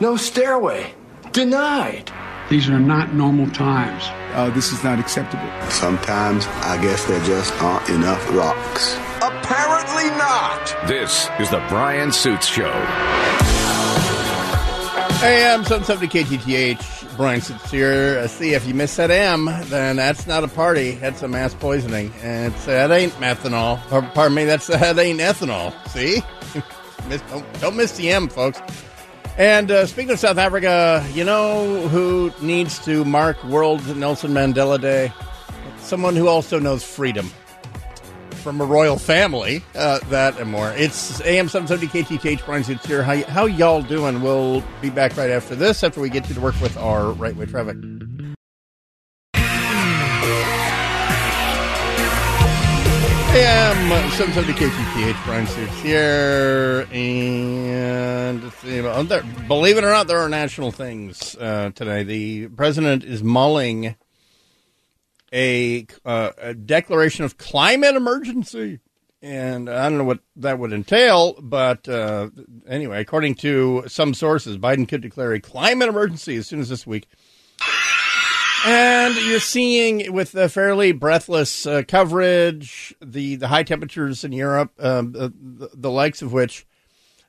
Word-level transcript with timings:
No 0.00 0.16
stairway. 0.16 0.94
Denied. 1.32 2.12
These 2.50 2.68
are 2.68 2.78
not 2.78 3.14
normal 3.14 3.50
times. 3.50 4.04
Uh, 4.32 4.48
this 4.50 4.72
is 4.72 4.84
not 4.84 5.00
acceptable. 5.00 5.50
Sometimes 5.70 6.46
I 6.46 6.80
guess 6.80 7.04
there 7.06 7.22
just 7.24 7.52
aren't 7.60 7.88
enough 7.88 8.24
rocks. 8.32 8.94
Apparently 9.16 10.08
not. 10.16 10.86
This 10.86 11.28
is 11.40 11.50
the 11.50 11.58
Bryan 11.68 12.12
Suits 12.12 12.46
Show. 12.46 12.70
Hey, 15.18 15.52
I'm 15.52 15.64
770 15.64 16.06
KTTH. 16.06 17.16
Bryan 17.16 17.40
Suits 17.40 17.68
here. 17.68 18.20
Uh, 18.22 18.28
see, 18.28 18.54
if 18.54 18.68
you 18.68 18.74
miss 18.74 18.94
that 18.96 19.10
M, 19.10 19.46
then 19.64 19.96
that's 19.96 20.28
not 20.28 20.44
a 20.44 20.48
party. 20.48 20.92
That's 20.92 21.22
a 21.22 21.28
mass 21.28 21.54
poisoning. 21.54 22.12
And 22.22 22.54
it's, 22.54 22.66
that 22.66 22.92
ain't 22.92 23.14
methanol. 23.14 23.80
Or, 23.90 24.02
pardon 24.02 24.36
me, 24.36 24.44
that's, 24.44 24.66
that 24.68 24.96
ain't 24.96 25.18
ethanol. 25.18 25.74
See? 25.88 26.22
miss, 27.08 27.20
don't, 27.22 27.60
don't 27.60 27.76
miss 27.76 27.96
the 27.96 28.10
M, 28.10 28.28
folks. 28.28 28.60
And 29.38 29.70
uh, 29.70 29.86
speaking 29.86 30.10
of 30.10 30.18
South 30.18 30.36
Africa, 30.36 31.06
you 31.14 31.22
know 31.22 31.86
who 31.86 32.32
needs 32.42 32.80
to 32.80 33.04
mark 33.04 33.42
World 33.44 33.96
Nelson 33.96 34.32
Mandela 34.32 34.80
Day? 34.80 35.12
Someone 35.78 36.16
who 36.16 36.26
also 36.26 36.58
knows 36.58 36.82
freedom 36.82 37.30
from 38.32 38.60
a 38.60 38.64
royal 38.64 38.98
family. 38.98 39.62
Uh, 39.76 40.00
that 40.08 40.36
and 40.40 40.50
more. 40.50 40.72
It's 40.72 41.20
AM 41.20 41.48
770 41.48 42.18
KTTH. 42.18 42.44
Bryan 42.44 42.64
Suits 42.64 42.84
here. 42.84 43.04
How, 43.04 43.22
how 43.26 43.46
y'all 43.46 43.80
doing? 43.80 44.22
We'll 44.22 44.64
be 44.80 44.90
back 44.90 45.16
right 45.16 45.30
after 45.30 45.54
this, 45.54 45.84
after 45.84 46.00
we 46.00 46.10
get 46.10 46.28
you 46.28 46.34
to 46.34 46.40
work 46.40 46.60
with 46.60 46.76
our 46.76 47.12
right 47.12 47.36
way 47.36 47.46
traffic. 47.46 47.76
I 53.38 53.42
am 53.42 54.10
770 54.10 54.52
KTTH. 54.52 55.24
Bryan 55.24 55.46
Suits 55.46 55.80
here. 55.80 56.88
And 56.90 58.40
believe 59.46 59.78
it 59.78 59.84
or 59.84 59.90
not, 59.90 60.08
there 60.08 60.18
are 60.18 60.28
national 60.28 60.72
things 60.72 61.36
uh, 61.36 61.70
today. 61.72 62.02
The 62.02 62.48
president 62.48 63.04
is 63.04 63.22
mulling 63.22 63.94
a, 65.32 65.86
uh, 66.04 66.32
a 66.36 66.52
declaration 66.52 67.24
of 67.24 67.38
climate 67.38 67.94
emergency. 67.94 68.80
And 69.22 69.70
I 69.70 69.88
don't 69.88 69.98
know 69.98 70.04
what 70.04 70.18
that 70.34 70.58
would 70.58 70.72
entail, 70.72 71.40
but 71.40 71.88
uh, 71.88 72.30
anyway, 72.66 73.00
according 73.00 73.36
to 73.36 73.84
some 73.86 74.14
sources, 74.14 74.58
Biden 74.58 74.88
could 74.88 75.00
declare 75.00 75.32
a 75.32 75.38
climate 75.40 75.88
emergency 75.88 76.34
as 76.34 76.48
soon 76.48 76.58
as 76.58 76.70
this 76.70 76.88
week. 76.88 77.06
And 78.66 79.16
you're 79.16 79.40
seeing 79.40 80.12
with 80.12 80.32
the 80.32 80.48
fairly 80.48 80.92
breathless 80.92 81.66
uh, 81.66 81.82
coverage, 81.86 82.94
the, 83.00 83.36
the 83.36 83.48
high 83.48 83.62
temperatures 83.62 84.24
in 84.24 84.32
Europe, 84.32 84.72
um, 84.78 85.12
the, 85.12 85.32
the, 85.40 85.70
the 85.74 85.90
likes 85.90 86.22
of 86.22 86.32
which 86.32 86.66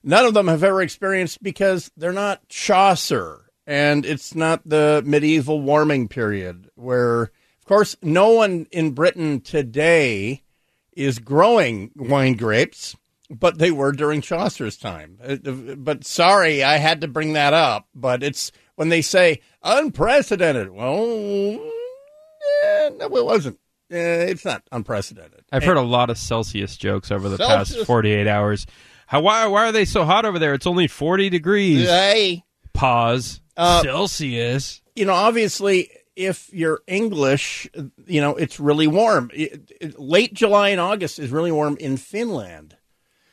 none 0.04 0.26
of 0.26 0.34
them 0.34 0.48
have 0.48 0.64
ever 0.64 0.82
experienced 0.82 1.42
because 1.44 1.92
they're 1.96 2.12
not 2.12 2.48
Chaucer 2.50 3.50
and 3.68 4.06
it's 4.06 4.34
not 4.34 4.68
the 4.68 5.04
medieval 5.06 5.62
warming 5.62 6.08
period 6.08 6.70
where, 6.76 7.24
of 7.24 7.66
course, 7.66 7.96
no 8.02 8.32
one 8.32 8.66
in 8.72 8.92
Britain 8.92 9.42
today 9.42 10.42
is 10.94 11.20
growing 11.20 11.92
wine 11.96 12.34
grapes, 12.34 12.96
but 13.30 13.60
they 13.60 13.70
were 13.70 13.92
during 13.92 14.22
Chaucer's 14.22 14.76
time. 14.76 15.20
Uh, 15.24 15.38
But 15.78 16.04
sorry, 16.04 16.64
I 16.64 16.78
had 16.78 17.02
to 17.02 17.08
bring 17.08 17.34
that 17.34 17.54
up. 17.54 17.88
But 17.94 18.24
it's 18.24 18.52
when 18.80 18.88
they 18.88 19.02
say 19.02 19.42
unprecedented. 19.62 20.70
Well, 20.70 20.96
eh, 22.64 22.90
no, 22.98 23.06
it 23.18 23.26
wasn't. 23.26 23.60
Eh, 23.92 24.28
it's 24.30 24.46
not 24.46 24.64
unprecedented. 24.72 25.44
I've 25.52 25.66
heard 25.66 25.76
a 25.76 25.82
lot 25.82 26.10
of 26.10 26.18
Celsius 26.18 26.78
jokes 26.78 27.12
over 27.12 27.28
the 27.28 27.36
Celsius. 27.36 27.76
past 27.80 27.88
48 27.88 28.26
hours. 28.26 28.66
How 29.08 29.20
why 29.20 29.48
why 29.48 29.68
are 29.68 29.74
they 29.74 29.84
so 29.84 30.06
hot 30.06 30.24
over 30.24 30.40
there? 30.40 30.54
It's 30.54 30.66
only 30.66 30.88
40 30.88 31.30
degrees. 31.30 31.88
Hey, 31.90 32.44
Pause. 32.74 33.42
Uh, 33.58 33.82
Celsius. 33.84 34.82
you 34.96 35.04
know, 35.04 35.14
obviously, 35.14 35.90
if 36.16 36.50
you're 36.54 36.80
English, 36.88 37.68
you 38.08 38.22
know, 38.22 38.36
it's 38.38 38.62
really 38.62 38.88
warm. 38.88 39.30
It- 39.34 39.72
it- 39.82 40.00
late 40.00 40.34
July 40.34 40.70
and 40.70 40.80
August 40.80 41.20
is 41.20 41.32
really 41.32 41.52
warm 41.52 41.76
in 41.82 41.98
Finland. 41.98 42.78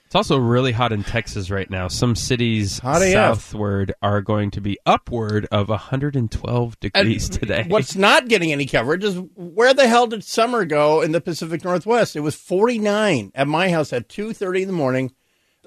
It's 0.07 0.15
also 0.15 0.39
really 0.39 0.71
hot 0.73 0.93
in 0.93 1.03
Texas 1.03 1.51
right 1.51 1.69
now. 1.69 1.89
Some 1.89 2.15
cities 2.15 2.79
Hot 2.79 3.03
AF. 3.03 3.13
southward 3.13 3.93
are 4.01 4.23
going 4.23 4.53
to 4.53 4.61
be 4.61 4.79
upward 4.87 5.47
of 5.51 5.69
112 5.69 6.65
And 6.65 6.81
degrees 6.81 7.29
today. 7.29 7.65
What's 7.69 7.97
not 7.97 8.29
getting 8.29 8.53
any 8.53 8.67
coverage 8.67 9.03
is 9.03 9.17
where 9.35 9.75
the 9.75 9.89
hell 9.89 10.07
did 10.07 10.23
summer 10.23 10.65
go 10.65 11.01
in 11.03 11.11
the 11.11 11.21
Pacific 11.21 11.65
Northwest? 11.65 12.15
It 12.15 12.21
was 12.21 12.37
49 12.37 13.33
at 13.35 13.49
my 13.49 13.69
house 13.71 13.93
at 13.93 14.09
2:30 14.09 14.63
in 14.63 14.67
the 14.69 14.73
morning. 14.73 15.13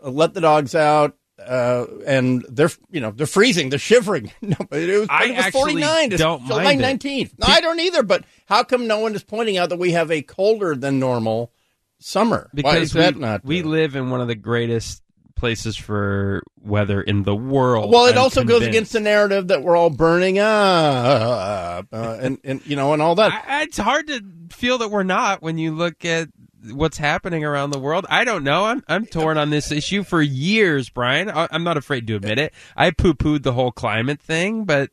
Uh, 0.02 0.10
Let 0.10 0.34
the 0.34 0.42
dogs 0.42 0.74
out. 0.74 1.16
Uh, 1.38 1.86
and 2.06 2.46
they're 2.50 2.70
you 2.92 3.00
know 3.00 3.12
they're 3.12 3.26
freezing, 3.26 3.70
they're 3.70 3.80
shivering. 3.80 4.30
No, 4.42 4.58
but 4.70 4.80
it 4.80 5.00
was, 5.00 5.08
I 5.10 5.26
it 5.26 5.38
was 5.38 5.46
49. 5.54 6.12
It's 6.12 6.22
don't 6.22 6.46
July 6.46 6.64
mind 6.64 6.82
it. 6.82 7.00
19th. 7.00 7.40
No, 7.40 7.48
I 7.48 7.62
don't 7.62 7.80
either. 7.80 8.04
But 8.04 8.26
how 8.46 8.64
come 8.64 8.88
no 8.88 9.00
one 9.00 9.16
is 9.16 9.24
pointing 9.24 9.58
out 9.58 9.70
that 9.70 9.80
we 9.80 9.92
have 9.92 10.12
a 10.12 10.22
colder 10.22 10.76
than 10.76 11.00
normal 11.00 11.54
summer? 12.00 12.50
Why 12.52 12.56
because 12.56 12.82
is 12.82 12.94
that 12.94 13.16
we, 13.16 13.22
not? 13.22 13.46
we 13.46 13.62
uh, 13.62 13.68
live 13.68 13.96
in 13.96 14.10
one 14.10 14.22
of 14.22 14.28
the 14.28 14.36
greatest 14.36 15.04
places 15.40 15.78
for 15.78 16.44
weather 16.62 17.02
in 17.02 17.24
the 17.24 17.36
world. 17.36 17.92
Well, 17.92 18.06
it 18.06 18.14
I'm 18.14 18.20
also 18.20 18.44
goes 18.44 18.64
against 18.64 18.94
the 18.94 19.00
narrative 19.00 19.48
that 19.48 19.64
we're 19.64 19.76
all 19.76 19.90
burning 19.90 20.38
up, 20.38 21.88
uh, 21.92 22.18
and 22.22 22.40
and 22.44 22.66
you 22.66 22.76
know, 22.76 22.94
and 22.94 23.02
all 23.02 23.16
that. 23.16 23.46
I, 23.48 23.64
it's 23.64 23.78
hard 23.78 24.08
to 24.08 24.24
feel 24.52 24.80
that 24.80 24.90
we're 24.90 25.04
not 25.04 25.42
when 25.42 25.58
you 25.58 25.72
look 25.72 26.06
at 26.06 26.30
what's 26.72 26.98
happening 26.98 27.46
around 27.46 27.72
the 27.72 27.80
world. 27.80 28.06
I 28.10 28.26
don't 28.26 28.44
know. 28.44 28.66
I'm 28.66 28.84
I'm 28.88 29.06
torn 29.06 29.38
on 29.38 29.50
this 29.50 29.72
issue 29.72 30.04
for 30.04 30.22
years, 30.22 30.90
Bryan. 30.90 31.30
I, 31.30 31.48
I'm 31.52 31.64
not 31.64 31.78
afraid 31.78 32.06
to 32.08 32.16
admit 32.16 32.38
it. 32.38 32.54
I 32.76 32.92
poo 32.92 33.14
pooed 33.14 33.44
the 33.44 33.54
whole 33.54 33.72
climate 33.72 34.22
thing, 34.22 34.66
but. 34.66 34.92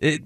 It, 0.00 0.22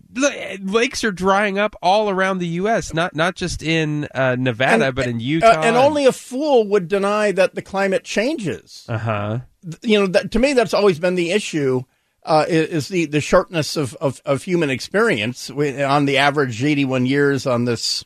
lakes 0.65 1.03
are 1.03 1.11
drying 1.11 1.59
up 1.59 1.75
all 1.83 2.09
around 2.09 2.39
the 2.39 2.47
U.S., 2.47 2.95
not 2.95 3.15
not 3.17 3.35
just 3.35 3.61
in 3.61 4.07
uh, 4.15 4.37
Nevada, 4.39 4.93
but 4.93 5.09
in 5.09 5.19
Utah. 5.19 5.49
Uh, 5.49 5.63
and 5.65 5.77
only 5.77 6.07
a 6.07 6.13
fool 6.13 6.69
would 6.69 6.87
deny 6.87 7.33
that 7.33 7.57
the 7.57 7.63
climate 7.63 8.05
changes. 8.05 8.87
uh 8.89 8.99
huh. 8.99 9.39
You 9.83 9.99
know, 10.01 10.07
that, 10.09 10.31
to 10.33 10.39
me, 10.39 10.53
that's 10.53 10.75
always 10.75 10.99
been 11.01 11.17
the 11.17 11.33
issue. 11.33 11.83
Uh, 12.23 12.45
is, 12.49 12.89
the, 12.89 13.05
the 13.07 13.21
shortness 13.21 13.77
of, 13.77 13.95
of, 13.97 14.23
of 14.25 14.43
human 14.45 14.71
experience 14.71 15.51
We- 15.51 15.83
on 15.83 16.07
the 16.07 16.17
average 16.19 16.63
81 16.65 17.05
years 17.05 17.47
on 17.47 17.65
this 17.67 18.03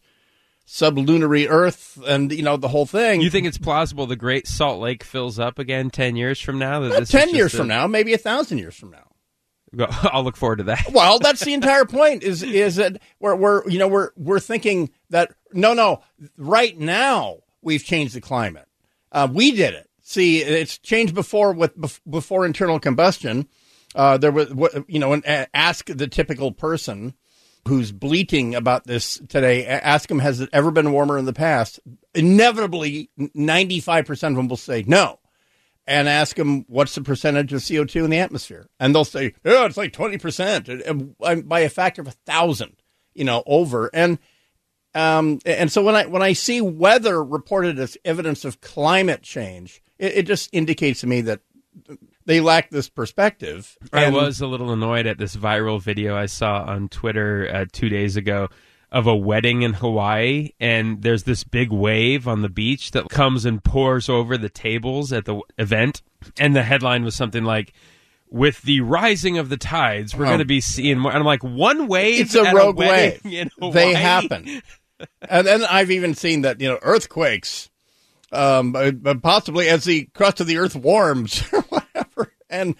sublunary 0.65 1.49
Earth, 1.49 1.99
and 2.07 2.33
you 2.33 2.43
know 2.43 2.57
the 2.57 2.69
whole 2.69 2.87
thing. 2.87 3.21
You 3.21 3.31
think 3.31 3.47
it's 3.47 3.59
plausible 3.59 4.07
the 4.07 4.17
Great 4.17 4.47
Salt 4.47 4.81
Lake 4.81 5.05
fills 5.05 5.39
up 5.39 5.59
again 5.59 5.91
ten 5.91 6.17
years 6.17 6.41
from 6.41 6.59
now? 6.59 6.81
That 6.81 6.93
Uh, 6.93 7.01
this 7.01 7.11
ten 7.11 7.29
just 7.29 7.35
years 7.35 7.55
a- 7.55 7.59
from 7.59 7.69
now, 7.69 7.87
maybe 7.87 8.13
a 8.13 8.19
thousand 8.19 8.59
years 8.59 8.75
from 8.75 8.91
now. 8.91 9.05
I'll 10.03 10.25
look 10.25 10.37
forward 10.37 10.57
to 10.57 10.65
that. 10.65 10.87
Well, 10.93 11.19
that's 11.19 11.45
the 11.45 11.55
entire 11.55 11.85
point. 11.85 12.23
Is 12.23 12.43
is 12.43 12.77
that 12.77 13.01
we're 13.21 13.37
we're 13.37 13.69
you 13.69 13.79
know 13.79 13.89
we're 13.89 14.11
we're 14.17 14.41
thinking 14.41 14.91
that 15.11 15.33
no 15.53 15.75
no 15.75 16.03
right 16.37 16.77
now 16.77 17.39
we've 17.63 17.85
changed 17.85 18.15
the 18.15 18.21
climate. 18.21 18.67
Uh, 19.13 19.29
we 19.31 19.53
did 19.53 19.75
it. 19.75 19.89
See, 20.03 20.41
it's 20.41 20.79
changed 20.79 21.15
before 21.15 21.53
with 21.53 21.73
before 22.09 22.47
internal 22.47 22.81
combustion. 22.81 23.49
Uh, 23.95 24.17
there 24.19 24.33
was 24.33 24.49
you 24.87 24.99
know, 24.99 25.21
ask 25.55 25.87
the 25.87 26.07
typical 26.07 26.53
person 26.53 27.15
who's 27.67 27.93
bleating 27.93 28.55
about 28.55 28.87
this 28.87 29.21
today. 29.29 29.67
Ask 29.67 30.09
them, 30.09 30.19
has 30.19 30.41
it 30.41 30.49
ever 30.53 30.71
been 30.71 30.93
warmer 30.93 31.19
in 31.19 31.27
the 31.27 31.33
past? 31.33 31.81
Inevitably, 32.15 33.11
ninety 33.35 33.81
five 33.81 34.07
percent 34.07 34.33
of 34.33 34.37
them 34.37 34.49
will 34.49 34.57
say 34.57 34.85
no 34.87 35.19
and 35.89 36.07
ask 36.07 36.37
them 36.37 36.67
what's 36.69 36.95
the 36.95 37.01
percentage 37.01 37.53
of 37.55 37.61
CO2 37.63 38.05
in 38.05 38.11
the 38.11 38.19
atmosphere. 38.19 38.69
And 38.79 38.95
they'll 38.95 39.07
say, 39.07 39.33
oh, 39.47 39.65
it's 39.65 39.79
like 39.79 39.93
20%, 39.93 40.69
and- 40.69 41.15
and 41.25 41.49
by 41.49 41.61
a 41.61 41.71
factor 41.71 42.03
of 42.03 42.09
a 42.09 42.13
thousand, 42.27 42.77
you 43.15 43.25
know, 43.25 43.43
over. 43.47 43.91
And, 43.95 44.19
um, 44.95 45.39
and 45.47 45.73
so 45.73 45.83
when 45.83 45.97
I, 45.97 46.05
when 46.05 46.21
I 46.23 46.35
see 46.35 46.61
weather 46.61 47.25
reported 47.25 47.79
as 47.79 47.97
evidence 48.05 48.45
of 48.45 48.61
climate 48.61 49.23
change, 49.23 49.83
it, 49.99 50.19
it 50.19 50.27
just 50.27 50.51
indicates 50.53 51.01
to 51.01 51.07
me 51.07 51.23
that 51.23 51.41
they 52.27 52.41
lack 52.41 52.69
this 52.69 52.91
perspective. 52.91 53.79
I 53.93 54.11
was 54.11 54.43
a 54.43 54.47
little 54.47 54.71
annoyed 54.71 55.07
at 55.07 55.17
this 55.17 55.35
viral 55.37 55.81
video 55.81 56.15
I 56.17 56.27
saw 56.27 56.65
on 56.65 56.89
Twitter 56.91 57.49
uh, 57.51 57.65
two 57.73 57.89
days 57.89 58.17
ago 58.17 58.49
of 58.91 59.07
a 59.07 59.15
wedding 59.17 59.63
in 59.63 59.75
Hawaii, 59.75 60.51
and 60.59 61.03
there's 61.03 61.25
this 61.25 61.45
big 61.45 61.71
wave 61.71 62.27
on 62.27 62.43
the 62.43 62.49
beach 62.49 62.93
that 62.93 63.09
comes 63.11 63.45
and 63.45 63.63
pours 63.63 64.09
over 64.09 64.39
the 64.39 64.49
tables 64.49 65.13
at 65.13 65.25
the 65.27 65.41
event, 65.59 66.03
and 66.39 66.57
the 66.57 66.63
headline 66.63 67.05
was 67.05 67.15
something 67.15 67.45
like. 67.45 67.73
With 68.31 68.61
the 68.61 68.83
rising 68.83 69.39
of 69.39 69.49
the 69.49 69.57
tides, 69.57 70.15
we're 70.15 70.27
Oh. 70.27 70.29
going 70.29 70.41
to 70.41 70.45
be 70.45 70.61
seeing 70.61 70.99
more. 70.99 71.11
And 71.13 71.19
I'm 71.21 71.25
like, 71.25 71.43
one 71.43 71.89
wave. 71.89 72.21
it's 72.21 72.35
a 72.35 72.53
rogue 72.53 72.77
wedding 72.77 73.19
wave. 73.59 73.73
They 73.73 73.95
happen. 73.95 74.61
and 75.27 75.47
then 75.47 75.65
I've 75.65 75.91
even 75.91 76.13
seen 76.15 76.43
that, 76.43 76.61
you 76.61 76.69
know, 76.69 76.79
earthquakes, 76.83 77.71
um, 78.31 78.77
uh, 78.77 78.91
but 78.91 79.23
possibly 79.23 79.67
as 79.71 79.85
the 79.85 80.11
crust 80.13 80.43
of 80.43 80.47
the 80.47 80.59
earth 80.59 80.77
warms 80.77 81.43
or 81.55 81.63
whatever. 81.71 82.35
And, 82.51 82.75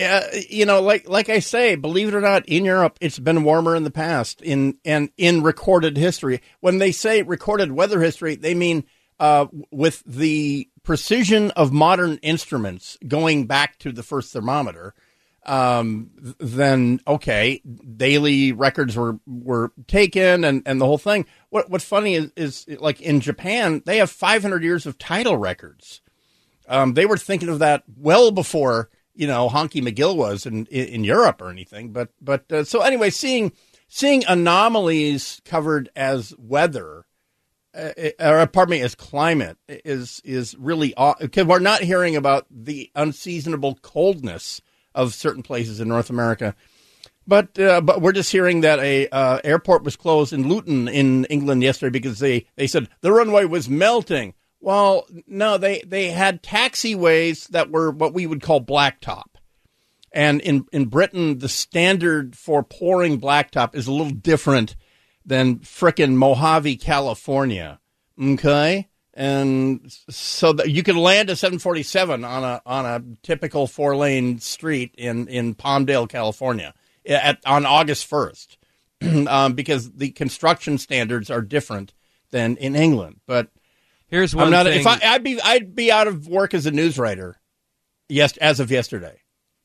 uh, 0.00 0.22
you 0.48 0.66
know, 0.66 0.80
like, 0.80 1.08
like 1.08 1.28
I 1.28 1.40
say, 1.40 1.74
believe 1.74 2.08
it 2.08 2.14
or 2.14 2.20
not, 2.20 2.46
in 2.46 2.64
Europe, 2.64 2.98
it's 3.00 3.18
been 3.18 3.44
warmer 3.44 3.76
in 3.76 3.84
the 3.84 3.90
past 3.90 4.40
in, 4.42 4.78
and 4.84 5.10
in 5.16 5.42
recorded 5.42 5.96
history. 5.96 6.40
When 6.60 6.78
they 6.78 6.92
say 6.92 7.22
recorded 7.22 7.72
weather 7.72 8.00
history, 8.00 8.34
they 8.36 8.54
mean, 8.54 8.84
uh, 9.20 9.46
with 9.70 10.02
the 10.04 10.68
precision 10.82 11.50
of 11.52 11.72
modern 11.72 12.18
instruments 12.22 12.98
going 13.06 13.46
back 13.46 13.78
to 13.78 13.92
the 13.92 14.02
first 14.02 14.32
thermometer. 14.32 14.94
um, 15.44 16.10
then 16.38 17.00
okay, 17.06 17.60
daily 17.96 18.52
records 18.52 18.96
were 18.96 19.18
were 19.26 19.72
taken 19.88 20.44
and, 20.44 20.62
and 20.66 20.80
the 20.80 20.86
whole 20.86 20.98
thing. 20.98 21.26
What 21.50 21.68
what's 21.68 21.84
funny 21.84 22.14
is, 22.14 22.30
is 22.36 22.66
like 22.80 23.00
in 23.00 23.20
Japan 23.20 23.82
they 23.84 23.98
have 23.98 24.10
500 24.10 24.62
years 24.62 24.86
of 24.86 24.98
tidal 24.98 25.36
records. 25.36 26.00
Um, 26.68 26.94
they 26.94 27.06
were 27.06 27.18
thinking 27.18 27.48
of 27.48 27.58
that 27.58 27.82
well 27.96 28.30
before 28.30 28.88
you 29.14 29.26
know 29.26 29.48
Honky 29.48 29.82
McGill 29.82 30.16
was 30.16 30.46
in 30.46 30.66
in, 30.66 31.04
Europe 31.04 31.40
or 31.40 31.50
anything. 31.50 31.92
But 31.92 32.10
but 32.20 32.50
uh, 32.52 32.64
so 32.64 32.80
anyway, 32.80 33.10
seeing 33.10 33.52
seeing 33.88 34.24
anomalies 34.26 35.40
covered 35.44 35.90
as 35.96 36.34
weather. 36.38 37.06
Uh, 37.74 38.10
or 38.20 38.46
pardon 38.48 38.72
me, 38.72 38.82
as 38.82 38.94
climate 38.94 39.56
is 39.66 40.20
is 40.24 40.54
really 40.58 40.94
because 41.20 41.46
we're 41.46 41.58
not 41.58 41.80
hearing 41.80 42.16
about 42.16 42.46
the 42.50 42.90
unseasonable 42.94 43.78
coldness 43.80 44.60
of 44.94 45.14
certain 45.14 45.42
places 45.42 45.80
in 45.80 45.88
North 45.88 46.10
America. 46.10 46.54
But 47.26 47.58
uh, 47.58 47.80
but 47.80 48.02
we're 48.02 48.12
just 48.12 48.32
hearing 48.32 48.62
that 48.62 48.80
a 48.80 49.08
uh, 49.08 49.38
airport 49.44 49.84
was 49.84 49.96
closed 49.96 50.32
in 50.32 50.48
Luton 50.48 50.88
in 50.88 51.24
England 51.26 51.62
yesterday 51.62 51.90
because 51.90 52.18
they, 52.18 52.46
they 52.56 52.66
said 52.66 52.88
the 53.00 53.12
runway 53.12 53.44
was 53.44 53.68
melting. 53.68 54.34
Well, 54.62 55.08
no, 55.26 55.58
they, 55.58 55.82
they 55.84 56.10
had 56.10 56.40
taxiways 56.40 57.48
that 57.48 57.72
were 57.72 57.90
what 57.90 58.14
we 58.14 58.28
would 58.28 58.40
call 58.40 58.64
blacktop. 58.64 59.24
And 60.12 60.40
in, 60.40 60.66
in 60.72 60.84
Britain, 60.86 61.40
the 61.40 61.48
standard 61.48 62.36
for 62.36 62.62
pouring 62.62 63.20
blacktop 63.20 63.74
is 63.74 63.88
a 63.88 63.92
little 63.92 64.12
different 64.12 64.76
than 65.26 65.58
frickin' 65.58 66.14
Mojave, 66.14 66.76
California. 66.76 67.80
Okay? 68.20 68.88
And 69.14 69.92
so 70.08 70.52
that 70.52 70.70
you 70.70 70.84
can 70.84 70.96
land 70.96 71.28
a 71.28 71.34
747 71.34 72.24
on 72.24 72.44
a 72.44 72.62
on 72.64 72.86
a 72.86 73.02
typical 73.22 73.66
four 73.66 73.96
lane 73.96 74.38
street 74.38 74.94
in, 74.96 75.26
in 75.26 75.56
Palmdale, 75.56 76.08
California, 76.08 76.72
at 77.04 77.40
on 77.44 77.66
August 77.66 78.08
1st, 78.08 78.56
um, 79.28 79.54
because 79.54 79.90
the 79.92 80.10
construction 80.12 80.78
standards 80.78 81.30
are 81.30 81.42
different 81.42 81.92
than 82.30 82.56
in 82.56 82.76
England. 82.76 83.20
But 83.26 83.50
here's 84.12 84.36
one 84.36 84.44
I'm 84.44 84.50
not, 84.52 84.66
thing. 84.66 84.78
If 84.78 84.86
I, 84.86 85.00
I'd 85.02 85.24
be 85.24 85.40
I'd 85.42 85.74
be 85.74 85.90
out 85.90 86.06
of 86.06 86.28
work 86.28 86.54
as 86.54 86.66
a 86.66 86.70
news 86.70 86.96
writer, 86.98 87.40
yes, 88.08 88.36
as 88.36 88.60
of 88.60 88.70
yesterday. 88.70 89.18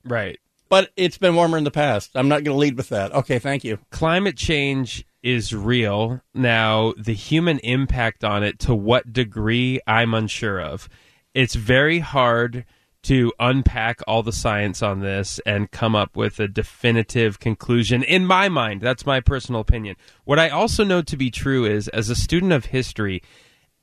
right. 0.03 0.39
But 0.69 0.89
it's 0.97 1.17
been 1.17 1.33
warmer 1.35 1.57
in 1.57 1.63
the 1.63 1.71
past. 1.71 2.11
I'm 2.13 2.27
not 2.27 2.44
going 2.44 2.53
to 2.53 2.59
lead 2.59 2.75
with 2.75 2.89
that. 2.89 3.13
Okay, 3.13 3.39
thank 3.39 3.63
you. 3.63 3.79
climate 3.89 4.35
change 4.35 5.05
is 5.23 5.53
real. 5.53 6.19
Now, 6.33 6.94
the 6.97 7.13
human 7.13 7.59
impact 7.59 8.25
on 8.25 8.44
it, 8.44 8.59
to 8.59 8.75
what 8.75 9.13
degree, 9.13 9.79
I'm 9.88 10.13
unsure 10.13 10.59
of. 10.59 10.89
It's 11.33 11.55
very 11.55 12.00
hard 12.00 12.65
to 13.03 13.31
unpack 13.39 14.01
all 14.07 14.23
the 14.23 14.33
science 14.33 14.81
on 14.83 15.00
this 15.00 15.39
and 15.45 15.71
come 15.71 15.95
up 15.95 16.17
with 16.17 16.38
a 16.41 16.50
definitive 16.50 17.39
conclusion 17.39 18.03
in 18.03 18.25
my 18.25 18.50
mind. 18.50 18.81
That's 18.81 19.05
my 19.05 19.21
personal 19.21 19.61
opinion. 19.61 19.95
What 20.25 20.38
I 20.38 20.50
also 20.50 20.83
know 20.83 21.01
to 21.01 21.15
be 21.15 21.31
true 21.31 21.63
is, 21.63 21.88
as 21.89 22.09
a 22.09 22.15
student 22.15 22.51
of 22.51 22.65
history, 22.65 23.21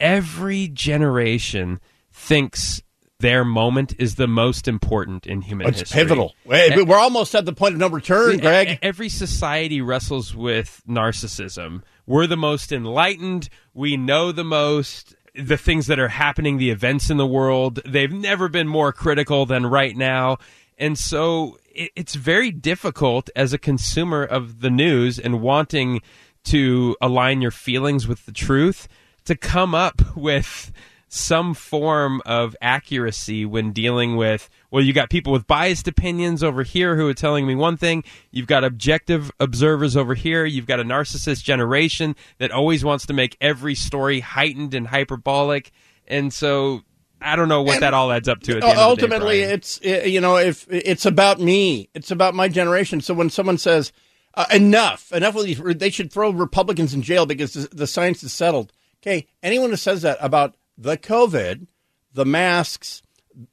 every 0.00 0.68
generation 0.68 1.80
thinks 2.12 2.82
their 3.20 3.44
moment 3.44 3.94
is 3.98 4.16
the 4.16 4.26
most 4.26 4.68
important 4.68 5.26
in 5.26 5.40
human 5.40 5.66
history. 5.66 5.82
It's 5.82 5.92
history. 5.92 6.02
pivotal. 6.02 6.86
We're 6.86 6.98
almost 6.98 7.34
at 7.34 7.46
the 7.46 7.52
point 7.52 7.74
of 7.74 7.80
no 7.80 7.88
return, 7.88 8.38
Greg. 8.38 8.78
Every 8.82 9.08
society 9.08 9.80
wrestles 9.80 10.34
with 10.34 10.82
narcissism. 10.88 11.82
We're 12.06 12.26
the 12.26 12.36
most 12.36 12.72
enlightened. 12.72 13.48
We 13.72 13.96
know 13.96 14.32
the 14.32 14.44
most. 14.44 15.14
The 15.36 15.56
things 15.56 15.88
that 15.88 15.98
are 15.98 16.08
happening, 16.08 16.58
the 16.58 16.70
events 16.70 17.10
in 17.10 17.16
the 17.16 17.26
world, 17.26 17.80
they've 17.84 18.12
never 18.12 18.48
been 18.48 18.68
more 18.68 18.92
critical 18.92 19.46
than 19.46 19.66
right 19.66 19.96
now. 19.96 20.36
And 20.78 20.96
so 20.96 21.58
it's 21.74 22.14
very 22.14 22.52
difficult 22.52 23.30
as 23.34 23.52
a 23.52 23.58
consumer 23.58 24.22
of 24.22 24.60
the 24.60 24.70
news 24.70 25.18
and 25.18 25.40
wanting 25.40 26.02
to 26.44 26.96
align 27.00 27.40
your 27.42 27.50
feelings 27.50 28.06
with 28.06 28.26
the 28.26 28.32
truth 28.32 28.86
to 29.24 29.36
come 29.36 29.74
up 29.74 30.16
with 30.16 30.72
some 31.14 31.54
form 31.54 32.20
of 32.26 32.56
accuracy 32.60 33.44
when 33.44 33.70
dealing 33.70 34.16
with 34.16 34.50
well 34.72 34.82
you 34.82 34.92
got 34.92 35.08
people 35.10 35.32
with 35.32 35.46
biased 35.46 35.86
opinions 35.86 36.42
over 36.42 36.64
here 36.64 36.96
who 36.96 37.06
are 37.08 37.14
telling 37.14 37.46
me 37.46 37.54
one 37.54 37.76
thing. 37.76 38.02
You've 38.32 38.48
got 38.48 38.64
objective 38.64 39.30
observers 39.38 39.96
over 39.96 40.14
here. 40.14 40.44
You've 40.44 40.66
got 40.66 40.80
a 40.80 40.84
narcissist 40.84 41.44
generation 41.44 42.16
that 42.38 42.50
always 42.50 42.84
wants 42.84 43.06
to 43.06 43.12
make 43.12 43.36
every 43.40 43.76
story 43.76 44.20
heightened 44.20 44.74
and 44.74 44.88
hyperbolic. 44.88 45.70
And 46.08 46.32
so 46.32 46.82
i 47.20 47.36
don't 47.36 47.48
know 47.48 47.62
what 47.62 47.80
that 47.80 47.94
all 47.94 48.12
adds 48.12 48.28
up 48.28 48.40
to 48.40 48.56
at 48.56 48.60
the 48.60 48.66
end 48.66 48.78
of 48.78 48.98
the 48.98 49.06
day, 49.06 49.14
ultimately 49.14 49.40
it's 49.40 49.80
you 49.82 50.20
know 50.20 50.36
if 50.36 50.66
it's 50.68 51.06
about 51.06 51.40
me. 51.40 51.88
It's 51.94 52.10
about 52.10 52.34
my 52.34 52.48
generation. 52.48 53.00
So 53.00 53.14
when 53.14 53.30
someone 53.30 53.58
says 53.58 53.92
uh, 54.34 54.46
enough 54.52 55.12
enough 55.12 55.36
of 55.36 55.44
these 55.44 55.60
they 55.60 55.90
should 55.90 56.12
throw 56.12 56.30
republicans 56.30 56.92
in 56.92 57.02
jail 57.02 57.24
because 57.24 57.52
the, 57.52 57.68
the 57.74 57.86
science 57.86 58.24
is 58.24 58.32
settled 58.32 58.72
okay 59.04 59.26
anyone 59.42 59.70
who 59.70 59.76
says 59.76 60.02
that 60.02 60.16
about 60.20 60.56
the 60.78 60.96
covid 60.96 61.66
the 62.12 62.24
masks 62.24 63.02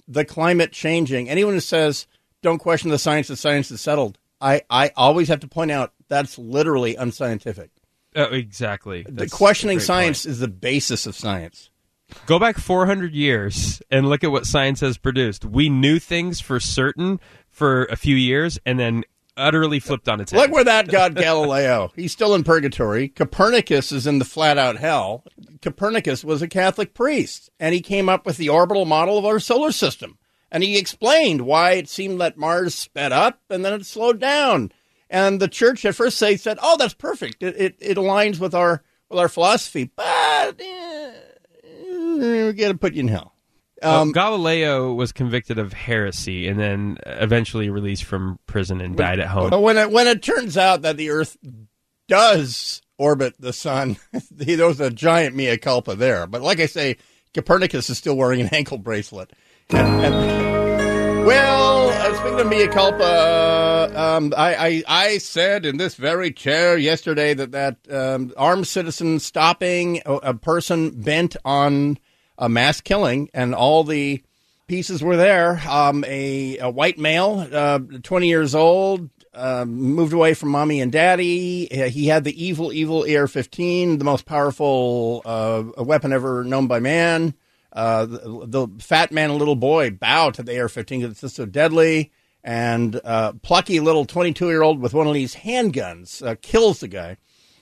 the 0.07 0.23
climate 0.25 0.71
changing 0.71 1.29
anyone 1.29 1.53
who 1.53 1.59
says 1.59 2.07
don't 2.41 2.59
question 2.59 2.89
the 2.89 2.97
science 2.99 3.27
the 3.27 3.35
science 3.35 3.69
is 3.71 3.81
settled 3.81 4.17
i 4.39 4.61
i 4.69 4.91
always 4.95 5.27
have 5.27 5.39
to 5.39 5.47
point 5.47 5.71
out 5.71 5.93
that's 6.07 6.37
literally 6.37 6.95
unscientific 6.95 7.69
Oh, 8.13 8.23
exactly 8.23 9.03
the 9.03 9.11
That's 9.11 9.33
questioning 9.33 9.79
science 9.79 10.25
point. 10.25 10.31
is 10.31 10.39
the 10.39 10.49
basis 10.49 11.05
of 11.05 11.15
science 11.15 11.69
Go 12.25 12.39
back 12.39 12.57
400 12.57 13.13
years 13.13 13.81
and 13.89 14.09
look 14.09 14.21
at 14.25 14.31
what 14.31 14.45
science 14.45 14.81
has 14.81 14.97
produced. 14.97 15.45
We 15.45 15.69
knew 15.69 15.97
things 15.97 16.41
for 16.41 16.59
certain 16.59 17.21
for 17.49 17.85
a 17.85 17.95
few 17.95 18.17
years 18.17 18.59
and 18.65 18.77
then 18.77 19.05
utterly 19.37 19.79
flipped 19.79 20.09
on 20.09 20.21
its 20.21 20.31
head. 20.31 20.39
Look 20.39 20.51
where 20.51 20.63
that 20.63 20.87
got 20.87 21.15
Galileo. 21.15 21.91
He's 21.95 22.11
still 22.11 22.35
in 22.35 22.43
purgatory. 22.43 23.09
Copernicus 23.09 23.91
is 23.91 24.07
in 24.07 24.19
the 24.19 24.25
flat 24.25 24.57
out 24.57 24.77
hell. 24.77 25.23
Copernicus 25.61 26.23
was 26.23 26.41
a 26.41 26.47
Catholic 26.47 26.93
priest, 26.93 27.49
and 27.59 27.73
he 27.73 27.81
came 27.81 28.09
up 28.09 28.25
with 28.25 28.37
the 28.37 28.49
orbital 28.49 28.85
model 28.85 29.17
of 29.17 29.25
our 29.25 29.39
solar 29.39 29.71
system. 29.71 30.17
And 30.51 30.63
he 30.63 30.77
explained 30.77 31.41
why 31.41 31.73
it 31.73 31.87
seemed 31.87 32.19
that 32.19 32.37
Mars 32.37 32.75
sped 32.75 33.13
up 33.13 33.39
and 33.49 33.63
then 33.63 33.73
it 33.73 33.85
slowed 33.85 34.19
down. 34.19 34.71
And 35.09 35.39
the 35.39 35.47
church 35.47 35.85
at 35.85 35.95
first 35.95 36.19
they 36.19 36.37
said, 36.37 36.57
"Oh, 36.61 36.75
that's 36.77 36.93
perfect. 36.93 37.41
It 37.41 37.55
it, 37.57 37.75
it 37.79 37.97
aligns 37.97 38.39
with 38.39 38.53
our 38.53 38.83
with 39.09 39.19
our 39.19 39.29
philosophy." 39.29 39.91
But 39.95 40.59
eh, 40.59 41.13
we're 41.63 42.53
gonna 42.53 42.77
put 42.77 42.93
you 42.93 43.01
in 43.01 43.07
hell. 43.09 43.30
Um, 43.81 44.11
Galileo 44.11 44.93
was 44.93 45.11
convicted 45.11 45.57
of 45.57 45.73
heresy 45.73 46.47
and 46.47 46.59
then 46.59 46.97
eventually 47.05 47.69
released 47.69 48.03
from 48.03 48.39
prison 48.45 48.81
and 48.81 48.95
died 48.95 49.19
at 49.19 49.27
home. 49.27 49.49
But 49.49 49.61
when 49.61 49.77
it 49.77 49.91
when 49.91 50.07
it 50.07 50.21
turns 50.21 50.57
out 50.57 50.83
that 50.83 50.97
the 50.97 51.09
Earth 51.09 51.37
does 52.07 52.81
orbit 52.97 53.35
the 53.39 53.53
sun, 53.53 53.97
there 54.31 54.67
was 54.67 54.79
a 54.79 54.89
giant 54.91 55.35
mea 55.35 55.57
culpa 55.57 55.95
there. 55.95 56.27
But 56.27 56.41
like 56.41 56.59
I 56.59 56.65
say, 56.67 56.97
Copernicus 57.33 57.89
is 57.89 57.97
still 57.97 58.15
wearing 58.15 58.41
an 58.41 58.49
ankle 58.51 58.77
bracelet. 58.77 59.31
And, 59.69 60.05
and- 60.05 60.51
well, 61.25 61.89
uh, 61.89 62.15
speaking 62.19 62.39
of 62.39 62.47
mea 62.47 62.67
culpa, 62.67 63.91
um, 63.95 64.33
I, 64.35 64.55
I 64.55 64.83
I 64.87 65.17
said 65.19 65.67
in 65.67 65.77
this 65.77 65.93
very 65.93 66.31
chair 66.31 66.77
yesterday 66.77 67.35
that 67.35 67.51
that 67.51 67.77
um, 67.91 68.33
armed 68.35 68.65
citizen 68.67 69.19
stopping 69.19 70.01
a, 70.05 70.13
a 70.15 70.33
person 70.33 70.89
bent 71.01 71.35
on 71.45 71.99
a 72.41 72.49
mass 72.49 72.81
killing, 72.81 73.29
and 73.33 73.55
all 73.55 73.85
the 73.85 74.21
pieces 74.67 75.03
were 75.03 75.15
there. 75.15 75.61
Um, 75.69 76.03
a, 76.07 76.57
a 76.57 76.69
white 76.69 76.97
male, 76.97 77.47
uh, 77.51 77.79
20 77.79 78.27
years 78.27 78.55
old, 78.55 79.09
uh, 79.33 79.63
moved 79.65 80.11
away 80.11 80.33
from 80.33 80.49
mommy 80.49 80.81
and 80.81 80.91
daddy. 80.91 81.67
He 81.67 82.07
had 82.07 82.23
the 82.23 82.43
evil, 82.43 82.73
evil 82.73 83.05
AR 83.09 83.27
15, 83.27 83.99
the 83.99 84.03
most 84.03 84.25
powerful 84.25 85.21
uh, 85.23 85.83
weapon 85.83 86.11
ever 86.11 86.43
known 86.43 86.67
by 86.67 86.79
man. 86.79 87.35
Uh, 87.71 88.05
the, 88.05 88.45
the 88.47 88.67
fat 88.79 89.11
man 89.11 89.29
and 89.29 89.39
little 89.39 89.55
boy 89.55 89.91
bow 89.91 90.31
to 90.31 90.43
the 90.43 90.59
AR 90.59 90.67
15 90.67 91.01
because 91.01 91.23
it's 91.23 91.35
so 91.35 91.45
deadly. 91.45 92.11
And 92.43 92.99
uh, 93.03 93.33
plucky 93.43 93.79
little 93.79 94.03
22 94.03 94.47
year 94.47 94.63
old 94.63 94.81
with 94.81 94.93
one 94.93 95.07
of 95.07 95.13
these 95.13 95.35
handguns 95.35 96.25
uh, 96.25 96.35
kills 96.41 96.79
the 96.79 96.87
guy 96.87 97.17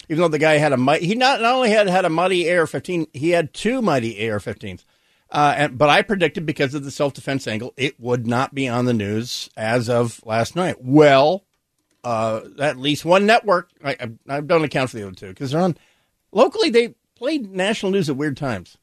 even 0.09 0.23
though 0.23 0.27
the 0.27 0.39
guy 0.39 0.57
had 0.57 0.73
a 0.73 0.95
he 0.97 1.15
not, 1.15 1.39
not 1.39 1.55
only 1.55 1.69
had 1.69 1.87
had 1.87 2.03
a 2.03 2.09
mighty 2.09 2.51
AR-15, 2.51 3.07
he 3.13 3.29
had 3.29 3.53
two 3.53 3.81
mighty 3.81 4.29
AR-15s. 4.29 4.83
Uh, 5.31 5.53
and, 5.55 5.77
but 5.77 5.89
I 5.89 6.01
predicted 6.01 6.45
because 6.47 6.73
of 6.73 6.83
the 6.83 6.89
self-defense 6.89 7.47
angle, 7.47 7.73
it 7.77 7.99
would 7.99 8.25
not 8.25 8.55
be 8.55 8.67
on 8.67 8.85
the 8.85 8.93
news 8.93 9.49
as 9.55 9.87
of 9.87 10.25
last 10.25 10.55
night. 10.55 10.83
Well, 10.83 11.45
uh, 12.03 12.41
at 12.59 12.77
least 12.77 13.05
one 13.05 13.27
network, 13.27 13.69
I, 13.83 13.91
I, 13.99 14.37
I 14.37 14.41
don't 14.41 14.63
account 14.63 14.89
for 14.89 14.97
the 14.97 15.03
other 15.05 15.15
two 15.15 15.27
because 15.27 15.51
they're 15.51 15.61
on 15.61 15.77
locally. 16.31 16.71
They 16.71 16.95
played 17.15 17.51
national 17.51 17.91
news 17.91 18.09
at 18.09 18.15
weird 18.15 18.37
times. 18.37 18.77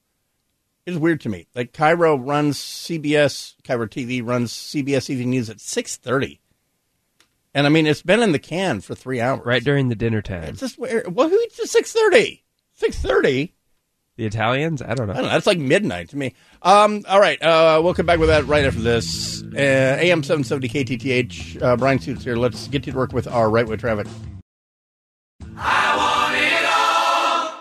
It's 0.85 0.97
weird 0.97 1.21
to 1.23 1.29
me. 1.29 1.49
Like 1.53 1.73
KIRO 1.73 2.25
runs 2.25 2.59
CBS, 2.59 3.57
KIRO 3.65 3.89
TV 3.89 4.25
runs 4.25 4.53
CBS 4.53 5.11
Evening 5.11 5.31
News 5.31 5.51
at 5.51 5.61
six 5.61 5.97
thirty, 5.97 6.41
and 7.57 7.67
I 7.67 7.71
mean 7.71 7.87
it's 7.87 8.03
been 8.03 8.23
in 8.23 8.33
the 8.33 8.39
can 8.39 8.83
for 8.83 8.95
three 8.95 9.19
hours. 9.21 9.41
Right 9.45 9.65
during 9.65 9.89
the 9.89 9.95
dinner 9.95 10.21
time. 10.21 10.45
It's 10.45 10.61
just 10.61 10.79
where 10.79 11.05
well 11.09 11.29
who 11.31 11.41
eats 11.41 11.59
at 11.59 11.69
six 11.69 11.91
thirty? 11.91 12.45
Six 12.75 12.99
thirty? 12.99 13.55
The 14.17 14.27
Italians? 14.27 14.83
I 14.83 14.95
don't 14.95 15.07
know. 15.09 15.15
I 15.15 15.17
don't 15.17 15.25
know. 15.25 15.31
That's 15.31 15.47
like 15.47 15.59
midnight 15.59 16.11
to 16.11 16.17
me. 16.17 16.35
Um, 16.63 17.05
all 17.09 17.21
right. 17.21 17.43
Uh, 17.43 17.81
we'll 17.83 17.93
come 17.93 18.07
back 18.07 18.19
with 18.19 18.31
that 18.31 18.47
right 18.47 18.65
after 18.65 18.81
this. 18.81 19.43
Uh, 19.43 19.99
AM 20.01 20.23
770 20.23 20.69
KTTH. 20.69 21.63
Uh, 21.63 21.77
Bryan 21.77 21.99
Suits 21.99 22.25
here. 22.25 22.37
Let's 22.37 22.67
get 22.69 22.87
you 22.87 22.93
to 22.93 22.99
work 22.99 23.13
with 23.13 23.27
our 23.27 23.51
right 23.51 23.69
way 23.69 23.77
traffic. 23.77 24.07
I 25.59 25.97
want 25.99 26.35
it 26.35 26.65
all, 26.65 27.61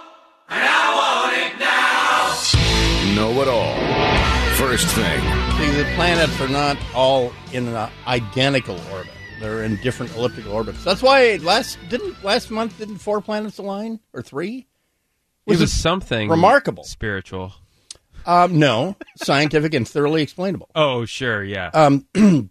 and 0.50 0.64
I 0.66 0.96
want 0.96 1.36
it 1.44 1.60
now. 1.60 3.34
Know 3.34 3.42
it 3.42 3.50
all. 3.50 3.75
First 4.56 4.88
thing. 4.96 5.22
See, 5.58 5.78
the 5.78 5.90
planets 5.96 6.40
are 6.40 6.48
not 6.48 6.78
all 6.94 7.34
in 7.52 7.68
an 7.68 7.90
identical 8.08 8.80
orbit. 8.94 9.12
They're 9.39 9.63
in 9.63 9.75
different 9.77 10.15
elliptical 10.15 10.54
orbits. 10.54 10.84
That's 10.84 11.01
why 11.01 11.38
last 11.42 11.77
didn't 11.89 12.24
last 12.24 12.50
month 12.51 12.77
didn't 12.77 12.98
four 13.00 13.22
planets 13.22 13.58
align 13.58 14.00
or 14.13 14.22
three? 14.22 14.68
it 15.48 15.60
was 15.60 15.72
something 15.74 16.30
remarkable. 16.30 16.84
spiritual. 16.84 17.54
Um, 18.25 18.58
no, 18.58 18.96
scientific 19.18 19.74
and 19.75 19.88
thoroughly 19.88 20.24
explainable. 20.24 20.70
Oh, 20.75 21.06
sure, 21.06 21.44
yeah. 21.44 21.70
Um, 21.74 22.08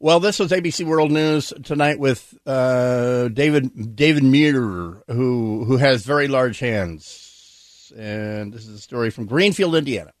well, 0.00 0.18
this 0.18 0.40
was 0.40 0.50
ABC 0.50 0.84
World 0.84 1.12
News 1.12 1.52
tonight 1.62 2.00
with 2.00 2.36
uh, 2.44 3.28
David 3.28 3.94
David 3.94 4.24
Muir, 4.24 5.02
who 5.06 5.64
who 5.64 5.76
has 5.76 6.04
very 6.04 6.26
large 6.28 6.58
hands, 6.58 7.92
and 7.96 8.52
this 8.52 8.66
is 8.66 8.74
a 8.74 8.80
story 8.80 9.10
from 9.10 9.26
Greenwood, 9.26 9.74
Indiana. 9.74 10.12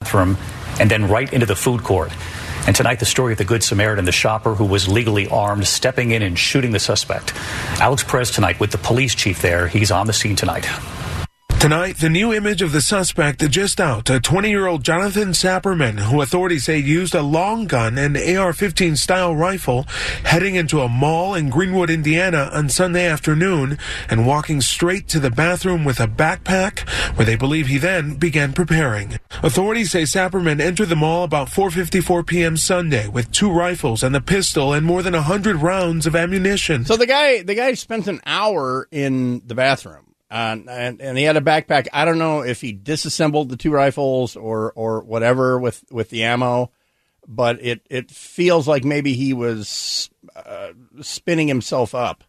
bathroom 0.00 0.36
and 0.78 0.90
then 0.90 1.08
right 1.08 1.32
into 1.32 1.46
the 1.46 1.56
food 1.56 1.82
court. 1.82 2.12
And 2.66 2.76
tonight, 2.76 3.00
the 3.00 3.06
story 3.06 3.32
of 3.32 3.38
the 3.38 3.44
Good 3.44 3.64
Samaritan, 3.64 4.04
the 4.04 4.12
shopper 4.12 4.54
who 4.54 4.64
was 4.64 4.88
legally 4.88 5.26
armed, 5.28 5.66
stepping 5.66 6.12
in 6.12 6.22
and 6.22 6.38
shooting 6.38 6.70
the 6.70 6.78
suspect. 6.78 7.34
Alex 7.80 8.04
Perez 8.04 8.30
tonight 8.30 8.60
with 8.60 8.70
the 8.70 8.78
police 8.78 9.14
chief 9.14 9.42
there. 9.42 9.66
He's 9.66 9.90
on 9.90 10.06
the 10.06 10.12
scene 10.12 10.36
tonight. 10.36 10.68
Tonight, 11.62 11.98
the 11.98 12.10
new 12.10 12.32
image 12.32 12.60
of 12.60 12.72
the 12.72 12.80
suspect 12.80 13.48
just 13.48 13.80
out, 13.80 14.10
a 14.10 14.18
20-year-old 14.18 14.82
Jonathan 14.82 15.32
Sapirman, 15.32 15.98
who 15.98 16.20
authorities 16.20 16.64
say 16.64 16.76
used 16.76 17.14
a 17.14 17.22
long 17.22 17.68
gun 17.68 17.98
and 17.98 18.16
AR-15 18.16 18.98
style 18.98 19.36
rifle, 19.36 19.84
heading 20.24 20.56
into 20.56 20.80
a 20.80 20.88
mall 20.88 21.36
in 21.36 21.50
Greenwood, 21.50 21.88
Indiana 21.88 22.50
on 22.52 22.68
Sunday 22.68 23.06
afternoon 23.06 23.78
and 24.10 24.26
walking 24.26 24.60
straight 24.60 25.06
to 25.06 25.20
the 25.20 25.30
bathroom 25.30 25.84
with 25.84 26.00
a 26.00 26.08
backpack, 26.08 26.80
where 27.16 27.26
they 27.26 27.36
believe 27.36 27.68
he 27.68 27.78
then 27.78 28.16
began 28.16 28.52
preparing. 28.52 29.20
Authorities 29.44 29.92
say 29.92 30.02
Sapirman 30.02 30.60
entered 30.60 30.88
the 30.88 30.96
mall 30.96 31.22
about 31.22 31.46
4.54 31.46 32.26
p.m. 32.26 32.56
Sunday 32.56 33.06
with 33.06 33.30
two 33.30 33.52
rifles 33.52 34.02
and 34.02 34.16
a 34.16 34.20
pistol 34.20 34.72
and 34.72 34.84
more 34.84 35.04
than 35.04 35.14
100 35.14 35.54
rounds 35.54 36.08
of 36.08 36.16
ammunition. 36.16 36.84
So 36.84 36.96
the 36.96 37.06
guy 37.06 37.44
the 37.44 37.54
guy 37.54 37.74
spent 37.74 38.08
an 38.08 38.20
hour 38.26 38.88
in 38.90 39.42
the 39.46 39.54
bathroom. 39.54 40.11
Uh, 40.32 40.56
and, 40.66 41.02
and 41.02 41.18
he 41.18 41.24
had 41.24 41.36
a 41.36 41.42
backpack. 41.42 41.88
I 41.92 42.06
don't 42.06 42.18
know 42.18 42.40
if 42.40 42.62
he 42.62 42.72
disassembled 42.72 43.50
the 43.50 43.56
two 43.58 43.70
rifles 43.70 44.34
or, 44.34 44.72
or 44.72 45.02
whatever 45.02 45.58
with, 45.58 45.84
with 45.92 46.08
the 46.08 46.24
ammo, 46.24 46.70
but 47.28 47.62
it, 47.62 47.86
it 47.90 48.10
feels 48.10 48.66
like 48.66 48.82
maybe 48.82 49.12
he 49.12 49.34
was 49.34 50.08
uh, 50.34 50.68
spinning 51.02 51.48
himself 51.48 51.94
up 51.94 52.24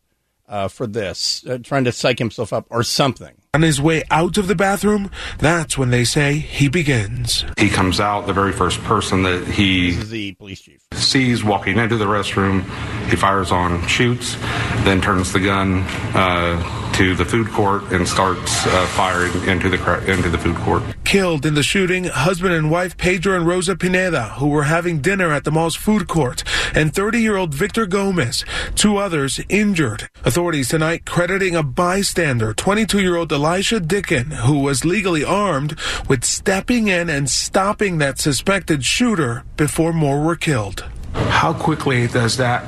uh, 0.50 0.68
for 0.68 0.86
this, 0.86 1.46
uh, 1.48 1.60
trying 1.64 1.86
to 1.86 1.94
psych 1.94 2.20
himself 2.20 2.52
up 2.52 2.68
or 2.70 2.84
something. 2.84 3.36
On 3.56 3.62
his 3.62 3.80
way 3.80 4.02
out 4.10 4.40
of 4.40 4.48
the 4.48 4.56
bathroom, 4.56 5.12
that's 5.38 5.78
when 5.78 5.92
they 5.92 6.06
say 6.06 6.40
he 6.40 6.70
begins. 6.70 7.46
He 7.56 7.70
comes 7.70 8.00
out, 8.00 8.26
the 8.26 8.34
very 8.34 8.52
first 8.52 8.82
person 8.82 9.22
that 9.24 9.46
he 9.48 9.92
the 9.92 10.34
police 10.34 10.62
chief. 10.62 10.82
sees 10.94 11.44
walking 11.44 11.78
into 11.78 11.96
the 11.96 12.06
restroom, 12.06 12.64
he 13.12 13.16
fires 13.16 13.52
on, 13.52 13.86
shoots, 13.86 14.38
then 14.86 15.02
turns 15.02 15.32
the 15.32 15.40
gun 15.40 15.84
uh, 16.16 16.94
to 16.94 17.14
the 17.14 17.26
food 17.26 17.48
court 17.50 17.84
and 17.92 18.08
starts 18.08 18.66
uh, 18.66 18.88
firing 18.88 19.32
into 19.48 19.70
the 19.70 20.12
into 20.12 20.30
the 20.30 20.38
food 20.40 20.56
court. 20.56 20.82
Killed 21.04 21.46
in 21.46 21.54
the 21.54 21.62
shooting, 21.62 22.06
husband 22.06 22.56
and 22.56 22.72
wife 22.72 22.98
Pedro 22.98 23.36
and 23.36 23.46
Rosa 23.46 23.76
Pineda, 23.76 24.30
who 24.40 24.48
were 24.48 24.64
having 24.64 25.00
dinner 25.00 25.32
at 25.32 25.44
the 25.44 25.52
mall's 25.52 25.76
food 25.76 26.08
court, 26.08 26.44
and 26.74 26.92
30 26.92 27.22
year 27.22 27.38
old 27.38 27.54
Victor 27.54 27.86
Gomez, 27.86 28.44
two 28.74 28.98
others 28.98 29.40
injured. 29.48 30.10
Authorities 30.26 30.70
tonight 30.70 31.06
crediting 31.06 31.56
a 31.56 31.62
bystander, 31.62 32.56
22 32.56 33.00
year 33.00 33.16
old 33.16 33.30
Elisha 33.44 33.82
Dicken, 33.82 34.32
who 34.32 34.60
was 34.60 34.86
legally 34.86 35.22
armed, 35.22 35.78
with 36.08 36.24
stepping 36.24 36.88
in 36.88 37.10
and 37.10 37.30
stopping 37.30 37.98
that 37.98 38.18
suspected 38.18 38.86
shooter 38.86 39.44
before 39.58 39.92
more 39.92 40.24
were 40.24 40.38
killed. 40.38 40.86
How 41.14 41.52
quickly 41.52 42.08
does 42.08 42.38
that 42.38 42.64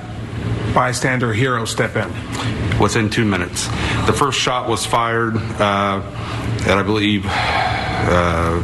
bystander 0.73 1.31
hero 1.31 1.63
step 1.63 1.95
in? 1.95 2.09
Within 2.77 3.09
two 3.09 3.23
minutes, 3.23 3.67
the 4.05 4.11
first 4.11 4.37
shot 4.37 4.67
was 4.67 4.85
fired 4.85 5.37
uh, 5.37 6.01
at 6.67 6.77
I 6.77 6.83
believe 6.83 7.25
uh, 7.25 8.61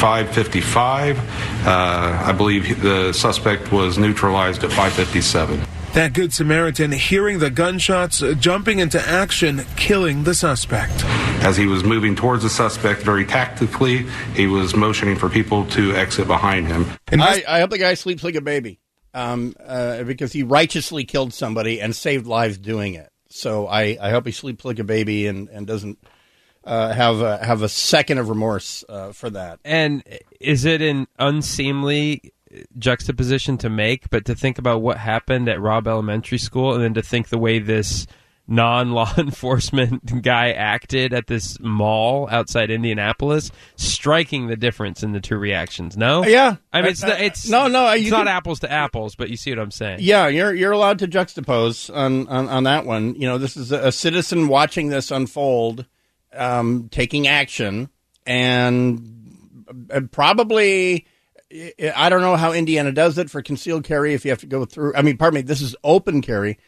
5:55. 0.00 1.16
Uh, 1.64 2.24
I 2.26 2.32
believe 2.32 2.82
the 2.82 3.12
suspect 3.12 3.70
was 3.70 3.98
neutralized 3.98 4.64
at 4.64 4.70
5:57. 4.70 5.75
That 5.96 6.12
Good 6.12 6.34
Samaritan 6.34 6.92
hearing 6.92 7.38
the 7.38 7.48
gunshots, 7.48 8.22
uh, 8.22 8.34
jumping 8.34 8.80
into 8.80 9.00
action, 9.00 9.62
killing 9.76 10.24
the 10.24 10.34
suspect. 10.34 10.92
As 11.42 11.56
he 11.56 11.64
was 11.64 11.84
moving 11.84 12.14
towards 12.14 12.42
the 12.42 12.50
suspect 12.50 13.00
very 13.00 13.24
tactically, 13.24 14.04
he 14.34 14.46
was 14.46 14.76
motioning 14.76 15.16
for 15.16 15.30
people 15.30 15.64
to 15.68 15.92
exit 15.92 16.26
behind 16.26 16.66
him. 16.66 16.84
I, 17.10 17.42
I 17.48 17.60
hope 17.60 17.70
the 17.70 17.78
guy 17.78 17.94
sleeps 17.94 18.22
like 18.22 18.34
a 18.34 18.42
baby 18.42 18.78
um, 19.14 19.54
uh, 19.58 20.02
because 20.02 20.34
he 20.34 20.42
righteously 20.42 21.04
killed 21.04 21.32
somebody 21.32 21.80
and 21.80 21.96
saved 21.96 22.26
lives 22.26 22.58
doing 22.58 22.92
it. 22.92 23.10
So 23.30 23.66
I, 23.66 23.96
I 23.98 24.10
hope 24.10 24.26
he 24.26 24.32
sleeps 24.32 24.66
like 24.66 24.78
a 24.78 24.84
baby 24.84 25.26
and, 25.26 25.48
and 25.48 25.66
doesn't 25.66 25.98
uh, 26.62 26.92
have 26.92 27.22
a, 27.22 27.42
have 27.42 27.62
a 27.62 27.70
second 27.70 28.18
of 28.18 28.28
remorse 28.28 28.84
uh, 28.86 29.12
for 29.12 29.30
that. 29.30 29.60
And 29.64 30.04
is 30.42 30.66
it 30.66 30.82
an 30.82 31.06
unseemly 31.18 32.34
juxtaposition 32.78 33.58
to 33.58 33.68
make? 33.70 34.10
But 34.10 34.24
to 34.26 34.34
think 34.34 34.58
about 34.58 34.82
what 34.82 34.98
happened 34.98 35.48
at 35.48 35.60
Robb 35.60 35.86
Elementary 35.86 36.38
School, 36.38 36.74
and 36.74 36.82
then 36.82 36.94
to 36.94 37.02
think 37.02 37.28
the 37.28 37.38
way 37.38 37.58
this 37.58 38.06
non-law 38.48 39.12
enforcement 39.18 40.22
guy 40.22 40.52
acted 40.52 41.12
at 41.12 41.26
this 41.26 41.58
mall 41.58 42.28
outside 42.30 42.70
Indianapolis, 42.70 43.50
striking 43.74 44.46
the 44.46 44.54
difference 44.56 45.02
in 45.02 45.10
the 45.10 45.20
two 45.20 45.36
reactions. 45.36 45.96
No, 45.96 46.24
Yeah. 46.24 46.54
I 46.72 46.80
mean 46.82 46.92
it's 46.92 47.02
Uh, 47.02 47.08
uh, 47.08 47.16
it's 47.18 47.48
no, 47.48 47.66
no, 47.66 47.88
it's 47.88 48.04
you 48.04 48.12
not 48.12 48.26
can- 48.26 48.28
apples 48.28 48.60
to 48.60 48.70
apples, 48.70 49.16
but 49.16 49.30
you 49.30 49.36
see 49.36 49.50
what 49.50 49.58
I'm 49.58 49.72
saying. 49.72 49.98
Yeah, 50.00 50.28
you're 50.28 50.54
you're 50.54 50.70
allowed 50.70 51.00
to 51.00 51.08
juxtapose 51.08 51.92
on, 51.92 52.28
on, 52.28 52.48
on 52.48 52.62
that 52.64 52.86
one. 52.86 53.16
You 53.16 53.26
know, 53.26 53.36
this 53.38 53.56
is 53.56 53.72
a, 53.72 53.88
a 53.88 53.92
citizen 53.92 54.46
watching 54.46 54.90
this 54.90 55.10
unfold, 55.10 55.84
um, 56.32 56.88
taking 56.92 57.26
action, 57.26 57.88
and 58.26 59.02
uh, 59.92 60.02
probably 60.12 61.06
I- 61.52 62.08
don't 62.08 62.22
know 62.22 62.36
how 62.36 62.52
Indiana 62.52 62.92
does 62.92 63.18
it 63.18 63.30
for 63.30 63.42
concealed 63.42 63.84
carry. 63.84 64.14
If 64.14 64.24
you 64.24 64.30
have 64.30 64.40
to 64.40 64.46
go 64.46 64.64
through, 64.64 64.94
I 64.96 65.02
mean, 65.02 65.16
pardon 65.16 65.36
me, 65.36 65.42
this 65.42 65.60
is 65.60 65.76
open 65.84 66.22
carry, 66.22 66.58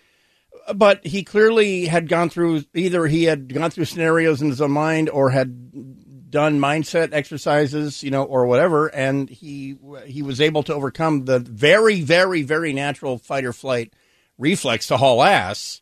but 0.74 1.04
he 1.06 1.24
clearly 1.24 1.86
had 1.86 2.08
gone 2.08 2.30
through 2.30 2.64
either 2.74 3.06
he 3.06 3.24
had 3.24 3.52
gone 3.52 3.70
through 3.70 3.86
scenarios 3.86 4.40
in 4.42 4.48
his 4.48 4.60
own 4.60 4.72
mind 4.72 5.10
or 5.10 5.30
had 5.30 6.30
done 6.30 6.60
mindset 6.60 7.12
exercises, 7.12 8.02
you 8.02 8.10
know, 8.10 8.22
or 8.22 8.46
whatever, 8.46 8.88
and 8.88 9.28
he 9.28 9.76
he 10.06 10.22
was 10.22 10.40
able 10.40 10.62
to 10.64 10.74
overcome 10.74 11.24
the 11.24 11.38
very, 11.38 12.02
very, 12.02 12.42
very 12.42 12.72
natural 12.72 13.18
fight 13.18 13.44
or 13.44 13.52
flight 13.52 13.92
reflex 14.36 14.86
to 14.88 14.96
haul 14.96 15.22
ass, 15.22 15.80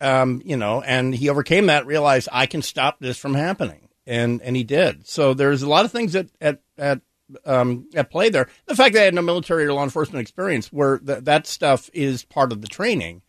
um, 0.00 0.40
you 0.44 0.56
know, 0.56 0.80
and 0.82 1.14
he 1.14 1.28
overcame 1.28 1.66
that. 1.66 1.86
Realized 1.86 2.28
I 2.32 2.46
can 2.46 2.62
stop 2.62 3.00
this 3.00 3.18
from 3.18 3.34
happening, 3.34 3.88
and 4.06 4.40
and 4.42 4.56
he 4.56 4.64
did. 4.64 5.06
So 5.08 5.34
there's 5.34 5.62
a 5.62 5.68
lot 5.68 5.84
of 5.84 5.92
things 5.92 6.14
at 6.14 6.28
at 6.40 6.60
at 6.78 7.00
um, 7.44 7.88
at 7.94 8.10
play 8.10 8.28
there. 8.28 8.48
The 8.66 8.76
fact 8.76 8.94
that 8.94 9.02
I 9.02 9.04
had 9.04 9.14
no 9.14 9.22
military 9.22 9.66
or 9.66 9.72
law 9.72 9.84
enforcement 9.84 10.22
experience, 10.22 10.72
where 10.72 10.98
th- 10.98 11.24
that 11.24 11.46
stuff 11.46 11.90
is 11.92 12.24
part 12.24 12.52
of 12.52 12.62
the 12.62 12.68
training. 12.68 13.22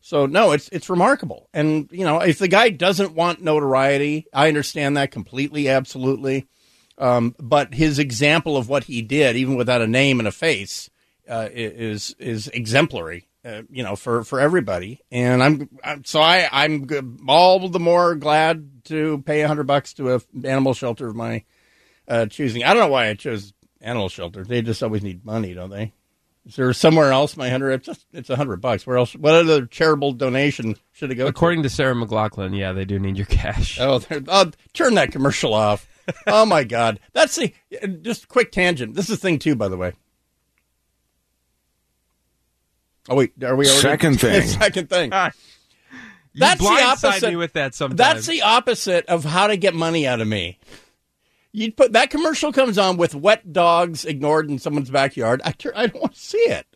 So 0.00 0.26
no, 0.26 0.52
it's 0.52 0.68
it's 0.68 0.90
remarkable. 0.90 1.48
And 1.54 1.88
you 1.90 2.04
know, 2.04 2.20
if 2.20 2.38
the 2.38 2.48
guy 2.48 2.70
doesn't 2.70 3.14
want 3.14 3.42
notoriety, 3.42 4.26
I 4.32 4.48
understand 4.48 4.96
that 4.96 5.10
completely, 5.10 5.68
absolutely. 5.68 6.46
Um, 6.98 7.34
but 7.40 7.74
his 7.74 7.98
example 7.98 8.56
of 8.56 8.68
what 8.68 8.84
he 8.84 9.02
did, 9.02 9.36
even 9.36 9.56
without 9.56 9.82
a 9.82 9.86
name 9.86 10.18
and 10.20 10.28
a 10.28 10.32
face, 10.32 10.90
uh, 11.28 11.48
is 11.50 12.14
is 12.18 12.48
exemplary. 12.48 13.28
Uh, 13.44 13.62
you 13.68 13.82
know, 13.82 13.94
for 13.94 14.24
for 14.24 14.40
everybody. 14.40 15.02
And 15.10 15.42
I'm, 15.42 15.68
I'm 15.84 16.04
so 16.04 16.20
I 16.20 16.48
I'm 16.50 16.86
all 17.28 17.68
the 17.68 17.80
more 17.80 18.14
glad 18.14 18.84
to 18.84 19.22
pay 19.26 19.42
a 19.42 19.48
hundred 19.48 19.66
bucks 19.66 19.92
to 19.94 20.14
a 20.14 20.20
animal 20.44 20.72
shelter 20.72 21.08
of 21.08 21.16
my 21.16 21.44
uh, 22.08 22.26
choosing. 22.26 22.64
I 22.64 22.68
don't 22.74 22.82
know 22.84 22.88
why 22.88 23.08
I 23.08 23.14
chose 23.14 23.52
animal 23.80 24.08
shelter. 24.08 24.44
They 24.44 24.62
just 24.62 24.82
always 24.82 25.02
need 25.02 25.24
money, 25.24 25.54
don't 25.54 25.70
they? 25.70 25.92
Is 26.46 26.56
there 26.56 26.72
somewhere 26.74 27.10
else 27.10 27.36
my 27.38 27.48
hundred? 27.48 27.72
It's 27.72 27.86
just 27.86 28.06
it's 28.12 28.28
a 28.30 28.36
hundred 28.36 28.60
bucks. 28.60 28.86
Where 28.86 28.98
else? 28.98 29.14
What 29.14 29.34
other 29.34 29.64
charitable 29.66 30.12
donation 30.12 30.76
should 30.92 31.10
it 31.10 31.14
go? 31.14 31.26
According 31.26 31.62
to 31.62 31.70
Sarah 31.70 31.94
McLachlan, 31.94 32.54
yeah, 32.56 32.72
they 32.72 32.84
do 32.84 32.98
need 32.98 33.16
your 33.16 33.26
cash. 33.26 33.78
Oh, 33.80 33.98
they're- 34.00 34.22
oh, 34.28 34.50
turn 34.74 34.94
that 34.96 35.10
commercial 35.10 35.54
off. 35.54 35.88
oh 36.26 36.44
my 36.44 36.62
God, 36.64 37.00
that's 37.14 37.36
the 37.36 37.54
just 38.02 38.28
quick 38.28 38.52
tangent. 38.52 38.94
This 38.94 39.08
is 39.08 39.18
thing 39.20 39.38
two, 39.38 39.54
by 39.56 39.68
the 39.68 39.78
way. 39.78 39.94
Oh 43.08 43.16
wait, 43.16 43.32
are 43.42 43.56
we 43.56 43.66
already 43.66 43.80
Second 43.80 44.20
thing. 44.20 44.42
Second 44.46 44.88
thing. 44.88 45.12
You 45.12 46.40
That's 46.40 46.60
the 46.60 46.66
blindside 46.66 46.82
opposite. 47.04 47.28
me 47.30 47.36
with 47.36 47.52
that 47.54 47.74
sometimes. 47.74 47.96
That's 47.98 48.26
the 48.26 48.42
opposite 48.42 49.06
of 49.06 49.24
how 49.24 49.46
to 49.46 49.56
get 49.56 49.74
money 49.74 50.06
out 50.06 50.20
of 50.20 50.26
me. 50.28 50.58
You 51.56 51.70
put 51.70 51.92
that 51.92 52.10
commercial 52.10 52.52
comes 52.52 52.78
on 52.78 52.96
with 52.96 53.14
wet 53.14 53.52
dogs 53.52 54.04
ignored 54.04 54.50
in 54.50 54.58
someone's 54.58 54.90
backyard. 54.90 55.40
I, 55.44 55.54
I 55.76 55.86
don't 55.86 56.00
want 56.02 56.14
to 56.14 56.20
see 56.20 56.36
it. 56.38 56.66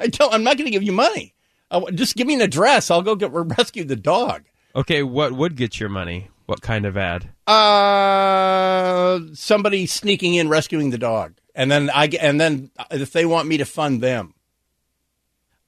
I 0.00 0.08
don't. 0.08 0.34
I'm 0.34 0.42
not 0.42 0.56
going 0.56 0.64
to 0.66 0.72
give 0.72 0.82
you 0.82 0.90
money. 0.90 1.34
I 1.70 1.80
just 1.92 2.16
give 2.16 2.26
me 2.26 2.34
an 2.34 2.40
address. 2.40 2.90
I'll 2.90 3.00
go 3.02 3.14
get 3.14 3.30
rescue 3.32 3.84
the 3.84 3.94
dog. 3.94 4.42
Okay, 4.74 5.04
what 5.04 5.32
would 5.32 5.54
get 5.56 5.78
your 5.78 5.88
money? 5.88 6.30
What 6.46 6.62
kind 6.62 6.84
of 6.84 6.96
ad? 6.96 7.30
Uh, 7.46 9.20
somebody 9.34 9.86
sneaking 9.86 10.34
in 10.34 10.48
rescuing 10.48 10.90
the 10.90 10.98
dog, 10.98 11.34
and 11.54 11.70
then 11.70 11.88
I 11.94 12.06
and 12.20 12.40
then 12.40 12.70
if 12.90 13.12
they 13.12 13.24
want 13.24 13.46
me 13.46 13.58
to 13.58 13.64
fund 13.64 14.02
them, 14.02 14.34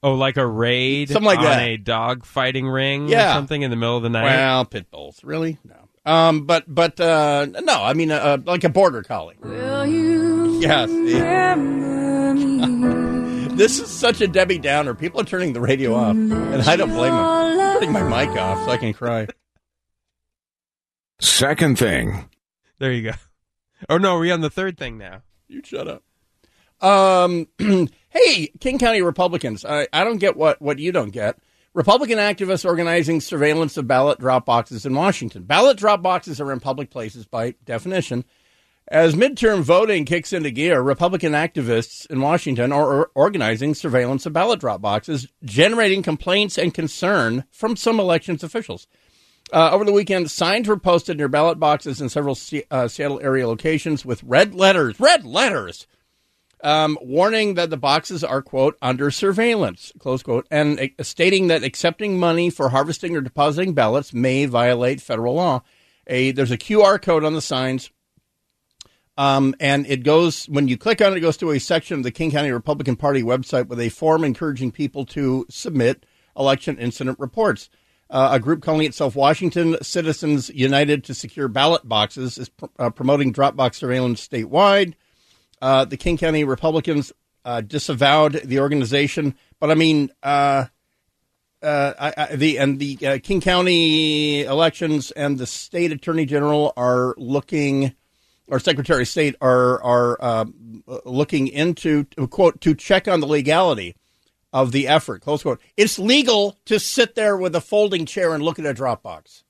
Oh, 0.02 0.14
like 0.14 0.36
a 0.36 0.46
raid 0.46 1.08
Something 1.08 1.24
like 1.24 1.38
on 1.38 1.44
that. 1.44 1.62
a 1.62 1.76
dog 1.76 2.24
fighting 2.26 2.66
ring 2.68 3.08
Yeah. 3.08 3.30
or 3.30 3.34
something 3.34 3.62
in 3.62 3.70
the 3.70 3.76
middle 3.76 3.96
of 3.96 4.02
the 4.02 4.10
night? 4.10 4.24
well, 4.24 4.64
pit 4.64 4.90
bulls, 4.90 5.22
really? 5.24 5.58
No. 5.64 5.88
Um, 6.06 6.46
but 6.46 6.72
but 6.72 6.98
uh, 7.00 7.46
no, 7.46 7.82
I 7.82 7.92
mean 7.92 8.12
uh, 8.12 8.38
like 8.46 8.64
a 8.64 8.68
border 8.68 9.02
collie. 9.02 9.36
Yes. 10.60 10.88
this 13.56 13.80
is 13.80 13.90
such 13.90 14.20
a 14.20 14.28
Debbie 14.28 14.58
Downer. 14.58 14.94
People 14.94 15.20
are 15.20 15.24
turning 15.24 15.52
the 15.52 15.60
radio 15.60 15.94
off, 15.94 16.14
and 16.14 16.62
I 16.62 16.76
don't 16.76 16.90
blame 16.90 17.12
them. 17.12 17.24
I'm 17.24 17.74
turning 17.74 17.92
my 17.92 18.02
mic 18.02 18.28
off 18.38 18.64
so 18.64 18.70
I 18.70 18.76
can 18.76 18.92
cry. 18.92 19.26
Second 21.20 21.78
thing. 21.78 22.28
There 22.78 22.92
you 22.92 23.10
go. 23.10 23.16
Oh 23.88 23.98
no, 23.98 24.18
we're 24.18 24.32
on 24.32 24.42
the 24.42 24.50
third 24.50 24.78
thing 24.78 24.98
now. 24.98 25.22
You 25.48 25.62
shut 25.64 25.88
up. 25.88 26.02
Um, 26.80 27.48
hey, 27.58 28.48
King 28.60 28.78
County 28.78 29.02
Republicans, 29.02 29.64
I, 29.64 29.88
I 29.92 30.04
don't 30.04 30.18
get 30.18 30.36
what, 30.36 30.60
what 30.60 30.78
you 30.78 30.92
don't 30.92 31.10
get. 31.10 31.38
Republican 31.76 32.16
activists 32.16 32.64
organizing 32.64 33.20
surveillance 33.20 33.76
of 33.76 33.86
ballot 33.86 34.18
drop 34.18 34.46
boxes 34.46 34.86
in 34.86 34.94
Washington. 34.94 35.42
Ballot 35.42 35.76
drop 35.76 36.00
boxes 36.00 36.40
are 36.40 36.50
in 36.50 36.58
public 36.58 36.88
places 36.88 37.26
by 37.26 37.54
definition. 37.66 38.24
As 38.88 39.14
midterm 39.14 39.60
voting 39.60 40.06
kicks 40.06 40.32
into 40.32 40.50
gear, 40.50 40.80
Republican 40.80 41.34
activists 41.34 42.06
in 42.06 42.22
Washington 42.22 42.72
are 42.72 43.10
organizing 43.14 43.74
surveillance 43.74 44.24
of 44.24 44.32
ballot 44.32 44.58
drop 44.58 44.80
boxes, 44.80 45.28
generating 45.44 46.02
complaints 46.02 46.56
and 46.56 46.72
concern 46.72 47.44
from 47.50 47.76
some 47.76 48.00
elections 48.00 48.42
officials. 48.42 48.86
Uh, 49.52 49.68
over 49.70 49.84
the 49.84 49.92
weekend, 49.92 50.30
signs 50.30 50.68
were 50.68 50.78
posted 50.78 51.18
near 51.18 51.28
ballot 51.28 51.60
boxes 51.60 52.00
in 52.00 52.08
several 52.08 52.34
Se- 52.34 52.64
uh, 52.70 52.88
Seattle 52.88 53.20
area 53.20 53.46
locations 53.46 54.02
with 54.02 54.22
red 54.22 54.54
letters, 54.54 54.98
red 54.98 55.26
letters, 55.26 55.86
um, 56.62 56.98
warning 57.00 57.54
that 57.54 57.70
the 57.70 57.76
boxes 57.76 58.24
are, 58.24 58.42
quote, 58.42 58.76
under 58.80 59.10
surveillance, 59.10 59.92
close 59.98 60.22
quote, 60.22 60.46
and 60.50 60.80
uh, 60.80 61.02
stating 61.02 61.48
that 61.48 61.62
accepting 61.62 62.18
money 62.18 62.50
for 62.50 62.70
harvesting 62.70 63.16
or 63.16 63.20
depositing 63.20 63.74
ballots 63.74 64.12
may 64.12 64.46
violate 64.46 65.00
federal 65.00 65.34
law. 65.34 65.62
A, 66.06 66.30
there's 66.32 66.50
a 66.50 66.58
QR 66.58 67.00
code 67.00 67.24
on 67.24 67.34
the 67.34 67.40
signs. 67.40 67.90
Um, 69.18 69.54
and 69.60 69.86
it 69.86 70.02
goes, 70.02 70.44
when 70.46 70.68
you 70.68 70.76
click 70.76 71.00
on 71.00 71.12
it, 71.12 71.16
it 71.16 71.20
goes 71.20 71.38
to 71.38 71.50
a 71.50 71.60
section 71.60 71.98
of 71.98 72.04
the 72.04 72.10
King 72.10 72.30
County 72.30 72.50
Republican 72.50 72.96
Party 72.96 73.22
website 73.22 73.66
with 73.68 73.80
a 73.80 73.88
form 73.88 74.24
encouraging 74.24 74.72
people 74.72 75.06
to 75.06 75.46
submit 75.48 76.04
election 76.36 76.78
incident 76.78 77.18
reports. 77.18 77.70
Uh, 78.08 78.30
a 78.32 78.40
group 78.40 78.62
calling 78.62 78.86
itself 78.86 79.16
Washington 79.16 79.76
Citizens 79.82 80.48
United 80.50 81.02
to 81.04 81.14
Secure 81.14 81.48
Ballot 81.48 81.88
Boxes 81.88 82.38
is 82.38 82.48
pr- 82.48 82.66
uh, 82.78 82.90
promoting 82.90 83.32
drop 83.32 83.56
box 83.56 83.78
surveillance 83.78 84.26
statewide. 84.26 84.94
Uh, 85.60 85.84
the 85.84 85.96
King 85.96 86.16
County 86.16 86.44
Republicans 86.44 87.12
uh, 87.44 87.60
disavowed 87.60 88.34
the 88.44 88.60
organization, 88.60 89.34
but 89.60 89.70
I 89.70 89.74
mean, 89.74 90.10
uh, 90.22 90.66
uh, 91.62 91.94
I, 91.98 92.14
I, 92.16 92.36
the 92.36 92.58
and 92.58 92.78
the 92.78 92.98
uh, 93.06 93.18
King 93.22 93.40
County 93.40 94.42
elections 94.42 95.10
and 95.12 95.38
the 95.38 95.46
state 95.46 95.92
attorney 95.92 96.26
general 96.26 96.72
are 96.76 97.14
looking, 97.16 97.94
or 98.46 98.58
Secretary 98.58 99.02
of 99.02 99.08
State 99.08 99.36
are 99.40 99.82
are 99.82 100.16
uh, 100.20 100.44
looking 101.04 101.48
into 101.48 102.04
quote 102.30 102.60
to 102.60 102.74
check 102.74 103.08
on 103.08 103.20
the 103.20 103.26
legality 103.26 103.96
of 104.52 104.72
the 104.72 104.88
effort. 104.88 105.22
Close 105.22 105.42
quote. 105.42 105.60
It's 105.76 105.98
legal 105.98 106.56
to 106.66 106.78
sit 106.78 107.14
there 107.14 107.36
with 107.36 107.54
a 107.54 107.60
folding 107.60 108.06
chair 108.06 108.34
and 108.34 108.42
look 108.42 108.58
at 108.58 108.66
a 108.66 108.74
Dropbox. 108.74 109.42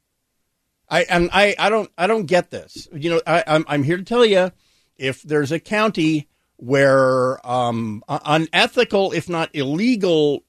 I 0.89 1.03
and 1.03 1.31
I, 1.33 1.55
I 1.59 1.69
don't 1.69 1.91
I 1.99 2.07
don't 2.07 2.27
get 2.27 2.51
this. 2.51 2.89
You 2.93 3.11
know, 3.11 3.21
I, 3.27 3.45
I'm 3.47 3.65
I'm 3.69 3.83
here 3.83 3.97
to 3.97 4.05
tell 4.05 4.25
you, 4.25 4.53
if 4.99 5.23
there's 5.23 5.53
a 5.53 5.61
county 5.61 6.29
where 6.57 7.47
um, 7.47 8.03
unethical, 8.09 9.13
if 9.13 9.29
not 9.29 9.51
illegal, 9.55 10.45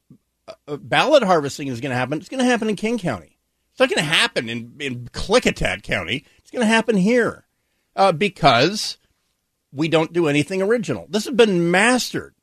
uh, 0.68 0.78
ballot 0.78 1.24
harvesting 1.24 1.68
is 1.68 1.82
going 1.82 1.92
to 1.92 1.98
happen, 1.98 2.18
it's 2.20 2.30
going 2.30 2.44
to 2.44 2.50
happen 2.50 2.70
in 2.70 2.76
King 2.76 2.98
County. 2.98 3.38
It's 3.72 3.80
not 3.80 3.90
going 3.90 4.00
to 4.00 4.16
happen 4.16 4.50
in 4.50 4.74
in 4.80 5.06
Klickitat 5.10 5.84
County. 5.84 6.26
It's 6.40 6.50
going 6.50 6.64
to 6.64 6.74
happen 6.74 6.98
here 6.98 7.46
uh, 7.96 8.12
because 8.12 8.98
we 9.72 9.88
don't 9.88 10.14
do 10.14 10.28
anything 10.28 10.62
original. 10.62 11.06
This 11.10 11.26
has 11.26 11.36
been 11.36 11.70
mastered 11.70 12.34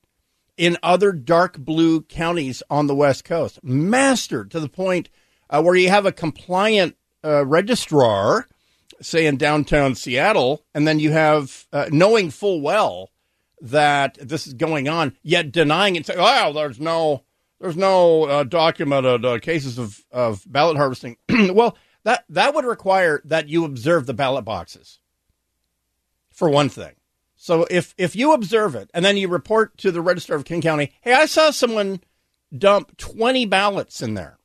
in 0.57 0.77
other 0.83 1.12
dark 1.12 1.59
blue 1.59 2.03
counties 2.03 2.62
on 2.71 2.87
the 2.87 2.95
West 2.95 3.25
Coast, 3.25 3.59
mastered 3.64 4.51
to 4.53 4.61
the 4.61 4.69
point 4.69 5.09
uh, 5.51 5.62
where 5.62 5.75
you 5.75 5.88
have 5.88 6.07
a 6.07 6.12
compliant 6.12 6.97
uh, 7.25 7.45
registrar, 7.45 8.47
say 9.01 9.27
in 9.27 9.37
downtown 9.37 9.95
Seattle, 9.95 10.65
and 10.75 10.87
then 10.87 10.99
you 10.99 11.13
have 11.13 11.67
uh, 11.73 11.87
knowing 11.91 12.31
full 12.31 12.61
well 12.61 13.11
that 13.61 14.19
this 14.21 14.47
is 14.47 14.55
going 14.55 14.89
on, 14.89 15.17
yet 15.23 15.53
denying 15.53 15.97
it. 15.97 16.07
Say, 16.07 16.17
"Well, 16.17 16.53
there's 16.53 16.81
no, 16.81 17.25
there's 17.61 17.77
no 17.77 18.25
uh, 18.25 18.45
documented 18.45 19.25
uh, 19.25 19.39
cases 19.39 19.79
of, 19.79 20.05
of 20.11 20.43
ballot 20.47 20.77
harvesting." 20.77 21.17
well, 21.29 21.77
that 22.05 22.25
that 22.29 22.55
would 22.55 22.65
require 22.65 23.23
that 23.25 23.49
you 23.49 23.65
observe 23.65 24.07
the 24.07 24.15
ballot 24.15 24.45
boxes, 24.45 24.99
for 26.31 26.49
one 26.49 26.69
thing. 26.69 26.95
So 27.37 27.67
if 27.71 27.95
if 27.99 28.17
you 28.17 28.33
observe 28.33 28.75
it 28.75 28.91
and 28.95 29.05
then 29.05 29.17
you 29.17 29.29
report 29.29 29.77
to 29.79 29.91
the 29.91 30.01
Register 30.01 30.35
of 30.35 30.45
King 30.45 30.63
County, 30.63 30.93
hey, 31.01 31.13
I 31.13 31.27
saw 31.27 31.51
someone 31.51 32.01
dump 32.57 32.97
twenty 32.97 33.47
ballots 33.47 34.03
in 34.03 34.15
there. 34.15 34.39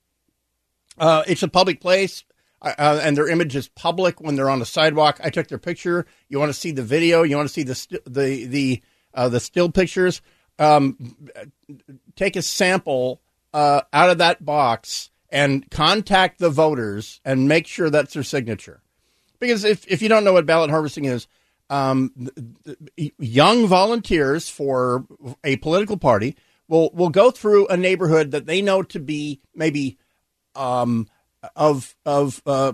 Uh, 0.97 1.23
it's 1.27 1.43
a 1.43 1.47
public 1.47 1.79
place, 1.79 2.23
uh, 2.61 2.99
and 3.03 3.15
their 3.15 3.27
image 3.27 3.55
is 3.55 3.69
public 3.69 4.19
when 4.19 4.35
they're 4.35 4.49
on 4.49 4.59
the 4.59 4.65
sidewalk. 4.65 5.19
I 5.23 5.29
took 5.29 5.47
their 5.47 5.57
picture. 5.57 6.05
You 6.27 6.39
want 6.39 6.49
to 6.49 6.59
see 6.59 6.71
the 6.71 6.83
video? 6.83 7.23
You 7.23 7.37
want 7.37 7.47
to 7.47 7.53
see 7.53 7.63
the 7.63 7.75
st- 7.75 8.03
the 8.05 8.45
the 8.45 8.81
uh, 9.13 9.29
the 9.29 9.39
still 9.39 9.71
pictures? 9.71 10.21
Um, 10.57 11.15
take 12.15 12.35
a 12.35 12.41
sample 12.41 13.21
uh, 13.53 13.81
out 13.93 14.09
of 14.09 14.17
that 14.17 14.43
box 14.43 15.09
and 15.29 15.69
contact 15.71 16.39
the 16.39 16.49
voters 16.49 17.21
and 17.23 17.47
make 17.47 17.65
sure 17.65 17.89
that's 17.89 18.13
their 18.13 18.23
signature. 18.23 18.81
Because 19.39 19.63
if 19.63 19.87
if 19.87 20.01
you 20.01 20.09
don't 20.09 20.23
know 20.23 20.33
what 20.33 20.45
ballot 20.45 20.69
harvesting 20.69 21.05
is, 21.05 21.27
um, 21.69 22.29
young 23.17 23.67
volunteers 23.67 24.49
for 24.49 25.05
a 25.43 25.55
political 25.57 25.97
party 25.97 26.35
will 26.67 26.89
will 26.93 27.09
go 27.09 27.31
through 27.31 27.67
a 27.67 27.77
neighborhood 27.77 28.31
that 28.31 28.45
they 28.45 28.61
know 28.61 28.83
to 28.83 28.99
be 28.99 29.39
maybe 29.55 29.97
um, 30.55 31.07
of 31.55 31.95
of 32.05 32.41
uh, 32.45 32.73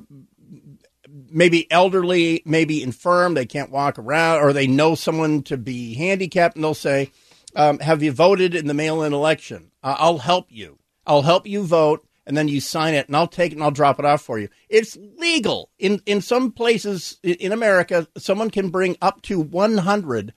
maybe 1.29 1.69
elderly, 1.71 2.41
maybe 2.45 2.81
infirm, 2.81 3.33
they 3.33 3.45
can't 3.45 3.71
walk 3.71 3.97
around, 3.99 4.41
or 4.41 4.53
they 4.53 4.67
know 4.67 4.95
someone 4.95 5.43
to 5.43 5.57
be 5.57 5.95
handicapped, 5.95 6.55
and 6.55 6.63
they'll 6.63 6.73
say, 6.73 7.11
um, 7.55 7.79
"Have 7.79 8.03
you 8.03 8.11
voted 8.11 8.55
in 8.55 8.67
the 8.67 8.73
mail-in 8.73 9.13
election? 9.13 9.71
I'll 9.83 10.19
help 10.19 10.47
you. 10.49 10.79
I'll 11.05 11.23
help 11.23 11.47
you 11.47 11.63
vote." 11.63 12.05
And 12.27 12.35
then 12.35 12.47
you 12.47 12.59
sign 12.59 12.95
it, 12.95 13.05
and 13.05 13.15
I'll 13.15 13.27
take 13.27 13.51
it 13.51 13.55
and 13.55 13.63
I'll 13.63 13.69
drop 13.69 13.99
it 13.99 14.05
off 14.05 14.23
for 14.23 14.39
you. 14.39 14.49
It's 14.67 14.97
legal 15.17 15.69
in 15.77 16.01
in 16.07 16.21
some 16.21 16.51
places 16.51 17.17
in 17.21 17.51
America. 17.51 18.07
Someone 18.17 18.49
can 18.49 18.69
bring 18.69 18.97
up 18.99 19.21
to 19.23 19.39
100 19.39 20.33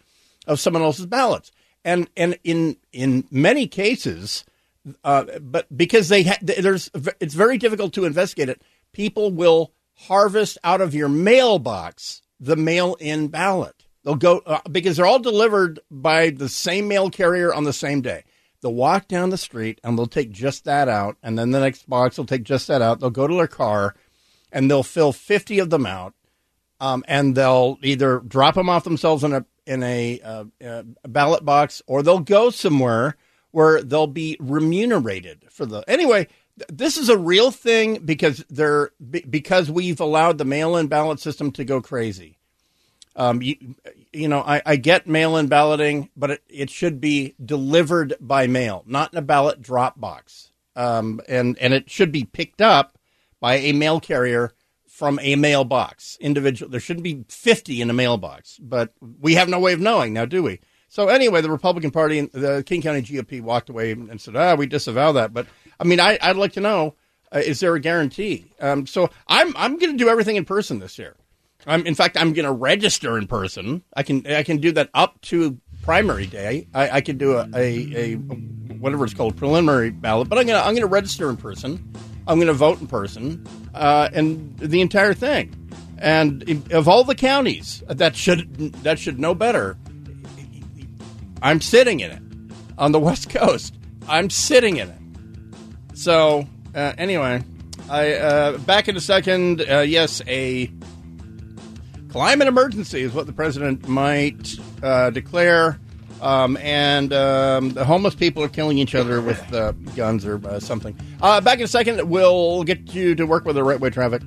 of 0.47 0.61
someone 0.61 0.83
else's 0.83 1.07
ballots, 1.07 1.51
and 1.85 2.11
and 2.15 2.39
in 2.45 2.77
in 2.93 3.25
many 3.31 3.67
cases, 3.67 4.45
uh, 5.05 5.25
but 5.41 5.67
because 5.77 6.09
they 6.09 6.23
ha- 6.25 6.39
there's 6.41 6.91
it's 7.21 7.35
very 7.35 7.59
difficult 7.59 7.93
to 7.95 8.05
investigate 8.05 8.49
it. 8.49 8.63
People 8.93 9.31
will 9.31 9.73
harvest 9.95 10.59
out 10.63 10.81
of 10.81 10.95
your 10.95 11.09
mailbox 11.09 12.23
the 12.41 12.57
mail-in 12.57 13.29
ballot. 13.29 13.85
They'll 14.05 14.15
go 14.15 14.39
uh, 14.47 14.61
because 14.71 14.97
they're 14.97 15.07
all 15.07 15.19
delivered 15.19 15.81
by 15.91 16.31
the 16.31 16.49
same 16.49 16.89
mail 16.89 17.11
carrier 17.11 17.53
on 17.53 17.65
the 17.65 17.73
same 17.73 18.01
day. 18.01 18.25
They'll 18.61 18.75
walk 18.75 19.09
down 19.09 19.31
the 19.31 19.39
street 19.39 19.81
and 19.83 19.99
they'll 19.99 20.07
take 20.07 20.31
just 20.31 20.65
that 20.65 20.89
out, 20.89 21.17
and 21.23 21.39
then 21.39 21.51
the 21.51 21.61
next 21.61 21.89
box 21.89 22.17
will 22.17 22.25
take 22.25 22.45
just 22.45 22.69
that 22.69 22.83
out. 22.83 23.01
They'll 23.01 23.11
go 23.11 23.27
to 23.27 23.35
their 23.35 23.47
car, 23.47 23.95
and 24.53 24.71
they'll 24.71 24.83
fill 24.83 25.13
fifty 25.13 25.59
of 25.59 25.71
them 25.71 25.87
out, 25.87 26.15
um, 26.81 27.05
and 27.07 27.35
they'll 27.35 27.79
either 27.83 28.21
drop 28.21 28.55
them 28.55 28.69
off 28.69 28.85
themselves 28.85 29.25
in 29.25 29.33
a 29.33 29.45
in 29.67 29.83
a, 29.83 30.19
uh, 30.21 30.45
uh, 30.67 30.83
ballot 31.07 31.45
box, 31.45 31.83
or 31.87 32.03
they'll 32.03 32.21
go 32.21 32.49
somewhere 32.49 33.17
where 33.51 33.83
they'll 33.83 34.07
be 34.07 34.37
remunerated 34.41 35.47
for 35.51 35.67
the 35.67 35.83
anyway. 35.89 36.29
This 36.69 36.97
is 36.97 37.09
a 37.09 37.17
real 37.17 37.53
thing 37.53 38.01
because 38.05 38.45
they're 38.51 38.91
because 39.31 39.71
we've 39.71 40.01
allowed 40.01 40.39
the 40.39 40.45
mail-in 40.45 40.89
ballot 40.89 41.21
system 41.21 41.53
to 41.53 41.65
go 41.65 41.81
crazy. 41.81 42.39
Um, 43.15 43.43
you, 43.43 43.75
you 44.13 44.29
know, 44.29 44.41
I, 44.41 44.63
I 44.65 44.77
get 44.77 45.07
mail-in 45.07 45.49
balloting, 45.49 46.09
but 46.17 46.33
it, 46.33 46.43
it 46.49 46.71
should 46.71 47.01
be 47.01 47.35
delivered 47.45 48.15
by 48.21 48.47
mail, 48.47 48.85
not 48.87 49.13
in 49.13 49.19
a 49.19 49.23
ballot 49.23 49.61
drop 49.61 50.01
box. 50.01 50.51
Um, 50.77 51.21
and 51.29 51.59
and 51.59 51.75
it 51.75 51.91
should 51.91 52.13
be 52.13 52.25
picked 52.25 52.61
up 52.61 52.99
by 53.41 53.57
a 53.57 53.73
mail 53.73 54.01
carrier 54.01 54.53
from 54.87 55.19
a 55.23 55.37
mailbox. 55.37 56.17
Individual. 56.21 56.71
There 56.71 56.81
shouldn't 56.81 57.05
be 57.05 57.25
50 57.29 57.81
in 57.81 57.91
a 57.91 57.95
mailbox, 57.95 58.59
but 58.59 58.93
we 59.01 59.35
have 59.35 59.49
no 59.49 59.61
way 59.61 59.73
of 59.73 59.81
knowing 59.81 60.13
now, 60.13 60.25
do 60.25 60.43
we? 60.43 60.61
So 60.89 61.09
anyway, 61.09 61.43
the 61.43 61.51
Republican 61.51 61.91
Party 61.91 62.19
and 62.19 62.33
the 62.33 62.63
King 62.67 62.83
County 62.83 63.03
GOP 63.03 63.41
walked 63.41 63.69
away 63.69 63.93
and 63.93 64.21
said, 64.21 64.37
"Ah, 64.37 64.55
we 64.55 64.67
disavow 64.67 65.13
that." 65.13 65.33
But 65.33 65.47
I 65.79 65.85
mean, 65.85 66.01
I, 66.01 66.19
would 66.27 66.37
like 66.37 66.53
to 66.55 66.61
know: 66.61 66.95
uh, 67.35 67.41
is 67.41 67.61
there 67.61 67.75
a 67.75 67.81
guarantee? 67.81 68.53
Um, 68.61 68.87
so 68.87 69.11
I'm 69.27 69.55
I'm 69.57 69.77
going 69.77 69.93
to 69.93 69.99
do 69.99 70.09
everything 70.09 70.37
in 70.37 70.45
person 70.45 70.79
this 70.79 70.99
year. 70.99 71.15
I'm, 71.67 71.85
in 71.87 71.95
fact, 71.95 72.17
I'm 72.17 72.33
going 72.33 72.47
to 72.47 72.53
register 72.53 73.19
in 73.19 73.27
person. 73.27 73.83
I 73.95 74.03
can 74.03 74.27
I 74.27 74.43
can 74.43 74.59
do 74.59 74.73
that 74.73 74.91
up 74.95 75.21
to 75.23 75.59
primary 75.83 76.27
day. 76.27 76.69
I, 76.73 76.91
I 76.91 77.01
can 77.01 77.19
do 77.19 77.37
a, 77.37 77.49
a, 77.55 77.95
a 77.95 78.15
whatever 78.15 79.05
it's 79.05 79.15
called 79.15 79.37
preliminary 79.37 79.91
ballot, 79.91 80.29
but 80.29 80.39
I'm 80.39 80.47
going 80.47 80.61
to 80.61 80.67
I'm 80.67 80.77
to 80.77 80.87
register 80.87 81.29
in 81.29 81.37
person. 81.37 81.93
I'm 82.27 82.39
going 82.39 82.49
to 82.49 82.55
vote 82.55 82.81
in 82.81 82.87
person, 82.87 83.47
uh, 83.75 84.09
and 84.13 84.59
the 84.59 84.81
entire 84.81 85.15
thing. 85.15 85.55
And 85.99 86.71
of 86.73 86.89
all 86.89 87.05
the 87.05 87.15
counties 87.15 87.83
that 87.89 88.15
should 88.15 88.73
that 88.85 88.99
should 88.99 89.19
know 89.19 89.35
better, 89.35 89.77
I'm 91.43 91.61
sitting 91.61 92.01
in 92.01 92.11
it 92.11 92.23
on 92.77 92.93
the 92.93 93.01
West 93.09 93.31
Coast. 93.31 93.75
I'm 94.09 94.31
sitting 94.31 94.77
in 94.79 94.89
it. 94.89 94.99
So 95.95 96.47
uh, 96.75 96.93
anyway, 96.99 97.43
I 97.91 98.15
uh, 98.15 98.59
back 98.59 98.89
in 98.89 98.97
a 98.97 99.01
second. 99.01 99.65
Uh, 99.69 99.81
yes, 99.81 100.23
a 100.27 100.71
climate 102.11 102.49
emergency 102.49 103.03
is 103.03 103.13
what 103.13 103.27
the 103.27 103.33
president 103.33 103.89
might 103.89 104.57
uh, 104.83 105.11
declare. 105.11 105.79
Um, 106.21 106.57
and 106.57 107.13
um, 107.13 107.71
the 107.71 107.85
homeless 107.85 108.17
people 108.17 108.43
are 108.43 108.49
killing 108.49 108.77
each 108.79 108.97
other 108.97 109.21
with 109.21 109.53
uh, 109.53 109.71
guns 109.95 110.27
or 110.27 110.45
uh, 110.49 110.59
something. 110.59 110.99
back 111.21 111.59
in 111.59 111.63
a 111.63 111.69
second, 111.69 112.09
we'll 112.09 112.65
get 112.65 112.93
you 112.93 113.15
to 113.15 113.25
work 113.25 113.45
with 113.45 113.55
the 113.55 113.63
right 113.63 113.79
way 113.79 113.91
traffic. 113.91 114.23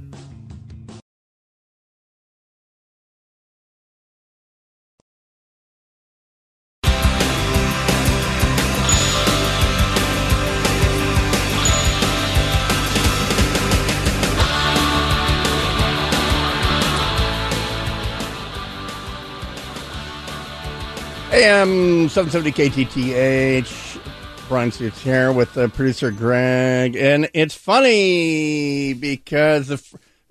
Am 21.33 22.09
770 22.09 22.51
KTTH. 22.51 24.01
Bryan 24.49 24.69
Suits 24.69 25.01
here 25.01 25.31
with 25.31 25.53
the 25.53 25.69
producer 25.69 26.11
Greg. 26.11 26.97
And 26.97 27.29
it's 27.33 27.55
funny 27.55 28.91
because 28.93 29.69
the, 29.69 29.81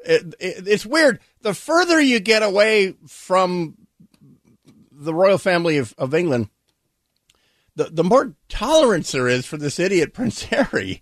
it, 0.04 0.34
it, 0.38 0.68
it's 0.68 0.84
weird. 0.84 1.20
The 1.40 1.54
further 1.54 1.98
you 1.98 2.20
get 2.20 2.42
away 2.42 2.96
from 3.06 3.78
the 4.92 5.14
royal 5.14 5.38
family 5.38 5.78
of, 5.78 5.94
of 5.96 6.12
England, 6.12 6.50
the, 7.76 7.84
the 7.84 8.04
more 8.04 8.34
tolerance 8.50 9.10
there 9.12 9.26
is 9.26 9.46
for 9.46 9.56
this 9.56 9.78
idiot 9.78 10.12
Prince 10.14 10.42
Harry. 10.42 11.00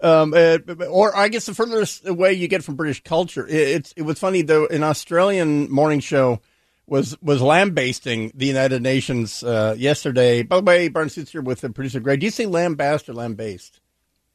Um, 0.00 0.32
uh, 0.32 0.60
or 0.88 1.14
I 1.14 1.28
guess 1.28 1.44
the 1.44 1.54
furthest 1.54 2.06
away 2.06 2.32
you 2.32 2.48
get 2.48 2.64
from 2.64 2.76
British 2.76 3.02
culture. 3.04 3.46
It, 3.46 3.68
it's, 3.68 3.92
it 3.98 4.02
was 4.02 4.18
funny 4.18 4.40
though, 4.40 4.66
an 4.66 4.82
Australian 4.82 5.70
morning 5.70 6.00
show– 6.00 6.40
was 6.86 7.20
was 7.20 7.42
lambasting 7.42 8.32
the 8.34 8.46
United 8.46 8.82
Nations 8.82 9.42
uh, 9.42 9.74
yesterday. 9.76 10.42
By 10.42 10.56
the 10.56 10.62
way, 10.62 10.88
Barnes 10.88 11.14
sits 11.14 11.32
here 11.32 11.42
with 11.42 11.60
the 11.60 11.70
producer 11.70 12.00
Greg. 12.00 12.20
Do 12.20 12.26
you 12.26 12.30
say 12.30 12.46
lambast 12.46 13.08
or 13.08 13.14
lambased? 13.14 13.80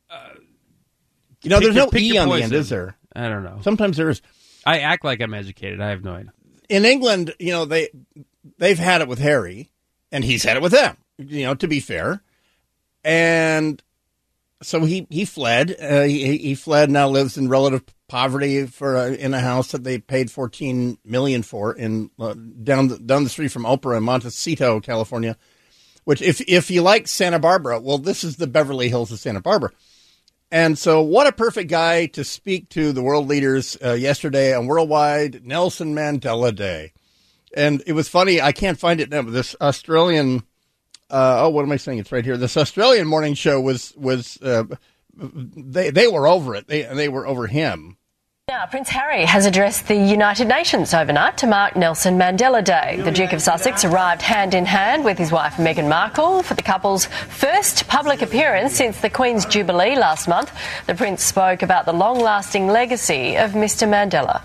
Uh, 0.09 0.29
you 1.41 1.49
know, 1.49 1.59
there's 1.59 1.75
no 1.75 1.89
e 1.95 2.17
on 2.17 2.29
the 2.29 2.43
end, 2.43 2.53
is 2.53 2.69
there? 2.69 2.95
I 3.15 3.29
don't 3.29 3.43
know. 3.43 3.59
Sometimes 3.61 3.97
there's. 3.97 4.21
I 4.65 4.79
act 4.79 5.03
like 5.03 5.21
I'm 5.21 5.33
educated. 5.33 5.81
I 5.81 5.89
have 5.89 6.03
no 6.03 6.13
idea. 6.13 6.33
In 6.69 6.85
England, 6.85 7.33
you 7.39 7.51
know 7.51 7.65
they 7.65 7.89
they've 8.57 8.77
had 8.77 9.01
it 9.01 9.07
with 9.07 9.19
Harry, 9.19 9.71
and 10.11 10.23
he's 10.23 10.43
had 10.43 10.57
it 10.57 10.63
with 10.63 10.71
them. 10.71 10.97
You 11.17 11.45
know, 11.45 11.55
to 11.55 11.67
be 11.67 11.79
fair, 11.79 12.21
and 13.03 13.81
so 14.61 14.81
he 14.85 15.07
he 15.09 15.25
fled. 15.25 15.75
Uh, 15.79 16.03
he 16.03 16.37
he 16.37 16.55
fled. 16.55 16.91
Now 16.91 17.07
lives 17.07 17.37
in 17.37 17.49
relative 17.49 17.83
poverty 18.11 18.65
for 18.65 18.97
a, 18.97 19.13
in 19.13 19.33
a 19.33 19.39
house 19.39 19.71
that 19.71 19.85
they 19.85 19.97
paid 19.97 20.29
14 20.29 20.97
million 21.05 21.41
for 21.43 21.71
in 21.71 22.11
uh, 22.19 22.33
down 22.61 22.89
the, 22.89 22.99
down 22.99 23.23
the 23.23 23.29
street 23.29 23.53
from 23.53 23.63
Oprah 23.63 23.95
in 23.95 24.03
Montecito, 24.03 24.81
California. 24.81 25.37
Which, 26.03 26.21
if 26.21 26.41
if 26.41 26.69
you 26.69 26.81
like 26.81 27.07
Santa 27.07 27.39
Barbara, 27.39 27.79
well, 27.79 27.97
this 27.97 28.25
is 28.25 28.35
the 28.35 28.47
Beverly 28.47 28.89
Hills 28.89 29.13
of 29.13 29.19
Santa 29.19 29.39
Barbara. 29.39 29.71
And 30.51 30.77
so, 30.77 31.01
what 31.01 31.25
a 31.25 31.31
perfect 31.31 31.69
guy 31.69 32.07
to 32.07 32.25
speak 32.25 32.67
to 32.69 32.91
the 32.91 33.01
world 33.01 33.29
leaders 33.29 33.77
uh, 33.81 33.93
yesterday 33.93 34.53
on 34.53 34.67
Worldwide 34.67 35.45
Nelson 35.45 35.95
Mandela 35.95 36.53
Day. 36.53 36.91
And 37.55 37.81
it 37.87 37.93
was 37.93 38.09
funny. 38.09 38.41
I 38.41 38.51
can't 38.51 38.79
find 38.79 38.99
it 38.99 39.09
now. 39.09 39.21
But 39.21 39.31
this 39.31 39.55
Australian, 39.61 40.43
uh, 41.09 41.43
oh, 41.45 41.49
what 41.49 41.63
am 41.63 41.71
I 41.71 41.77
saying? 41.77 41.99
It's 41.99 42.11
right 42.11 42.25
here. 42.25 42.35
This 42.35 42.57
Australian 42.57 43.07
morning 43.07 43.35
show 43.35 43.61
was 43.61 43.93
was 43.95 44.37
uh, 44.41 44.65
they 45.15 45.91
they 45.91 46.07
were 46.09 46.27
over 46.27 46.55
it. 46.55 46.67
They 46.67 46.81
they 46.81 47.07
were 47.07 47.25
over 47.25 47.47
him. 47.47 47.95
Now, 48.49 48.65
Prince 48.65 48.89
Harry 48.89 49.23
has 49.23 49.45
addressed 49.45 49.87
the 49.87 49.95
United 49.95 50.47
Nations 50.47 50.93
overnight 50.93 51.37
to 51.37 51.47
mark 51.47 51.77
Nelson 51.77 52.17
Mandela 52.17 52.61
Day. 52.61 52.99
The 53.01 53.11
Duke 53.11 53.31
of 53.31 53.41
Sussex 53.41 53.85
arrived 53.85 54.21
hand 54.21 54.53
in 54.53 54.65
hand 54.65 55.05
with 55.05 55.17
his 55.17 55.31
wife 55.31 55.53
Meghan 55.53 55.87
Markle 55.87 56.43
for 56.43 56.55
the 56.55 56.61
couple's 56.61 57.05
first 57.05 57.87
public 57.87 58.21
appearance 58.21 58.73
since 58.73 58.99
the 58.99 59.09
Queen's 59.09 59.45
Jubilee 59.45 59.95
last 59.95 60.27
month. 60.27 60.51
The 60.85 60.95
Prince 60.95 61.23
spoke 61.23 61.61
about 61.61 61.85
the 61.85 61.93
long 61.93 62.19
lasting 62.19 62.67
legacy 62.67 63.37
of 63.37 63.51
Mr. 63.51 63.87
Mandela. 63.87 64.41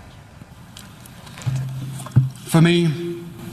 For 2.45 2.61
me, 2.61 2.87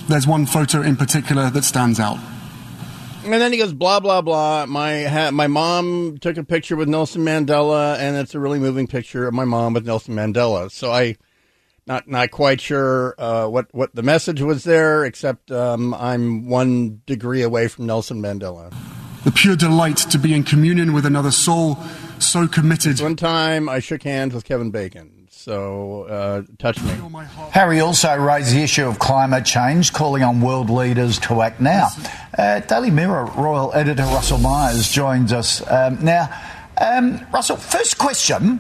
there's 0.09 0.29
one 0.29 0.47
photo 0.47 0.83
in 0.83 0.95
particular 0.95 1.51
that 1.51 1.65
stands 1.65 1.99
out. 1.99 2.19
And 3.25 3.33
then 3.33 3.53
he 3.53 3.59
goes 3.59 3.73
blah 3.73 4.01
blah 4.01 4.21
blah. 4.21 4.67
My 4.67 5.05
ha- 5.05 5.31
my 5.31 5.47
mom 5.47 6.19
took 6.19 6.37
a 6.37 6.45
picture 6.45 6.77
with 6.77 6.89
Nelson 6.89 7.23
Mandela, 7.23 7.99
and 7.99 8.17
it's 8.17 8.35
a 8.35 8.39
really 8.39 8.59
moving 8.59 8.87
picture 8.87 9.27
of 9.27 9.33
my 9.33 9.47
mom 9.47 9.73
with 9.73 9.87
Nelson 9.87 10.15
Mandela. 10.15 10.71
So 10.71 10.93
I 10.93 11.17
not 11.87 12.07
not 12.07 12.31
quite 12.31 12.61
sure 12.61 13.15
uh, 13.17 13.47
what 13.47 13.73
what 13.73 13.95
the 13.95 14.03
message 14.03 14.43
was 14.43 14.65
there, 14.65 15.07
except 15.07 15.51
um, 15.51 15.95
I'm 15.95 16.49
one 16.49 17.01
degree 17.07 17.41
away 17.41 17.69
from 17.69 17.87
Nelson 17.87 18.21
Mandela. 18.21 18.75
The 19.25 19.33
pure 19.33 19.57
delight 19.57 19.97
to 19.97 20.19
be 20.19 20.35
in 20.35 20.45
communion 20.45 20.93
with 20.93 21.07
another 21.07 21.31
soul, 21.31 21.79
so 22.19 22.47
committed. 22.47 23.01
One 23.01 23.17
time 23.17 23.71
I 23.71 23.79
shook 23.79 24.03
hands 24.03 24.35
with 24.35 24.45
Kevin 24.45 24.71
Bacon. 24.71 25.14
So 25.45 26.05
uh, 26.05 26.43
touch 26.59 26.83
me. 26.83 26.91
Harry 27.51 27.79
also 27.81 28.17
raised 28.17 28.55
the 28.55 28.63
issue 28.63 28.89
of 28.89 28.99
climate 28.99 29.45
change, 29.45 29.93
calling 29.93 30.23
on 30.23 30.41
world 30.41 30.71
leaders 30.71 31.19
to 31.19 31.43
act 31.43 31.61
now. 31.61 31.89
Uh, 32.39 32.61
Daily 32.61 32.91
Mirror 32.91 33.27
Royal 33.37 33.71
Editor 33.75 34.05
Russell 34.05 34.39
Myers 34.39 34.91
joins 34.91 35.35
us 35.35 35.61
um, 35.71 36.03
now. 36.03 36.31
Um, 36.81 37.21
Russell, 37.31 37.59
first 37.59 37.99
question 37.99 38.57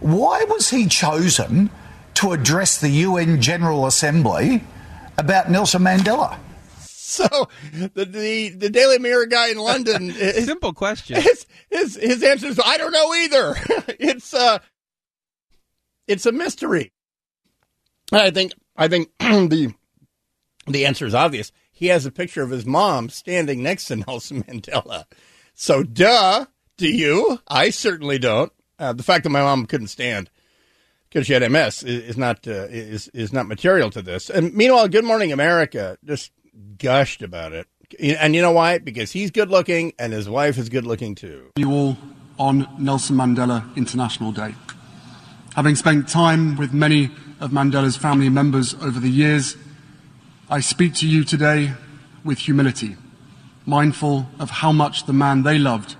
why 0.00 0.42
was 0.48 0.70
he 0.70 0.88
chosen 0.88 1.70
to 2.14 2.32
address 2.32 2.80
the 2.80 2.90
UN 2.90 3.40
General 3.40 3.86
Assembly 3.86 4.64
about 5.16 5.52
Nelson 5.52 5.82
Mandela? 5.82 6.36
So 7.14 7.48
the, 7.72 8.04
the, 8.04 8.48
the 8.48 8.70
Daily 8.70 8.98
Mirror 8.98 9.26
guy 9.26 9.50
in 9.50 9.58
London. 9.58 10.10
Simple 10.12 10.72
question. 10.72 11.22
His, 11.22 11.46
his 11.70 11.94
his 11.94 12.24
answer 12.24 12.48
is 12.48 12.58
I 12.58 12.76
don't 12.76 12.90
know 12.90 13.14
either. 13.14 13.54
it's 14.00 14.34
uh 14.34 14.58
it's 16.06 16.26
a 16.26 16.32
mystery. 16.32 16.92
I 18.12 18.30
think 18.30 18.52
I 18.76 18.88
think 18.88 19.10
the 19.18 19.74
the 20.66 20.86
answer 20.86 21.06
is 21.06 21.14
obvious. 21.14 21.52
He 21.70 21.86
has 21.88 22.06
a 22.06 22.12
picture 22.12 22.42
of 22.42 22.50
his 22.50 22.64
mom 22.64 23.08
standing 23.08 23.62
next 23.62 23.86
to 23.86 23.96
Nelson 24.06 24.42
Mandela. 24.44 25.04
So, 25.54 25.82
duh, 25.82 26.46
do 26.76 26.88
you? 26.88 27.40
I 27.48 27.70
certainly 27.70 28.18
don't. 28.18 28.52
Uh, 28.78 28.92
the 28.92 29.02
fact 29.02 29.24
that 29.24 29.30
my 29.30 29.42
mom 29.42 29.66
couldn't 29.66 29.88
stand 29.88 30.30
because 31.08 31.26
she 31.26 31.32
had 31.32 31.48
MS 31.50 31.82
is, 31.84 32.10
is 32.10 32.16
not 32.16 32.46
uh, 32.46 32.66
is 32.70 33.08
is 33.08 33.32
not 33.32 33.46
material 33.46 33.90
to 33.90 34.02
this. 34.02 34.30
And 34.30 34.52
meanwhile, 34.54 34.88
Good 34.88 35.04
Morning 35.04 35.32
America 35.32 35.96
just 36.04 36.32
gushed 36.78 37.22
about 37.22 37.52
it. 37.52 37.68
And 38.00 38.34
you 38.34 38.42
know 38.42 38.50
why? 38.50 38.78
Because 38.78 39.12
he's 39.12 39.30
good 39.30 39.50
looking 39.50 39.92
and 39.98 40.12
his 40.12 40.28
wife 40.28 40.58
is 40.58 40.68
good 40.68 40.86
looking 40.86 41.14
too. 41.14 41.50
You 41.56 41.70
all 41.70 41.96
on 42.38 42.66
Nelson 42.78 43.16
Mandela 43.16 43.74
International 43.76 44.32
Day. 44.32 44.54
Having 45.54 45.76
spent 45.76 46.08
time 46.08 46.56
with 46.56 46.74
many 46.74 47.12
of 47.38 47.52
Mandela's 47.52 47.96
family 47.96 48.28
members 48.28 48.74
over 48.74 48.98
the 48.98 49.08
years, 49.08 49.56
I 50.50 50.58
speak 50.58 50.94
to 50.94 51.06
you 51.06 51.22
today 51.22 51.74
with 52.24 52.38
humility, 52.38 52.96
mindful 53.64 54.26
of 54.40 54.50
how 54.50 54.72
much 54.72 55.06
the 55.06 55.12
man 55.12 55.44
they 55.44 55.58
loved 55.58 55.94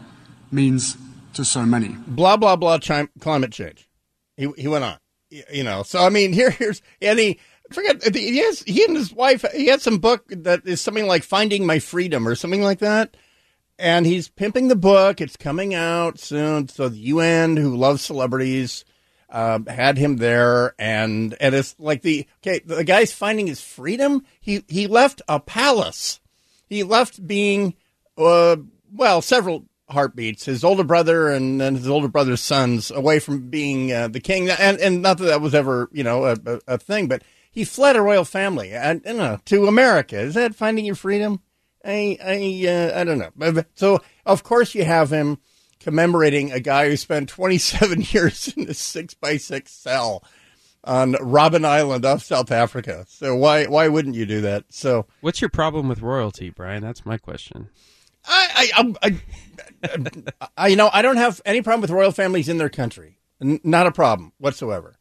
means 0.51 0.97
to 1.35 1.45
so 1.45 1.64
many. 1.64 1.97
Blah, 2.09 2.37
blah, 2.37 2.57
blah, 2.57 2.79
chime, 2.79 3.11
climate 3.21 3.53
change. 3.53 3.88
He, 4.37 4.51
he 4.59 4.67
went 4.67 4.83
on. 4.83 4.99
You 5.31 5.62
know, 5.62 5.85
so 5.85 6.05
I 6.05 6.09
mean, 6.09 6.33
here, 6.33 6.51
here's, 6.51 6.83
he, 7.01 7.38
forget, 7.71 8.03
he, 8.12 8.38
has, 8.38 8.61
he 8.62 8.83
and 8.83 8.97
his 8.97 9.12
wife, 9.12 9.45
he 9.55 9.67
had 9.67 9.81
some 9.81 9.99
book 9.99 10.25
that 10.31 10.67
is 10.67 10.81
something 10.81 11.07
like 11.07 11.23
Finding 11.23 11.64
My 11.64 11.79
Freedom 11.79 12.27
or 12.27 12.35
something 12.35 12.62
like 12.62 12.81
that. 12.81 13.17
And 13.79 14.05
he's 14.05 14.29
pimping 14.29 14.67
the 14.67 14.75
book. 14.75 15.21
It's 15.21 15.37
coming 15.37 15.75
out 15.75 16.19
soon. 16.19 16.67
So 16.67 16.88
the 16.88 16.99
UN, 16.99 17.57
who 17.57 17.77
loves 17.77 18.03
celebrities, 18.03 18.85
um, 19.35 19.66
had 19.66 19.99
him 19.99 20.16
there, 20.18 20.75
and 20.79 21.37
and 21.40 21.55
it's 21.57 21.75
like 21.81 22.03
the 22.03 22.27
okay, 22.38 22.61
the 22.64 22.85
guy's 22.85 23.12
finding 23.12 23.49
his 23.49 23.61
freedom. 23.61 24.25
He 24.40 24.64
he 24.68 24.87
left 24.87 25.23
a 25.29 25.40
palace. 25.40 26.20
He 26.68 26.85
left 26.85 27.27
being 27.27 27.75
uh, 28.16 28.57
well 28.92 29.20
several 29.20 29.66
heartbeats. 29.90 30.44
His 30.44 30.62
older 30.62 30.85
brother 30.85 31.31
and, 31.31 31.61
and 31.61 31.77
his 31.77 31.88
older 31.88 32.07
brother's 32.07 32.40
sons 32.40 32.92
away 32.92 33.18
from 33.18 33.51
being 33.51 33.92
uh, 33.92 34.07
the 34.07 34.20
king, 34.20 34.49
and 34.49 34.79
and 34.79 35.03
not 35.03 35.18
that 35.18 35.25
that 35.25 35.40
was 35.40 35.55
ever 35.55 35.88
you 35.90 36.05
know 36.05 36.27
a, 36.27 36.37
a, 36.47 36.61
a 36.68 36.79
thing, 36.79 37.09
but 37.09 37.23
he 37.51 37.64
fled 37.64 37.97
a 37.97 38.03
royal 38.03 38.25
family 38.25 38.73
and 38.73 39.03
you 39.05 39.14
know, 39.14 39.40
to 39.47 39.66
America. 39.66 40.16
Is 40.16 40.35
that 40.35 40.55
finding 40.55 40.85
your 40.85 40.94
freedom? 40.94 41.40
I 41.85 42.16
I 42.23 42.68
uh, 42.68 43.01
I 43.01 43.03
don't 43.03 43.18
know. 43.18 43.64
So 43.75 44.01
of 44.25 44.44
course 44.44 44.77
you 44.77 44.85
have 44.85 45.11
him 45.11 45.38
commemorating 45.85 46.51
a 46.51 46.61
guy 46.61 46.88
who 46.88 46.97
spent 46.97 47.29
27 47.29 48.03
years 48.11 48.49
in 48.57 48.68
a 48.68 48.75
six 48.75 49.12
by 49.14 49.37
six 49.37 49.70
cell 49.73 50.25
on 50.83 51.12
Robben 51.14 51.64
Island 51.64 52.05
off 52.07 52.23
South 52.23 52.51
Africa. 52.51 53.05
So 53.09 53.37
why 53.37 53.66
why 53.66 53.88
wouldn't 53.88 54.14
you 54.14 54.27
do 54.27 54.40
that? 54.40 54.64
So 54.70 55.07
what's 55.20 55.40
your 55.40 55.51
problem 55.51 55.88
with 55.88 56.01
royalty, 56.01 56.51
Bryan? 56.51 56.83
That's 56.83 57.05
my 57.07 57.18
question. 57.18 57.68
I 58.27 58.70
I, 58.77 58.94
I, 59.03 59.18
I, 59.83 60.49
I 60.57 60.68
you 60.68 60.77
know 60.77 60.88
I 60.92 61.03
don't 61.03 61.18
have 61.18 61.40
any 61.44 61.61
problem 61.62 61.83
with 61.83 61.90
royal 61.90 62.12
families 62.12 62.49
in 62.49 62.57
their 62.59 62.70
country. 62.70 63.18
N- 63.42 63.61
not 63.62 63.87
a 63.87 63.92
problem 63.92 64.33
whatsoever. 64.38 64.97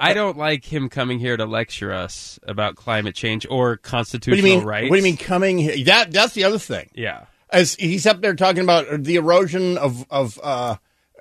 I 0.00 0.14
don't 0.14 0.38
like 0.38 0.64
him 0.64 0.88
coming 0.88 1.18
here 1.18 1.36
to 1.36 1.44
lecture 1.44 1.92
us 1.92 2.38
about 2.44 2.74
climate 2.74 3.14
change 3.14 3.46
or 3.50 3.70
What 3.72 3.82
constitutional 3.82 4.40
do 4.42 4.48
you 4.48 4.56
mean? 4.58 4.66
rights. 4.66 4.88
What 4.90 4.96
do 4.96 5.00
you 5.00 5.04
mean 5.04 5.16
coming? 5.18 5.58
Here? 5.58 5.84
That 5.84 6.10
that's 6.10 6.32
the 6.34 6.44
other 6.44 6.58
thing. 6.58 6.90
Yeah. 6.94 7.26
As 7.54 7.74
he's 7.76 8.06
up 8.06 8.20
there 8.20 8.34
talking 8.34 8.62
about 8.62 9.04
the 9.04 9.14
erosion 9.14 9.78
of 9.78 10.04
of 10.10 10.40
uh, 10.42 10.76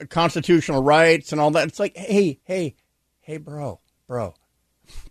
constitutional 0.10 0.84
rights 0.84 1.32
and 1.32 1.40
all 1.40 1.52
that. 1.52 1.68
It's 1.68 1.80
like, 1.80 1.96
hey, 1.96 2.40
hey, 2.44 2.76
hey, 3.22 3.38
bro, 3.38 3.80
bro, 4.08 4.34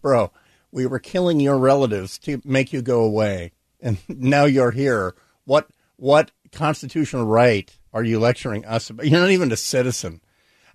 bro. 0.00 0.32
We 0.70 0.86
were 0.86 0.98
killing 0.98 1.38
your 1.38 1.58
relatives 1.58 2.18
to 2.20 2.40
make 2.44 2.72
you 2.72 2.82
go 2.82 3.02
away, 3.02 3.52
and 3.80 3.98
now 4.08 4.44
you're 4.44 4.70
here. 4.70 5.14
What 5.44 5.70
what 5.96 6.30
constitutional 6.50 7.26
right 7.26 7.74
are 7.92 8.04
you 8.04 8.18
lecturing 8.18 8.64
us 8.64 8.90
about? 8.90 9.06
You're 9.06 9.20
not 9.20 9.30
even 9.30 9.52
a 9.52 9.56
citizen. 9.56 10.20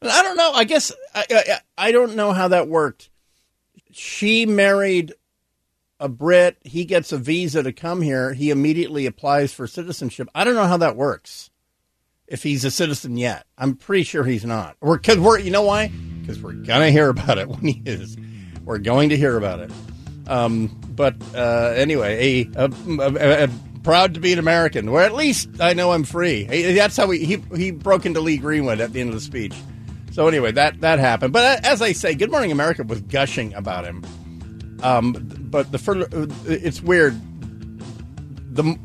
And 0.01 0.11
I 0.11 0.21
don't 0.21 0.37
know. 0.37 0.51
I 0.51 0.63
guess 0.63 0.91
I, 1.15 1.25
I 1.29 1.59
I 1.77 1.91
don't 1.91 2.15
know 2.15 2.31
how 2.31 2.49
that 2.49 2.67
worked. 2.67 3.09
She 3.91 4.45
married 4.45 5.13
a 5.99 6.07
Brit. 6.09 6.57
He 6.63 6.85
gets 6.85 7.11
a 7.11 7.17
visa 7.17 7.63
to 7.63 7.71
come 7.73 8.01
here. 8.01 8.33
He 8.33 8.49
immediately 8.51 9.05
applies 9.05 9.53
for 9.53 9.67
citizenship. 9.67 10.29
I 10.35 10.43
don't 10.43 10.55
know 10.55 10.65
how 10.67 10.77
that 10.77 10.95
works. 10.95 11.49
If 12.27 12.43
he's 12.43 12.65
a 12.65 12.71
citizen 12.71 13.15
yet, 13.17 13.45
I'm 13.57 13.75
pretty 13.75 14.03
sure 14.03 14.23
he's 14.25 14.43
not. 14.45 14.75
We're 14.81 14.97
because 14.97 15.17
we're 15.17 15.39
you 15.39 15.49
know 15.51 15.61
why? 15.63 15.87
Because 16.21 16.41
we're 16.41 16.51
gonna 16.53 16.91
hear 16.91 17.09
about 17.09 17.37
it 17.37 17.47
when 17.47 17.61
he 17.61 17.81
is. 17.85 18.17
We're 18.65 18.79
going 18.79 19.09
to 19.09 19.17
hear 19.17 19.37
about 19.37 19.61
it. 19.61 19.71
Um, 20.27 20.67
but 20.89 21.15
uh, 21.33 21.73
anyway, 21.75 22.45
a, 22.53 22.63
a, 22.65 22.69
a, 22.99 23.43
a 23.45 23.49
proud 23.83 24.15
to 24.15 24.19
be 24.19 24.33
an 24.33 24.39
American. 24.39 24.89
Or 24.89 24.99
at 25.01 25.13
least 25.13 25.47
I 25.61 25.71
know 25.71 25.93
I'm 25.93 26.03
free. 26.03 26.43
He- 26.43 26.73
That's 26.73 26.97
how 26.97 27.09
he, 27.11 27.23
he 27.23 27.43
he 27.55 27.71
broke 27.71 28.05
into 28.05 28.19
Lee 28.19 28.35
Greenwood 28.37 28.81
at 28.81 28.91
the 28.91 28.99
end 28.99 29.07
of 29.09 29.15
the 29.15 29.21
speech. 29.21 29.53
So 30.11 30.27
anyway, 30.27 30.51
that 30.51 30.81
that 30.81 30.99
happened. 30.99 31.31
But 31.31 31.63
as 31.65 31.81
I 31.81 31.93
say, 31.93 32.13
Good 32.13 32.29
Morning 32.31 32.51
America 32.51 32.83
was 32.83 32.99
gushing 33.01 33.53
about 33.53 33.85
him. 33.85 34.03
Um, 34.83 35.13
but 35.49 35.71
the 35.71 35.77
fir- 35.77 36.07
it's 36.45 36.81
weird. 36.81 37.19
The 38.53 38.77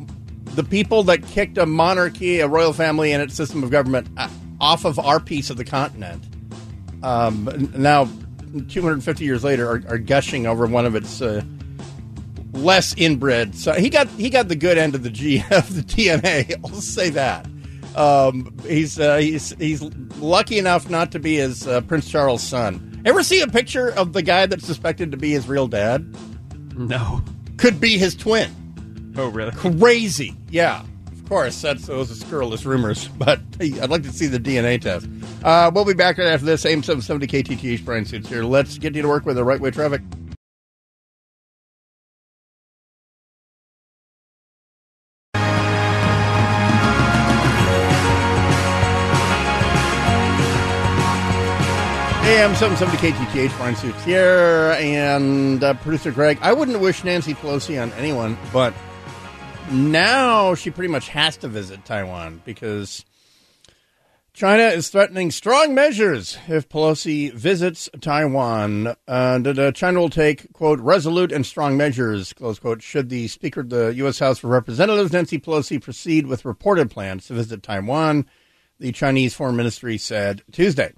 the 0.55 0.65
people 0.65 1.03
that 1.05 1.27
kicked 1.27 1.59
a 1.59 1.67
monarchy, 1.67 2.41
a 2.41 2.49
royal 2.49 2.73
family, 2.73 3.13
and 3.13 3.23
its 3.23 3.35
system 3.35 3.63
of 3.63 3.71
government 3.71 4.09
uh, 4.17 4.29
off 4.61 4.85
of 4.85 4.99
our 4.99 5.19
piece 5.19 5.51
of 5.51 5.57
the 5.57 5.65
continent, 5.65 6.25
um, 7.03 7.73
now 7.77 8.09
250 8.69 9.25
years 9.25 9.43
later, 9.43 9.67
are, 9.67 9.83
are 9.89 9.99
gushing 9.99 10.47
over 10.47 10.67
one 10.67 10.85
of 10.87 10.95
its 10.95 11.21
uh, 11.23 11.43
less 12.53 12.95
inbred. 12.97 13.55
So 13.55 13.73
he 13.73 13.91
got 13.91 14.09
he 14.09 14.31
got 14.31 14.49
the 14.49 14.57
good 14.57 14.79
end 14.79 14.95
of 14.95 15.03
the 15.03 15.11
G 15.11 15.39
of 15.51 15.75
the 15.75 15.83
DNA. 15.83 16.55
I'll 16.65 16.81
say 16.81 17.11
that. 17.11 17.47
Um, 17.97 18.55
he's 18.67 18.99
uh, 18.99 19.19
he's 19.19 19.51
he's 19.59 19.83
lucky 20.19 20.59
enough 20.59 20.89
not 20.89 21.13
to 21.13 21.19
be 21.19 21.37
his 21.37 21.67
uh, 21.67 21.81
Prince 21.83 22.09
Charles' 22.11 22.43
son. 22.43 22.89
Ever 23.05 23.23
see 23.23 23.41
a 23.41 23.49
picture 23.49 23.91
of 23.91 24.13
the 24.13 24.23
guy 24.23 24.47
that's 24.47 24.65
suspected 24.67 25.11
to 25.11 25.17
be 25.17 25.33
his 25.33 25.49
real 25.49 25.67
dad? 25.67 26.15
No. 26.77 27.23
Could 27.57 27.81
be 27.81 27.99
his 27.99 28.15
twin. 28.15 29.15
Oh, 29.17 29.29
really? 29.29 29.53
Crazy. 29.53 30.37
Yeah. 30.51 30.85
Of 31.11 31.29
course, 31.29 31.61
that's 31.61 31.87
those 31.87 32.11
are 32.11 32.15
scurrilous 32.15 32.65
rumors, 32.65 33.09
but 33.19 33.41
hey, 33.59 33.79
I'd 33.81 33.91
like 33.91 34.03
to 34.05 34.13
see 34.13 34.27
the 34.27 34.39
DNA 34.39 34.81
test. 34.81 35.09
Uh, 35.43 35.71
we'll 35.75 35.85
be 35.85 35.95
back 35.95 36.19
right 36.19 36.29
after 36.29 36.47
this. 36.47 36.65
AM 36.65 36.83
770 36.83 37.27
KTTH 37.27 37.85
Bryan 37.85 38.05
Suits 38.05 38.29
here. 38.29 38.45
Let's 38.45 38.79
get 38.79 38.95
you 38.95 39.03
to 39.03 39.09
work 39.09 39.27
with 39.27 39.37
the 39.37 39.45
right 39.45 39.61
way 39.61 39.71
traffic. 39.71 40.03
770 52.63 53.27
KTTH, 53.27 53.59
Bryan 53.59 53.75
Suits 53.75 54.05
here, 54.05 54.77
and 54.79 55.65
uh, 55.65 55.75
producer 55.75 56.13
Greg. 56.13 56.39
I 56.43 56.53
wouldn't 56.53 56.79
wish 56.79 57.03
Nancy 57.03 57.35
Pelosi 57.35 57.83
on 57.83 57.93
anyone, 57.95 58.39
but 58.53 58.73
now 59.73 60.55
she 60.55 60.71
pretty 60.71 60.93
much 60.93 61.09
has 61.09 61.37
to 61.39 61.49
visit 61.49 61.85
Taiwan 61.85 62.41
because 62.45 63.05
China 64.33 64.63
is 64.63 64.91
threatening 64.91 65.33
strong 65.33 65.75
measures 65.75 66.39
if 66.47 66.69
Pelosi 66.69 67.33
visits 67.33 67.91
Taiwan. 68.01 68.95
Uh, 69.09 69.73
China 69.73 69.99
will 69.99 70.09
take, 70.09 70.53
quote, 70.53 70.79
resolute 70.79 71.33
and 71.33 71.45
strong 71.45 71.77
measures, 71.77 72.33
close 72.33 72.61
quote, 72.61 72.81
should 72.81 73.09
the 73.09 73.27
Speaker 73.27 73.63
of 73.63 73.71
the 73.71 73.93
U.S. 73.97 74.21
House 74.21 74.39
of 74.39 74.51
Representatives, 74.51 75.13
Nancy 75.13 75.41
Pelosi, 75.41 75.83
proceed 75.83 76.29
with 76.29 76.45
reported 76.45 76.93
plans 76.93 77.27
to 77.27 77.35
visit 77.35 77.65
Taiwan, 77.65 78.25
the 78.79 78.93
Chinese 78.93 79.35
Foreign 79.35 79.57
Ministry 79.57 79.99
said 79.99 80.43
Tuesday. 80.53 80.93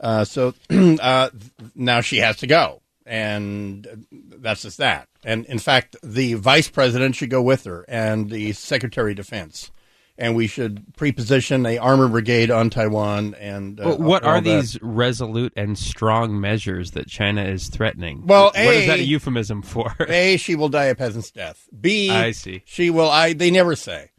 Uh, 0.00 0.24
so 0.24 0.54
uh, 0.70 1.30
now 1.74 2.00
she 2.00 2.18
has 2.18 2.36
to 2.38 2.46
go, 2.46 2.82
and 3.06 4.06
that's 4.10 4.62
just 4.62 4.78
that. 4.78 5.08
And 5.24 5.44
in 5.46 5.58
fact, 5.58 5.96
the 6.02 6.34
vice 6.34 6.68
president 6.68 7.16
should 7.16 7.30
go 7.30 7.42
with 7.42 7.64
her, 7.64 7.84
and 7.88 8.30
the 8.30 8.52
secretary 8.52 9.10
of 9.12 9.16
defense, 9.16 9.70
and 10.16 10.36
we 10.36 10.46
should 10.46 10.94
preposition 10.96 11.66
a 11.66 11.78
armor 11.78 12.06
brigade 12.08 12.50
on 12.50 12.70
Taiwan. 12.70 13.34
And 13.34 13.80
uh, 13.80 13.84
But 13.84 14.00
what 14.00 14.24
are 14.24 14.40
that. 14.40 14.44
these 14.44 14.80
resolute 14.82 15.52
and 15.56 15.76
strong 15.76 16.40
measures 16.40 16.92
that 16.92 17.08
China 17.08 17.44
is 17.44 17.68
threatening? 17.68 18.24
Well, 18.26 18.46
what 18.46 18.56
is 18.56 18.84
A- 18.84 18.86
that 18.86 18.98
a 19.00 19.04
euphemism 19.04 19.62
for? 19.62 19.94
A, 20.08 20.36
she 20.36 20.54
will 20.54 20.68
die 20.68 20.84
a 20.86 20.94
peasant's 20.94 21.30
death. 21.32 21.68
B, 21.78 22.10
I 22.10 22.30
see. 22.30 22.62
She 22.66 22.90
will. 22.90 23.10
I. 23.10 23.32
They 23.32 23.50
never 23.50 23.74
say 23.74 24.10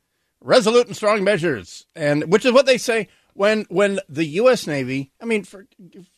resolute 0.42 0.88
and 0.88 0.96
strong 0.96 1.24
measures, 1.24 1.86
and 1.96 2.32
which 2.32 2.46
is 2.46 2.52
what 2.52 2.66
they 2.66 2.78
say 2.78 3.08
when 3.40 3.66
when 3.70 4.02
the 4.10 4.26
U.S. 4.26 4.68
Navy. 4.68 5.14
I 5.22 5.26
mean, 5.26 5.46
for 5.46 5.66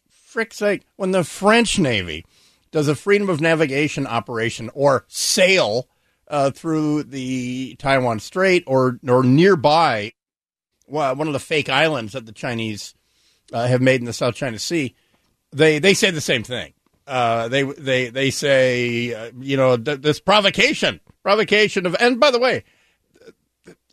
frick's 0.10 0.58
sake, 0.58 0.88
when 0.96 1.12
the 1.12 1.24
French 1.24 1.78
Navy 1.78 2.26
does 2.72 2.88
a 2.88 2.96
freedom 2.96 3.30
of 3.30 3.40
navigation 3.40 4.08
operation 4.08 4.72
or 4.74 5.06
sail 5.08 5.88
uh, 6.28 6.50
through 6.50 7.04
the 7.04 7.76
Taiwan 7.78 8.20
Strait 8.20 8.64
or 8.66 9.00
or 9.08 9.24
nearby 9.24 10.14
well, 10.88 11.16
one 11.16 11.28
of 11.28 11.34
the 11.34 11.40
fake 11.40 11.70
islands 11.70 12.14
that 12.14 12.26
the 12.26 12.32
Chinese 12.32 12.96
uh, 13.54 13.68
have 13.68 13.82
made 13.82 14.02
in 14.02 14.06
the 14.06 14.14
South 14.14 14.34
China 14.34 14.58
Sea, 14.58 14.96
they 15.52 15.78
they 15.78 15.94
say 15.94 16.10
the 16.10 16.22
same 16.22 16.44
thing. 16.44 16.74
Uh, 17.06 17.48
they 17.50 17.62
they 17.62 18.10
they 18.10 18.32
say 18.32 19.14
uh, 19.14 19.32
you 19.40 19.58
know 19.58 19.78
th- 19.78 20.02
this 20.02 20.20
provocation, 20.20 21.00
provocation 21.22 21.86
of, 21.86 21.96
and 22.00 22.20
by 22.20 22.32
the 22.32 22.40
way, 22.40 22.64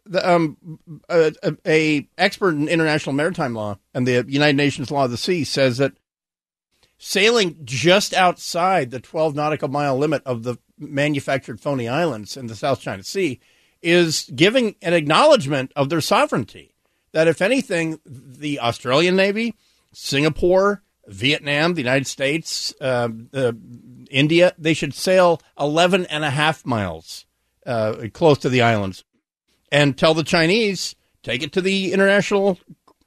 the, 0.09 0.29
um, 0.29 0.79
a, 1.09 1.33
a, 1.67 2.09
expert 2.17 2.55
in 2.55 2.69
international 2.69 3.15
maritime 3.15 3.55
law 3.55 3.79
and 3.95 4.07
the 4.07 4.25
United 4.27 4.57
Nations 4.57 4.91
Law 4.91 5.05
of 5.05 5.11
the 5.11 5.17
Sea 5.17 5.45
says 5.45 5.79
that 5.79 5.93
sailing 6.99 7.59
just 7.65 8.15
outside 8.15 8.91
the 8.91 9.01
12 9.01 9.35
nautical 9.35 9.69
mile 9.69 9.97
limit 9.97 10.23
of 10.25 10.43
the 10.43 10.57
manufactured 10.79 11.61
phony 11.61 11.89
islands 11.89 12.37
in 12.37 12.47
the 12.47 12.57
South 12.57 12.81
China 12.81 13.03
Sea 13.03 13.41
is 13.83 14.31
giving 14.35 14.75
an 14.83 14.95
acknowledgement 14.95 15.73
of 15.77 15.89
their 15.89 16.01
sovereignty. 16.01 16.75
That 17.13 17.29
if 17.29 17.41
anything, 17.41 18.01
the 18.05 18.61
Australian 18.61 19.17
Navy, 19.17 19.55
Singapore, 19.93 20.83
Vietnam, 21.07 21.75
the 21.75 21.81
United 21.81 22.07
States, 22.07 22.75
uh, 22.81 23.09
uh, 23.33 23.53
India, 24.11 24.55
they 24.59 24.75
should 24.75 24.95
sail 24.95 25.41
11 25.59 26.07
and 26.07 26.25
a 26.25 26.31
half 26.31 26.67
miles 26.67 27.25
uh, 27.65 28.09
close 28.13 28.39
to 28.39 28.49
the 28.49 28.63
islands 28.63 29.05
and 29.71 29.97
tell 29.97 30.15
the 30.15 30.25
Chinese, 30.25 30.95
take 31.23 31.43
it 31.43 31.53
to 31.53 31.61
the 31.61 31.93
International 31.93 32.59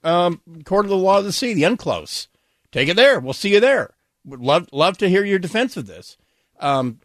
um, 0.03 0.41
Court 0.65 0.85
of 0.85 0.89
the 0.89 0.97
Law 0.97 1.19
of 1.19 1.25
the 1.25 1.33
Sea, 1.33 1.53
the 1.53 1.63
UNCLOS. 1.63 2.27
Take 2.71 2.89
it 2.89 2.95
there. 2.95 3.19
We'll 3.19 3.33
see 3.33 3.53
you 3.53 3.59
there. 3.59 3.93
Would 4.25 4.41
love 4.41 4.69
love 4.71 4.97
to 4.99 5.09
hear 5.09 5.25
your 5.25 5.39
defense 5.39 5.77
of 5.77 5.87
this. 5.87 6.17
Um, 6.59 6.99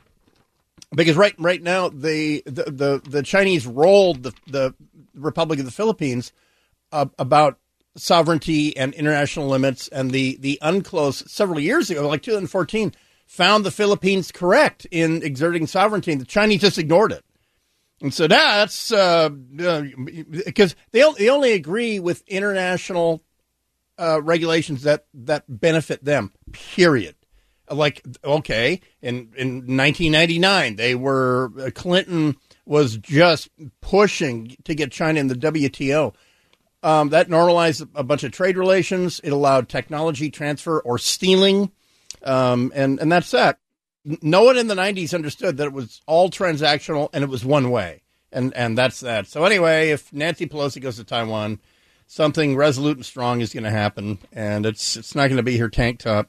because 0.95 1.17
right 1.17 1.35
right 1.39 1.63
now 1.63 1.89
the 1.89 2.43
the 2.47 2.65
the, 2.65 3.03
the 3.09 3.23
Chinese 3.23 3.67
rolled 3.67 4.23
the, 4.23 4.33
the 4.47 4.75
Republic 5.15 5.59
of 5.59 5.65
the 5.65 5.73
Philippines 5.73 6.33
uh, 6.93 7.07
about 7.19 7.59
sovereignty 7.97 8.77
and 8.77 8.95
international 8.95 9.49
limits, 9.49 9.89
and 9.89 10.11
the 10.11 10.37
the 10.37 10.59
UNCLOS 10.63 11.29
several 11.29 11.59
years 11.59 11.91
ago, 11.91 12.07
like 12.07 12.23
2014, 12.23 12.93
found 13.27 13.65
the 13.65 13.71
Philippines 13.71 14.31
correct 14.31 14.87
in 14.91 15.23
exerting 15.23 15.67
sovereignty, 15.67 16.15
the 16.15 16.25
Chinese 16.25 16.61
just 16.61 16.79
ignored 16.79 17.13
it. 17.13 17.25
And 18.01 18.13
so 18.13 18.27
now 18.27 18.57
that's 18.57 18.91
because 18.91 20.73
uh, 20.73 20.77
they 20.93 21.05
they 21.19 21.31
only 21.31 21.53
agree 21.53 21.99
with 21.99 22.23
international 22.27 23.23
uh, 23.99 24.21
regulations 24.23 24.83
that 24.83 25.07
that 25.15 25.45
benefit 25.49 26.05
them. 26.05 26.33
Period. 26.53 27.17
Like 27.71 28.03
okay, 28.23 28.81
in 29.01 29.33
in 29.37 29.77
1999 29.77 30.77
they 30.77 30.95
were 30.95 31.51
uh, 31.59 31.71
Clinton 31.75 32.37
was 32.67 32.99
just 32.99 33.49
pushing 33.81 34.57
to 34.65 34.75
get 34.75 34.93
China 34.93 35.19
in 35.21 35.29
the 35.29 35.35
WTO. 35.35 36.15
Um, 36.83 37.09
that 37.09 37.31
normalized 37.31 37.83
a 37.95 38.05
bunch 38.05 38.23
of 38.23 38.33
trade 38.33 38.57
relations. 38.57 39.21
It 39.25 39.31
allowed 39.31 39.69
technology 39.69 40.31
transfer 40.31 40.81
or 40.81 40.99
stealing, 40.99 41.73
um, 42.23 42.71
and 42.75 43.01
and 43.01 43.11
that's 43.11 43.31
that. 43.31 43.59
No 44.23 44.45
one 44.45 44.57
in 44.57 44.69
the 44.69 44.75
'90s 44.75 45.13
understood 45.15 45.57
that 45.57 45.67
it 45.67 45.73
was 45.73 46.01
all 46.07 46.31
transactional 46.31 47.09
and 47.13 47.25
it 47.25 47.31
was 47.31 47.45
one 47.45 47.71
way, 47.71 48.03
and 48.33 48.55
and 48.55 48.79
that's 48.79 49.01
that. 49.01 49.27
So 49.27 49.45
anyway, 49.45 49.91
if 49.91 50.13
Nancy 50.13 50.47
Pelosi 50.47 50.81
goes 50.81 50.97
to 50.97 51.05
Taiwan, 51.05 51.59
something 52.07 52.57
resolute 52.57 52.97
and 52.99 53.05
strong 53.07 53.41
is 53.41 53.53
going 53.53 53.65
to 53.65 53.71
happen, 53.71 54.19
and 54.33 54.65
it's 54.65 54.97
it's 54.97 55.15
not 55.15 55.27
going 55.29 55.39
to 55.39 55.43
be 55.43 55.59
her 55.59 55.69
tank 55.69 55.99
top. 55.99 56.29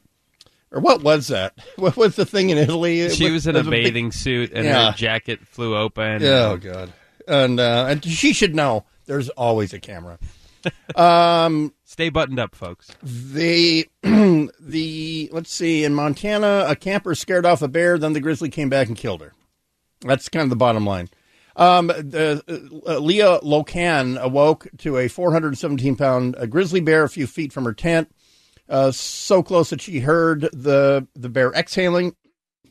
Or 0.72 0.82
what 0.82 1.02
was 1.04 1.28
that? 1.28 1.54
What 1.78 1.96
was 1.96 2.16
the 2.16 2.26
thing 2.26 2.50
in 2.50 2.58
Italy? 2.58 3.10
She 3.10 3.30
was 3.32 3.48
in 3.48 3.56
a 3.56 3.64
big- 3.64 3.72
bathing 3.86 4.12
suit 4.12 4.52
and 4.54 4.66
Yeah. 4.66 4.92
her 4.92 4.98
jacket 4.98 5.48
flew 5.48 5.78
open. 5.78 6.24
Oh 6.24 6.58
god. 6.58 6.92
And 7.28 7.60
uh, 7.60 7.88
and 7.90 8.04
she 8.04 8.34
should 8.34 8.56
know 8.56 8.86
there's 9.06 9.30
always 9.30 9.74
a 9.74 9.80
camera. 9.80 10.18
um, 10.96 11.74
Stay 11.90 12.10
buttoned 12.10 12.38
up, 12.38 12.54
folks. 12.54 12.92
the 13.02 13.88
the 14.04 15.30
let's 15.32 15.50
see 15.50 15.86
in 15.86 15.96
Montana, 15.96 16.66
a 16.68 16.76
camper 16.76 17.16
scared 17.16 17.46
off 17.46 17.62
a 17.62 17.70
bear, 17.70 17.98
then 17.98 18.12
the 18.12 18.20
grizzly 18.20 18.50
came 18.50 18.68
back 18.68 18.90
and 18.90 18.98
killed 18.98 19.22
her. 19.22 19.32
That's 20.02 20.28
kind 20.28 20.44
of 20.44 20.50
the 20.50 20.58
bottom 20.58 20.86
line. 20.86 21.08
Um, 21.56 21.88
the, 21.88 22.44
uh, 22.86 23.00
Leah 23.00 23.40
Lokan 23.40 24.20
awoke 24.22 24.68
to 24.80 24.98
a 24.98 25.08
417 25.08 25.96
pound 25.96 26.36
uh, 26.36 26.46
grizzly 26.46 26.82
bear 26.82 27.06
a 27.06 27.10
few 27.10 27.26
feet 27.26 27.54
from 27.54 27.64
her 27.64 27.74
tent, 27.74 28.12
uh, 28.68 28.92
so 28.92 29.42
close 29.42 29.70
that 29.70 29.82
she 29.82 30.02
heard 30.02 30.42
the 30.52 31.08
the 31.16 31.30
bear 31.30 31.54
exhaling 31.54 32.18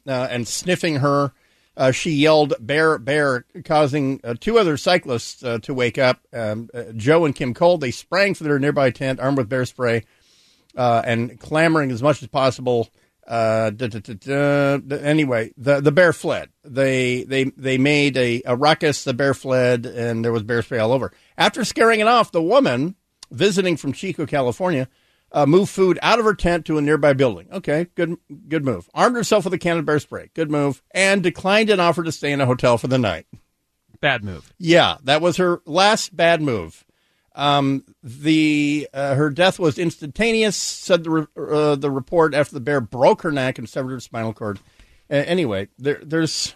uh, 0.07 0.29
and 0.31 0.47
sniffing 0.47 0.97
her. 0.97 1.33
Uh, 1.77 1.91
she 1.91 2.11
yelled 2.11 2.55
"bear, 2.59 2.99
bear," 2.99 3.45
causing 3.65 4.21
uh, 4.25 4.35
two 4.39 4.59
other 4.59 4.77
cyclists 4.77 5.43
uh, 5.43 5.59
to 5.59 5.75
wake 5.75 5.99
up. 5.99 6.21
Um, 6.33 6.71
uh, 6.73 6.85
Joe 6.95 7.25
and 7.25 7.35
Kim 7.35 7.53
Cole 7.53 7.79
they 7.79 7.91
sprang 7.91 8.35
for 8.35 8.45
their 8.45 8.59
nearby 8.59 8.91
tent, 8.91 9.21
armed 9.21 9.39
with 9.39 9.49
bear 9.49 9.67
spray, 9.67 10.05
uh, 10.77 11.03
and 11.05 11.39
clamoring 11.39 11.91
as 11.91 12.03
much 12.03 12.23
as 12.23 12.29
possible. 12.29 12.89
Da, 13.29 13.71
da, 13.71 13.89
da. 13.89 14.97
Anyway, 14.97 15.53
the 15.59 15.81
the 15.81 15.93
bear 15.93 16.13
fled. 16.13 16.49
They 16.65 17.25
they 17.25 17.45
they 17.45 17.77
made 17.77 18.17
a, 18.17 18.43
a 18.47 18.57
ruckus. 18.57 19.05
The 19.05 19.13
bear 19.13 19.35
fled, 19.35 19.85
and 19.85 20.25
there 20.25 20.33
was 20.33 20.45
bear 20.45 20.63
spray 20.63 20.79
all 20.79 20.93
over. 20.93 21.13
After 21.37 21.65
scaring 21.65 22.01
it 22.01 22.07
off, 22.07 22.33
the 22.33 22.43
woman 22.43 22.95
visiting 23.31 23.77
from 23.77 23.93
Chico, 23.93 24.25
California, 24.25 24.89
uh, 25.33 25.47
moved 25.47 25.71
food 25.71 25.99
out 26.03 26.19
of 26.19 26.25
her 26.25 26.35
tent 26.35 26.65
to 26.67 26.79
a 26.79 26.83
nearby 26.83 27.13
building. 27.13 27.49
Okay, 27.53 27.89
good 27.95 28.17
good 28.49 28.65
move. 28.65 28.89
Armed 28.95 29.17
herself 29.17 29.45
with 29.45 29.55
a 29.55 29.59
can 29.59 29.79
of 29.79 29.85
bear 29.85 29.99
spray. 29.99 30.31
Good 30.35 30.51
move. 30.51 30.83
And 30.93 31.23
declined 31.23 31.71
an 31.71 31.81
offer 31.81 32.03
to 32.03 32.13
stay 32.13 32.33
in 32.33 32.41
a 32.41 32.47
hotel 32.47 32.79
for 32.79 32.89
the 32.89 32.99
night. 32.99 33.27
Bad 34.01 34.25
move. 34.25 34.53
Yeah, 34.59 34.97
that 35.05 35.21
was 35.21 35.37
her 35.39 35.63
last 35.67 36.15
bad 36.17 36.41
move. 36.43 36.85
Um, 37.35 37.85
the 38.03 38.89
uh, 38.95 39.15
her 39.15 39.29
death 39.31 39.59
was 39.59 39.79
instantaneous, 39.79 40.57
said 40.57 41.05
the 41.05 41.11
re- 41.11 41.27
uh, 41.37 41.75
the 41.77 41.91
report 41.91 42.35
after 42.35 42.55
the 42.55 42.61
bear 42.61 42.81
broke 42.81 43.23
her 43.23 43.33
neck 43.33 43.59
and 43.59 43.69
severed 43.69 43.91
her 43.91 44.01
spinal 44.01 44.33
cord. 44.33 44.59
Uh, 45.11 45.15
anyway, 45.17 45.69
there, 45.79 46.01
there's, 46.03 46.55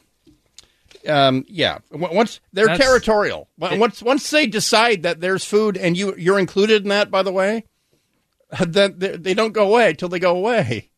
um, 1.06 1.44
yeah, 1.48 1.78
once 1.90 2.40
they're 2.52 2.66
That's- 2.66 2.80
territorial. 2.86 3.48
Once 3.58 3.78
once 3.78 4.02
once 4.02 4.30
they 4.30 4.46
decide 4.46 5.02
that 5.02 5.20
there's 5.20 5.44
food 5.44 5.76
and 5.76 5.96
you 5.98 6.14
you're 6.16 6.38
included 6.38 6.82
in 6.82 6.88
that, 6.88 7.10
by 7.10 7.22
the 7.22 7.32
way, 7.32 7.64
then 8.66 8.94
they, 8.98 9.34
don't 9.34 9.52
go 9.52 9.68
away 9.68 9.92
till 9.94 10.08
they 10.08 10.18
go 10.18 10.36
away. 10.36 10.90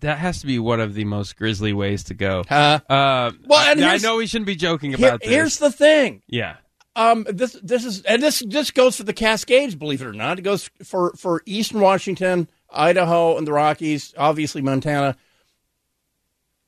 That 0.00 0.18
has 0.18 0.40
to 0.40 0.46
be 0.46 0.58
one 0.58 0.80
of 0.80 0.94
the 0.94 1.04
most 1.04 1.36
grisly 1.36 1.72
ways 1.72 2.04
to 2.04 2.14
go. 2.14 2.44
Huh? 2.48 2.80
Uh, 2.88 3.32
Well, 3.46 3.58
I, 3.58 3.94
I 3.94 3.96
know 3.98 4.16
we 4.18 4.26
shouldn't 4.26 4.46
be 4.46 4.54
joking 4.56 4.92
Here- 4.92 5.08
about 5.08 5.20
this. 5.20 5.28
here's 5.30 5.58
the 5.58 5.72
thing. 5.72 6.22
yeah. 6.28 6.56
Um, 6.96 7.26
this 7.28 7.52
this 7.62 7.84
is 7.84 8.02
and 8.02 8.20
this 8.20 8.42
this 8.44 8.72
goes 8.72 8.96
for 8.96 9.04
the 9.04 9.12
Cascades, 9.12 9.76
believe 9.76 10.02
it 10.02 10.06
or 10.06 10.12
not. 10.12 10.40
It 10.40 10.42
goes 10.42 10.68
for 10.82 11.12
for 11.16 11.42
Eastern 11.46 11.80
Washington, 11.80 12.48
Idaho, 12.70 13.36
and 13.38 13.46
the 13.46 13.52
Rockies. 13.52 14.12
Obviously, 14.16 14.62
Montana. 14.62 15.16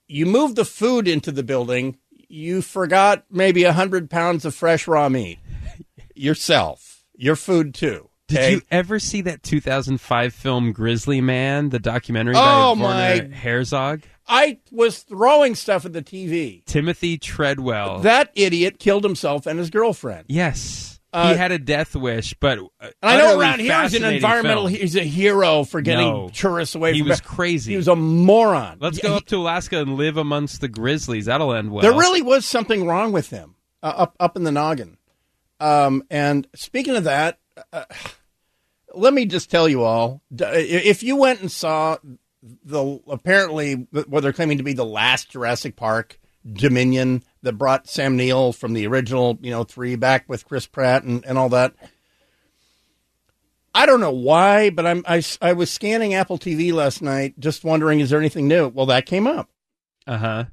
You 0.07 0.27
moved 0.27 0.55
the 0.55 0.65
food 0.65 1.09
into 1.09 1.33
the 1.33 1.43
building. 1.43 1.97
You 2.29 2.63
forgot 2.63 3.25
maybe 3.29 3.65
a 3.65 3.73
hundred 3.73 4.09
pounds 4.09 4.45
of 4.45 4.55
fresh 4.55 4.87
raw 4.87 5.09
meat 5.09 5.41
yourself. 6.15 7.03
Your 7.17 7.35
food 7.35 7.75
too. 7.75 8.10
Did 8.31 8.39
okay? 8.39 8.51
you 8.53 8.63
ever 8.71 8.99
see 8.99 9.21
that 9.23 9.43
2005 9.43 10.33
film 10.35 10.73
Grizzly 10.73 11.21
Man, 11.21 11.69
the 11.71 11.79
documentary 11.79 12.35
Oh, 12.37 12.75
by 12.77 12.81
my- 12.81 13.19
Herzog? 13.37 14.03
I 14.29 14.59
was 14.71 14.99
throwing 15.01 15.55
stuff 15.57 15.85
at 15.85 15.93
the 15.93 16.03
TV. 16.03 16.65
Timothy 16.65 17.19
Treadwell. 17.19 18.01
That 18.01 18.31
idiot 18.37 18.79
killed 18.79 19.03
himself 19.05 19.47
and 19.47 19.59
his 19.59 19.71
girlfriend. 19.71 20.27
yes. 20.29 20.87
Uh, 21.13 21.33
he 21.33 21.37
had 21.37 21.51
a 21.51 21.59
death 21.59 21.97
wish, 21.97 22.35
but 22.39 22.61
And 22.81 22.93
I 23.03 23.19
know 23.19 23.37
around 23.41 23.59
here 23.59 23.83
he's 23.83 23.95
an 23.95 24.05
environmental. 24.05 24.69
film. 24.69 24.81
He's 24.81 24.95
a 24.95 25.03
hero 25.03 25.65
for 25.65 25.81
getting 25.81 26.07
No. 26.07 26.31
tourists 26.33 26.77
away. 26.77 26.93
He 26.93 27.01
from 27.01 27.09
was 27.09 27.19
He 27.19 27.25
crazy. 27.27 27.73
He 27.73 27.77
was 27.77 27.89
a 27.89 27.97
moron. 27.97 28.79
Let's 28.81 28.99
Yeah, 28.99 29.03
go 29.03 29.09
he- 29.09 29.17
up 29.17 29.27
to 29.27 29.37
Alaska 29.39 29.81
and 29.81 29.97
live 29.97 30.17
amongst 30.17 30.61
the 30.61 30.69
grizzlies. 30.69 31.25
That'll 31.27 31.53
end 31.53 31.73
well. 31.73 31.83
There 31.83 31.91
really 31.99 32.23
was 32.23 32.47
something 32.47 32.87
wrong 32.87 33.11
with 33.11 33.31
him 33.31 33.57
uh, 33.83 33.87
up 33.87 34.15
up 34.21 34.37
in 34.37 34.45
the 34.45 34.53
noggin. 34.53 34.99
Um, 35.59 36.05
and 36.13 36.47
speaking 36.55 36.95
of 36.95 37.03
that, 37.03 37.41
uh, 37.73 37.87
let 38.95 39.13
me 39.13 39.27
just 39.27 39.51
tell 39.51 39.69
you 39.69 39.83
all: 39.83 40.23
if 40.31 41.03
you 41.03 41.17
went 41.17 41.41
and 41.41 41.51
saw 41.51 41.99
the 42.65 43.01
apparently 43.07 43.75
what 43.75 44.23
they're 44.23 44.33
claiming 44.33 44.59
to 44.59 44.65
be 44.65 44.73
the 44.73 44.85
last 44.85 45.31
Jurassic 45.31 45.77
Park 45.77 46.19
Dominion 46.51 47.23
that 47.43 47.55
brought 47.55 47.89
Sam 47.89 48.17
Neill 48.17 48.53
from 48.53 48.73
the 48.73 48.87
original, 48.87 49.39
you 49.43 49.51
know, 49.51 49.65
three 49.65 49.97
back 49.97 50.29
with 50.29 50.47
Chris 50.47 50.67
Pratt 50.67 51.03
and, 51.03 51.25
and 51.27 51.37
all 51.37 51.51
that. 51.51 51.75
I 53.75 53.87
don't 53.87 54.01
know 54.01 54.11
why, 54.11 54.71
but 54.71 54.87
I'm 54.87 55.05
I, 55.07 55.23
I 55.41 55.53
was 55.53 55.71
scanning 55.71 56.15
Apple 56.15 56.39
TV 56.39 56.73
last 56.73 57.03
night, 57.03 57.39
just 57.39 57.63
wondering, 57.63 58.01
is 58.01 58.11
there 58.11 58.19
anything 58.19 58.49
new? 58.49 58.69
Well, 58.69 58.87
that 58.87 59.07
came 59.07 59.27
up. 59.27 59.51
Uh 60.07 60.19
huh. 60.19 60.45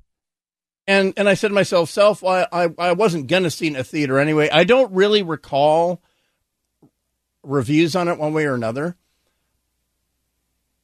And 0.85 1.13
and 1.17 1.27
I 1.27 1.33
said 1.33 1.49
to 1.49 1.53
myself, 1.53 1.89
self, 1.89 2.23
I, 2.23 2.47
I, 2.51 2.69
I 2.77 2.91
wasn't 2.93 3.27
gonna 3.27 3.49
see 3.49 3.67
it 3.67 3.71
in 3.71 3.75
a 3.75 3.83
theater 3.83 4.19
anyway. 4.19 4.49
I 4.49 4.65
don't 4.65 4.91
really 4.93 5.23
recall 5.23 6.01
reviews 7.47 7.95
on 7.95 8.07
it 8.07 8.17
one 8.17 8.33
way 8.33 8.45
or 8.45 8.53
another. 8.53 8.95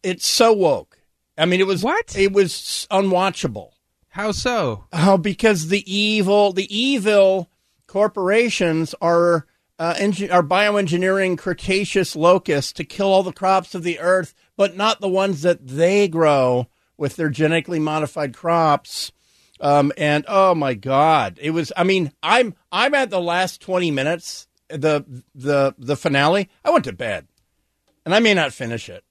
It's 0.02 0.28
so 0.28 0.54
woke. 0.54 1.00
I 1.38 1.46
mean, 1.46 1.60
it 1.60 1.68
was 1.68 1.84
What? 1.84 2.16
It 2.18 2.34
was 2.34 2.88
unwatchable. 2.92 3.72
How 4.10 4.32
so? 4.32 4.86
Oh, 4.94 5.18
because 5.18 5.70
the 5.70 5.84
evil, 5.92 6.54
the 6.54 6.76
evil 6.76 7.50
corporations 7.88 8.94
are 9.02 9.48
uh, 9.80 9.96
engi- 9.96 10.32
are 10.32 10.44
bioengineering 10.44 11.38
Cretaceous 11.38 12.16
locusts 12.16 12.72
to 12.74 12.84
kill 12.84 13.08
all 13.08 13.24
the 13.24 13.34
crops 13.34 13.74
of 13.74 13.84
the 13.84 14.00
earth, 14.00 14.36
but 14.56 14.78
not 14.78 15.02
the 15.02 15.10
ones 15.10 15.42
that 15.42 15.66
they 15.66 16.08
grow 16.08 16.68
with 16.96 17.16
their 17.16 17.30
genetically 17.30 17.80
modified 17.80 18.36
crops. 18.36 19.12
Um, 19.60 19.92
and 19.98 20.26
oh 20.28 20.54
my 20.54 20.74
God, 20.76 21.40
it 21.42 21.52
was. 21.52 21.72
I 21.76 21.84
mean, 21.84 22.12
I'm 22.22 22.54
I'm 22.72 22.94
at 22.94 23.10
the 23.10 23.22
last 23.22 23.62
twenty 23.62 23.92
minutes, 23.92 24.48
the 24.70 25.06
the 25.36 25.76
the 25.78 25.96
finale. 25.96 26.50
I 26.64 26.70
went 26.72 26.86
to 26.86 26.94
bed, 26.94 27.28
and 28.06 28.14
I 28.16 28.20
may 28.20 28.34
not 28.34 28.54
finish 28.54 28.90
it. 28.90 29.04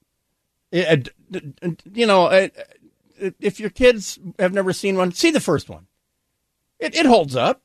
It- 0.71 1.09
it- 1.33 1.83
you 1.93 2.07
know, 2.07 2.27
it, 2.29 3.35
if 3.41 3.61
your 3.61 3.71
kids 3.71 4.19
have 4.39 4.53
never 4.53 4.73
seen 4.73 4.97
one, 4.97 5.13
see 5.13 5.31
the 5.31 5.41
first 5.41 5.69
one. 5.69 5.87
It, 6.79 6.95
it 6.97 7.07
holds 7.07 7.37
up 7.37 7.63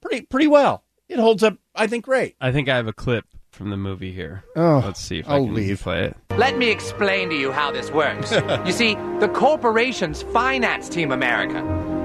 pretty 0.00 0.22
pretty 0.22 0.46
well. 0.46 0.84
It 1.08 1.18
holds 1.18 1.42
up, 1.42 1.56
I 1.74 1.86
think, 1.86 2.04
great. 2.04 2.36
I 2.40 2.52
think 2.52 2.68
I 2.68 2.76
have 2.76 2.86
a 2.86 2.92
clip 2.92 3.24
from 3.50 3.70
the 3.70 3.76
movie 3.76 4.12
here. 4.12 4.44
Oh, 4.54 4.80
Let's 4.84 5.00
see 5.00 5.18
if 5.18 5.28
I 5.28 5.32
I'll 5.34 5.44
can 5.46 5.54
leave. 5.54 5.80
play 5.80 6.04
it. 6.04 6.16
Let 6.36 6.56
me 6.56 6.70
explain 6.70 7.30
to 7.30 7.34
you 7.36 7.50
how 7.50 7.72
this 7.72 7.90
works. 7.90 8.30
you 8.66 8.70
see, 8.72 8.94
the 9.18 9.28
corporations 9.34 10.22
finance 10.22 10.88
Team 10.88 11.10
America, 11.10 11.58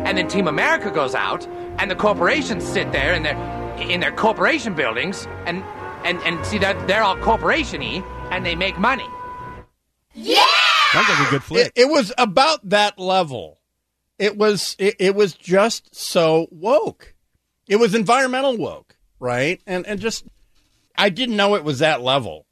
and 0.06 0.18
then 0.18 0.28
Team 0.28 0.48
America 0.48 0.90
goes 0.90 1.14
out, 1.14 1.46
and 1.78 1.92
the 1.92 1.96
corporations 1.96 2.64
sit 2.66 2.92
there 2.92 3.14
in 3.14 3.22
their 3.24 3.36
in 3.80 4.00
their 4.00 4.12
corporation 4.12 4.74
buildings, 4.74 5.28
and 5.46 5.64
and 6.04 6.20
and 6.24 6.46
see 6.46 6.58
that 6.60 6.88
they're 6.88 7.04
all 7.04 7.18
corporation-y, 7.18 8.04
and 8.32 8.46
they 8.46 8.56
make 8.56 8.78
money. 8.80 9.08
Yeah, 10.14 10.46
sounds 10.92 11.10
like 11.10 11.28
a 11.28 11.32
good 11.32 11.44
flick. 11.44 11.68
It, 11.76 11.84
it 11.84 11.90
was 11.90 12.14
about 12.18 12.68
that 12.70 12.98
level. 13.00 13.60
It 14.18 14.38
was 14.38 14.76
it, 14.80 14.96
it 15.00 15.16
was 15.16 15.34
just 15.34 15.94
so 15.96 16.48
woke. 16.52 17.14
It 17.68 17.76
was 17.78 17.94
environmental 17.96 18.58
woke, 18.58 18.96
right? 19.20 19.62
And 19.68 19.86
and 19.88 20.00
just 20.00 20.26
I 20.98 21.10
didn't 21.10 21.36
know 21.36 21.56
it 21.56 21.64
was 21.64 21.80
that 21.80 22.02
level. 22.02 22.46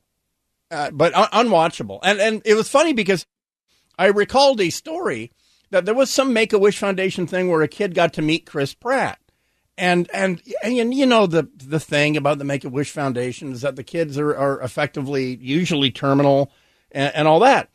uh, 0.72 0.90
but 0.92 1.14
un- 1.16 1.48
unwatchable. 1.48 2.00
And 2.04 2.20
and 2.20 2.42
it 2.46 2.56
was 2.56 2.68
funny 2.70 2.94
because 2.94 3.26
I 3.98 4.08
recalled 4.08 4.60
a 4.60 4.70
story 4.72 5.32
that 5.70 5.86
there 5.86 5.94
was 5.94 6.10
some 6.10 6.34
Make 6.34 6.52
a 6.52 6.60
Wish 6.60 6.78
Foundation 6.80 7.28
thing 7.28 7.48
where 7.50 7.62
a 7.62 7.68
kid 7.68 7.94
got 7.94 8.14
to 8.14 8.22
meet 8.22 8.46
Chris 8.46 8.74
Pratt. 8.74 9.20
And, 9.76 10.08
and 10.14 10.40
and 10.64 10.94
you 10.94 11.06
know 11.08 11.26
the 11.26 11.50
the 11.56 11.80
thing 11.80 12.16
about 12.16 12.38
the 12.38 12.44
Make 12.44 12.64
a 12.64 12.70
Wish 12.70 12.92
Foundation 12.92 13.52
is 13.52 13.62
that 13.62 13.76
the 13.76 13.84
kids 13.84 14.20
are, 14.20 14.36
are 14.36 14.62
effectively 14.62 15.36
usually 15.38 15.90
terminal 15.90 16.52
and, 16.92 17.12
and 17.16 17.28
all 17.28 17.40
that. 17.40 17.70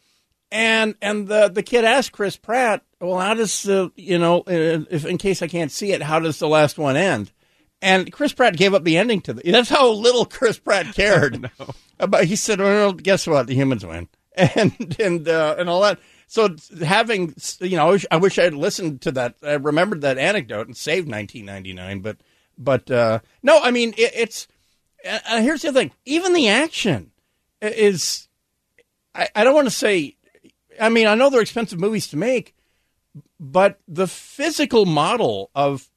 And 0.53 0.95
and 1.03 1.27
the 1.27 1.49
the 1.49 1.63
kid 1.63 1.85
asked 1.85 2.13
Chris 2.13 2.37
Pratt, 2.37 2.83
"Well, 3.01 3.19
how 3.19 3.35
does 3.35 3.65
the 3.65 3.91
you 3.97 4.17
know 4.17 4.45
if 4.47 5.05
in 5.05 5.19
case 5.19 5.43
I 5.43 5.49
can't 5.49 5.73
see 5.73 5.93
it, 5.93 6.01
how 6.03 6.21
does 6.21 6.39
the 6.39 6.49
last 6.49 6.79
one 6.79 6.97
end?" 6.97 7.33
And 7.83 8.11
Chris 8.13 8.33
Pratt 8.33 8.57
gave 8.57 8.75
up 8.75 8.85
the 8.85 8.97
ending 8.97 9.21
to 9.23 9.33
the. 9.33 9.43
That's 9.51 9.69
how 9.69 9.91
little 9.91 10.25
Chris 10.25 10.59
Pratt 10.59 10.87
cared. 10.95 11.51
Oh, 11.61 12.07
But 12.07 12.25
he 12.27 12.37
said, 12.37 12.61
"Well, 12.61 12.93
guess 12.93 13.27
what? 13.27 13.47
The 13.47 13.55
humans 13.55 13.85
win," 13.85 14.09
and 14.37 14.97
and 15.01 15.29
uh, 15.29 15.57
and 15.59 15.69
all 15.69 15.83
that. 15.83 15.99
So 16.29 16.55
having 16.85 17.35
you 17.61 17.79
know, 17.79 17.97
I 18.11 18.17
wish, 18.19 18.39
I 18.39 18.45
had 18.45 18.55
listened 18.55 19.01
to 19.03 19.13
that. 19.13 19.37
I 19.43 19.55
remembered 19.55 20.03
that 20.03 20.19
anecdote 20.19 20.67
and 20.67 20.77
saved 20.77 21.11
1999. 21.11 22.01
But 22.01 22.19
but 22.57 22.91
uh, 22.91 23.21
no, 23.43 23.61
I 23.61 23.71
mean 23.71 23.95
it, 23.97 24.13
it's. 24.15 24.47
Uh, 25.05 25.41
here's 25.41 25.63
the 25.63 25.73
thing. 25.73 25.91
Even 26.05 26.35
the 26.35 26.49
action 26.49 27.13
is. 27.63 28.29
I, 29.15 29.29
I 29.35 29.43
don't 29.43 29.55
want 29.55 29.69
to 29.69 29.75
say. 29.75 30.17
I 30.79 30.91
mean, 30.91 31.07
I 31.07 31.15
know 31.15 31.31
they're 31.31 31.41
expensive 31.41 31.81
movies 31.81 32.09
to 32.09 32.19
make, 32.19 32.55
but 33.41 33.81
the 33.89 34.07
physical 34.07 34.85
model 34.85 35.51
of 35.55 35.89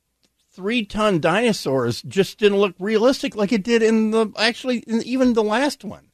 three 0.53 0.85
ton 0.85 1.19
dinosaurs 1.19 2.01
just 2.03 2.37
didn't 2.37 2.57
look 2.57 2.75
realistic 2.79 3.35
like 3.35 3.51
it 3.51 3.63
did 3.63 3.83
in 3.83 4.11
the 4.11 4.31
actually 4.37 4.79
in 4.87 5.03
even 5.03 5.33
the 5.33 5.43
last 5.43 5.83
one. 5.83 6.10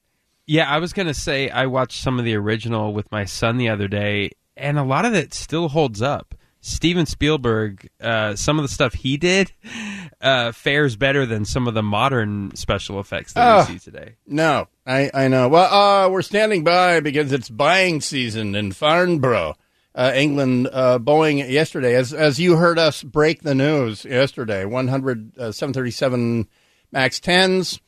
Yeah, 0.48 0.70
I 0.70 0.80
was 0.80 0.94
gonna 0.94 1.14
say 1.14 1.50
I 1.50 1.66
watched 1.66 2.02
some 2.02 2.18
of 2.20 2.26
the 2.26 2.36
original 2.36 2.94
with 2.94 3.12
my 3.12 3.26
son 3.26 3.58
the 3.58 3.68
other 3.70 3.88
day, 3.90 4.32
and 4.56 4.80
a 4.80 4.84
lot 4.84 5.04
of 5.06 5.14
it 5.14 5.34
still 5.34 5.68
holds 5.68 6.02
up. 6.02 6.34
Steven 6.62 7.06
Spielberg, 7.06 7.88
uh, 8.02 8.36
some 8.36 8.58
of 8.58 8.64
the 8.64 8.70
stuff 8.74 8.94
he 8.94 9.16
did 9.18 9.52
uh, 10.22 10.52
fares 10.54 10.96
better 10.96 11.26
than 11.26 11.46
some 11.46 11.68
of 11.68 11.74
the 11.74 11.84
modern 11.84 12.56
special 12.56 13.00
effects 13.00 13.34
that 13.34 13.48
Oh, 13.48 13.60
we 13.72 13.78
see 13.78 13.80
today. 13.80 14.16
No, 14.26 14.68
I, 14.86 15.12
I 15.14 15.28
know. 15.28 15.48
Well, 15.50 15.72
uh, 15.72 16.10
we're 16.10 16.22
standing 16.24 16.64
by 16.64 17.00
because 17.02 17.32
it's 17.32 17.50
buying 17.50 18.02
season 18.02 18.56
in 18.56 18.72
Farnborough, 18.72 19.56
uh, 19.96 20.12
England. 20.16 20.68
Uh, 20.72 20.98
Boeing 20.98 21.48
yesterday, 21.50 21.94
as 21.96 22.14
as 22.14 22.40
you 22.40 22.56
heard 22.56 22.80
us 22.80 23.04
break 23.04 23.44
the 23.44 23.56
news 23.56 24.04
yesterday, 24.06 24.64
100 24.66 25.38
uh, 25.38 25.52
737 25.52 26.48
Max 26.92 27.20
10s 27.20 27.80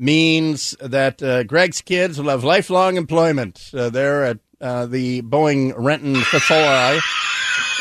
means 0.00 0.74
that 0.80 1.22
uh, 1.22 1.44
Greg's 1.44 1.82
kids 1.82 2.20
will 2.20 2.30
have 2.30 2.42
lifelong 2.42 2.96
employment 2.96 3.70
uh, 3.74 3.90
there 3.90 4.24
at 4.24 4.38
uh, 4.60 4.86
the 4.86 5.20
Boeing 5.22 5.74
Renton 5.76 6.16
facility. 6.16 7.00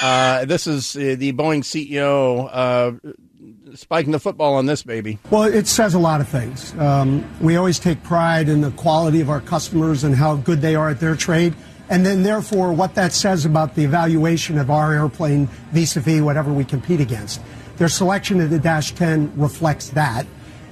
Uh, 0.02 0.46
this 0.46 0.68
is 0.68 0.96
uh, 0.96 1.16
the 1.18 1.32
Boeing 1.34 1.64
CEO 1.64 2.50
uh, 2.52 3.76
spiking 3.76 4.12
the 4.12 4.20
football 4.20 4.56
on 4.56 4.66
this 4.66 4.84
baby. 4.84 5.18
Well, 5.30 5.44
it 5.44 5.68
says 5.68 5.94
a 5.94 6.00
lot 6.00 6.20
of 6.20 6.28
things. 6.28 6.78
Um, 6.78 7.30
we 7.40 7.56
always 7.56 7.80
take 7.80 8.04
pride 8.04 8.50
in 8.50 8.62
the 8.62 8.72
quality 8.72 9.22
of 9.22 9.30
our 9.30 9.42
customers 9.42 10.04
and 10.04 10.16
how 10.16 10.36
good 10.36 10.62
they 10.62 10.76
are 10.76 10.90
at 10.90 11.00
their 11.00 11.16
trade. 11.16 11.56
And 11.90 12.06
then, 12.06 12.22
therefore, 12.22 12.72
what 12.72 12.96
that 12.96 13.14
says 13.14 13.46
about 13.46 13.76
the 13.76 13.84
evaluation 13.84 14.60
of 14.60 14.70
our 14.70 14.94
airplane 14.94 15.48
vis 15.72 15.96
a 15.96 16.02
vis 16.02 16.22
whatever 16.22 16.54
we 16.54 16.64
compete 16.64 17.00
against. 17.00 17.42
Their 17.78 17.90
selection 17.90 18.42
of 18.42 18.50
the 18.50 18.60
Dash 18.60 18.92
10 18.92 19.34
reflects 19.40 19.90
that. 19.90 20.28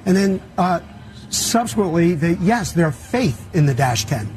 And 0.05 0.15
then, 0.15 0.41
uh, 0.57 0.81
subsequently, 1.29 2.13
the, 2.13 2.35
yes, 2.41 2.73
their 2.73 2.91
faith 2.91 3.53
in 3.53 3.65
the 3.65 3.73
Dash 3.73 4.05
10. 4.05 4.33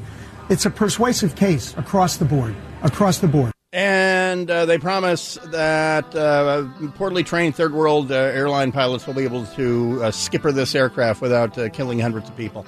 It's 0.49 0.66
a 0.66 0.70
persuasive 0.70 1.36
case 1.36 1.74
across 1.76 2.16
the 2.16 2.24
board. 2.24 2.55
Across 2.82 3.18
the 3.18 3.28
board. 3.28 3.53
And 3.72 4.51
uh, 4.51 4.66
they 4.66 4.78
promise 4.78 5.38
that 5.47 6.12
uh, 6.16 6.66
poorly 6.97 7.22
trained 7.22 7.55
third 7.55 7.72
world 7.72 8.11
uh, 8.11 8.16
airline 8.16 8.72
pilots 8.72 9.07
will 9.07 9.14
be 9.14 9.22
able 9.22 9.47
to 9.47 10.03
uh, 10.03 10.11
skipper 10.11 10.51
this 10.51 10.74
aircraft 10.74 11.20
without 11.20 11.57
uh, 11.57 11.68
killing 11.68 12.01
hundreds 12.01 12.28
of 12.28 12.36
people. 12.36 12.66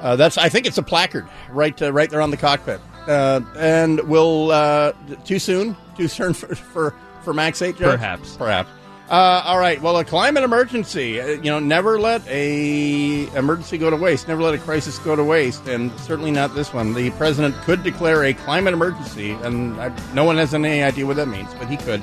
Uh, 0.00 0.16
that's 0.16 0.36
I 0.36 0.50
think 0.50 0.66
it's 0.66 0.76
a 0.76 0.82
placard 0.82 1.26
right 1.50 1.80
uh, 1.80 1.92
right 1.92 2.10
there 2.10 2.20
on 2.20 2.30
the 2.30 2.36
cockpit. 2.36 2.80
Uh, 3.06 3.40
and 3.56 4.00
will 4.08 4.50
uh, 4.50 4.92
too 5.24 5.38
soon 5.38 5.76
too 5.96 6.08
soon 6.08 6.32
for 6.34 6.54
for, 6.54 6.94
for 7.22 7.32
Max 7.32 7.62
Eight. 7.62 7.76
Perhaps. 7.76 8.36
perhaps. 8.36 8.68
Uh, 9.10 9.42
all 9.44 9.58
right. 9.58 9.80
Well, 9.82 9.98
a 9.98 10.04
climate 10.04 10.44
emergency. 10.44 11.20
Uh, 11.20 11.26
you 11.26 11.50
know, 11.50 11.58
never 11.58 11.98
let 11.98 12.26
a 12.26 13.26
emergency 13.36 13.76
go 13.76 13.90
to 13.90 13.96
waste. 13.96 14.28
Never 14.28 14.42
let 14.42 14.54
a 14.54 14.58
crisis 14.58 14.98
go 14.98 15.14
to 15.14 15.22
waste, 15.22 15.66
and 15.68 15.92
certainly 16.00 16.30
not 16.30 16.54
this 16.54 16.72
one. 16.72 16.94
The 16.94 17.10
president 17.10 17.54
could 17.62 17.82
declare 17.82 18.24
a 18.24 18.32
climate 18.32 18.72
emergency, 18.72 19.32
and 19.32 19.78
I, 19.78 19.94
no 20.14 20.24
one 20.24 20.38
has 20.38 20.54
any 20.54 20.82
idea 20.82 21.04
what 21.04 21.16
that 21.16 21.28
means, 21.28 21.52
but 21.54 21.68
he 21.68 21.76
could. 21.76 22.02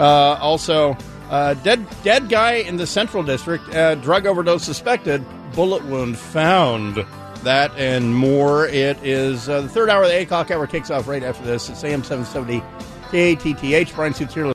Uh, 0.00 0.36
also, 0.40 0.96
uh, 1.30 1.54
dead 1.54 1.86
dead 2.02 2.28
guy 2.28 2.54
in 2.54 2.76
the 2.76 2.88
Central 2.88 3.22
District. 3.22 3.68
Uh, 3.72 3.94
drug 3.96 4.26
overdose 4.26 4.64
suspected. 4.64 5.24
Bullet 5.54 5.84
wound 5.84 6.18
found. 6.18 7.04
That 7.44 7.72
and 7.76 8.14
more. 8.14 8.66
It 8.66 9.02
is 9.02 9.48
uh, 9.48 9.62
the 9.62 9.68
third 9.68 9.90
hour 9.90 10.02
of 10.02 10.08
the 10.08 10.14
eight 10.14 10.24
o'clock 10.24 10.50
hour 10.50 10.66
kicks 10.66 10.90
off 10.90 11.08
right 11.08 11.24
after 11.24 11.44
this. 11.44 11.68
It's 11.68 11.82
AM 11.82 12.04
seven 12.04 12.24
seventy 12.24 12.62
KTTH. 13.10 13.94
Bryan 13.94 14.14
Suits 14.14 14.34
here. 14.34 14.46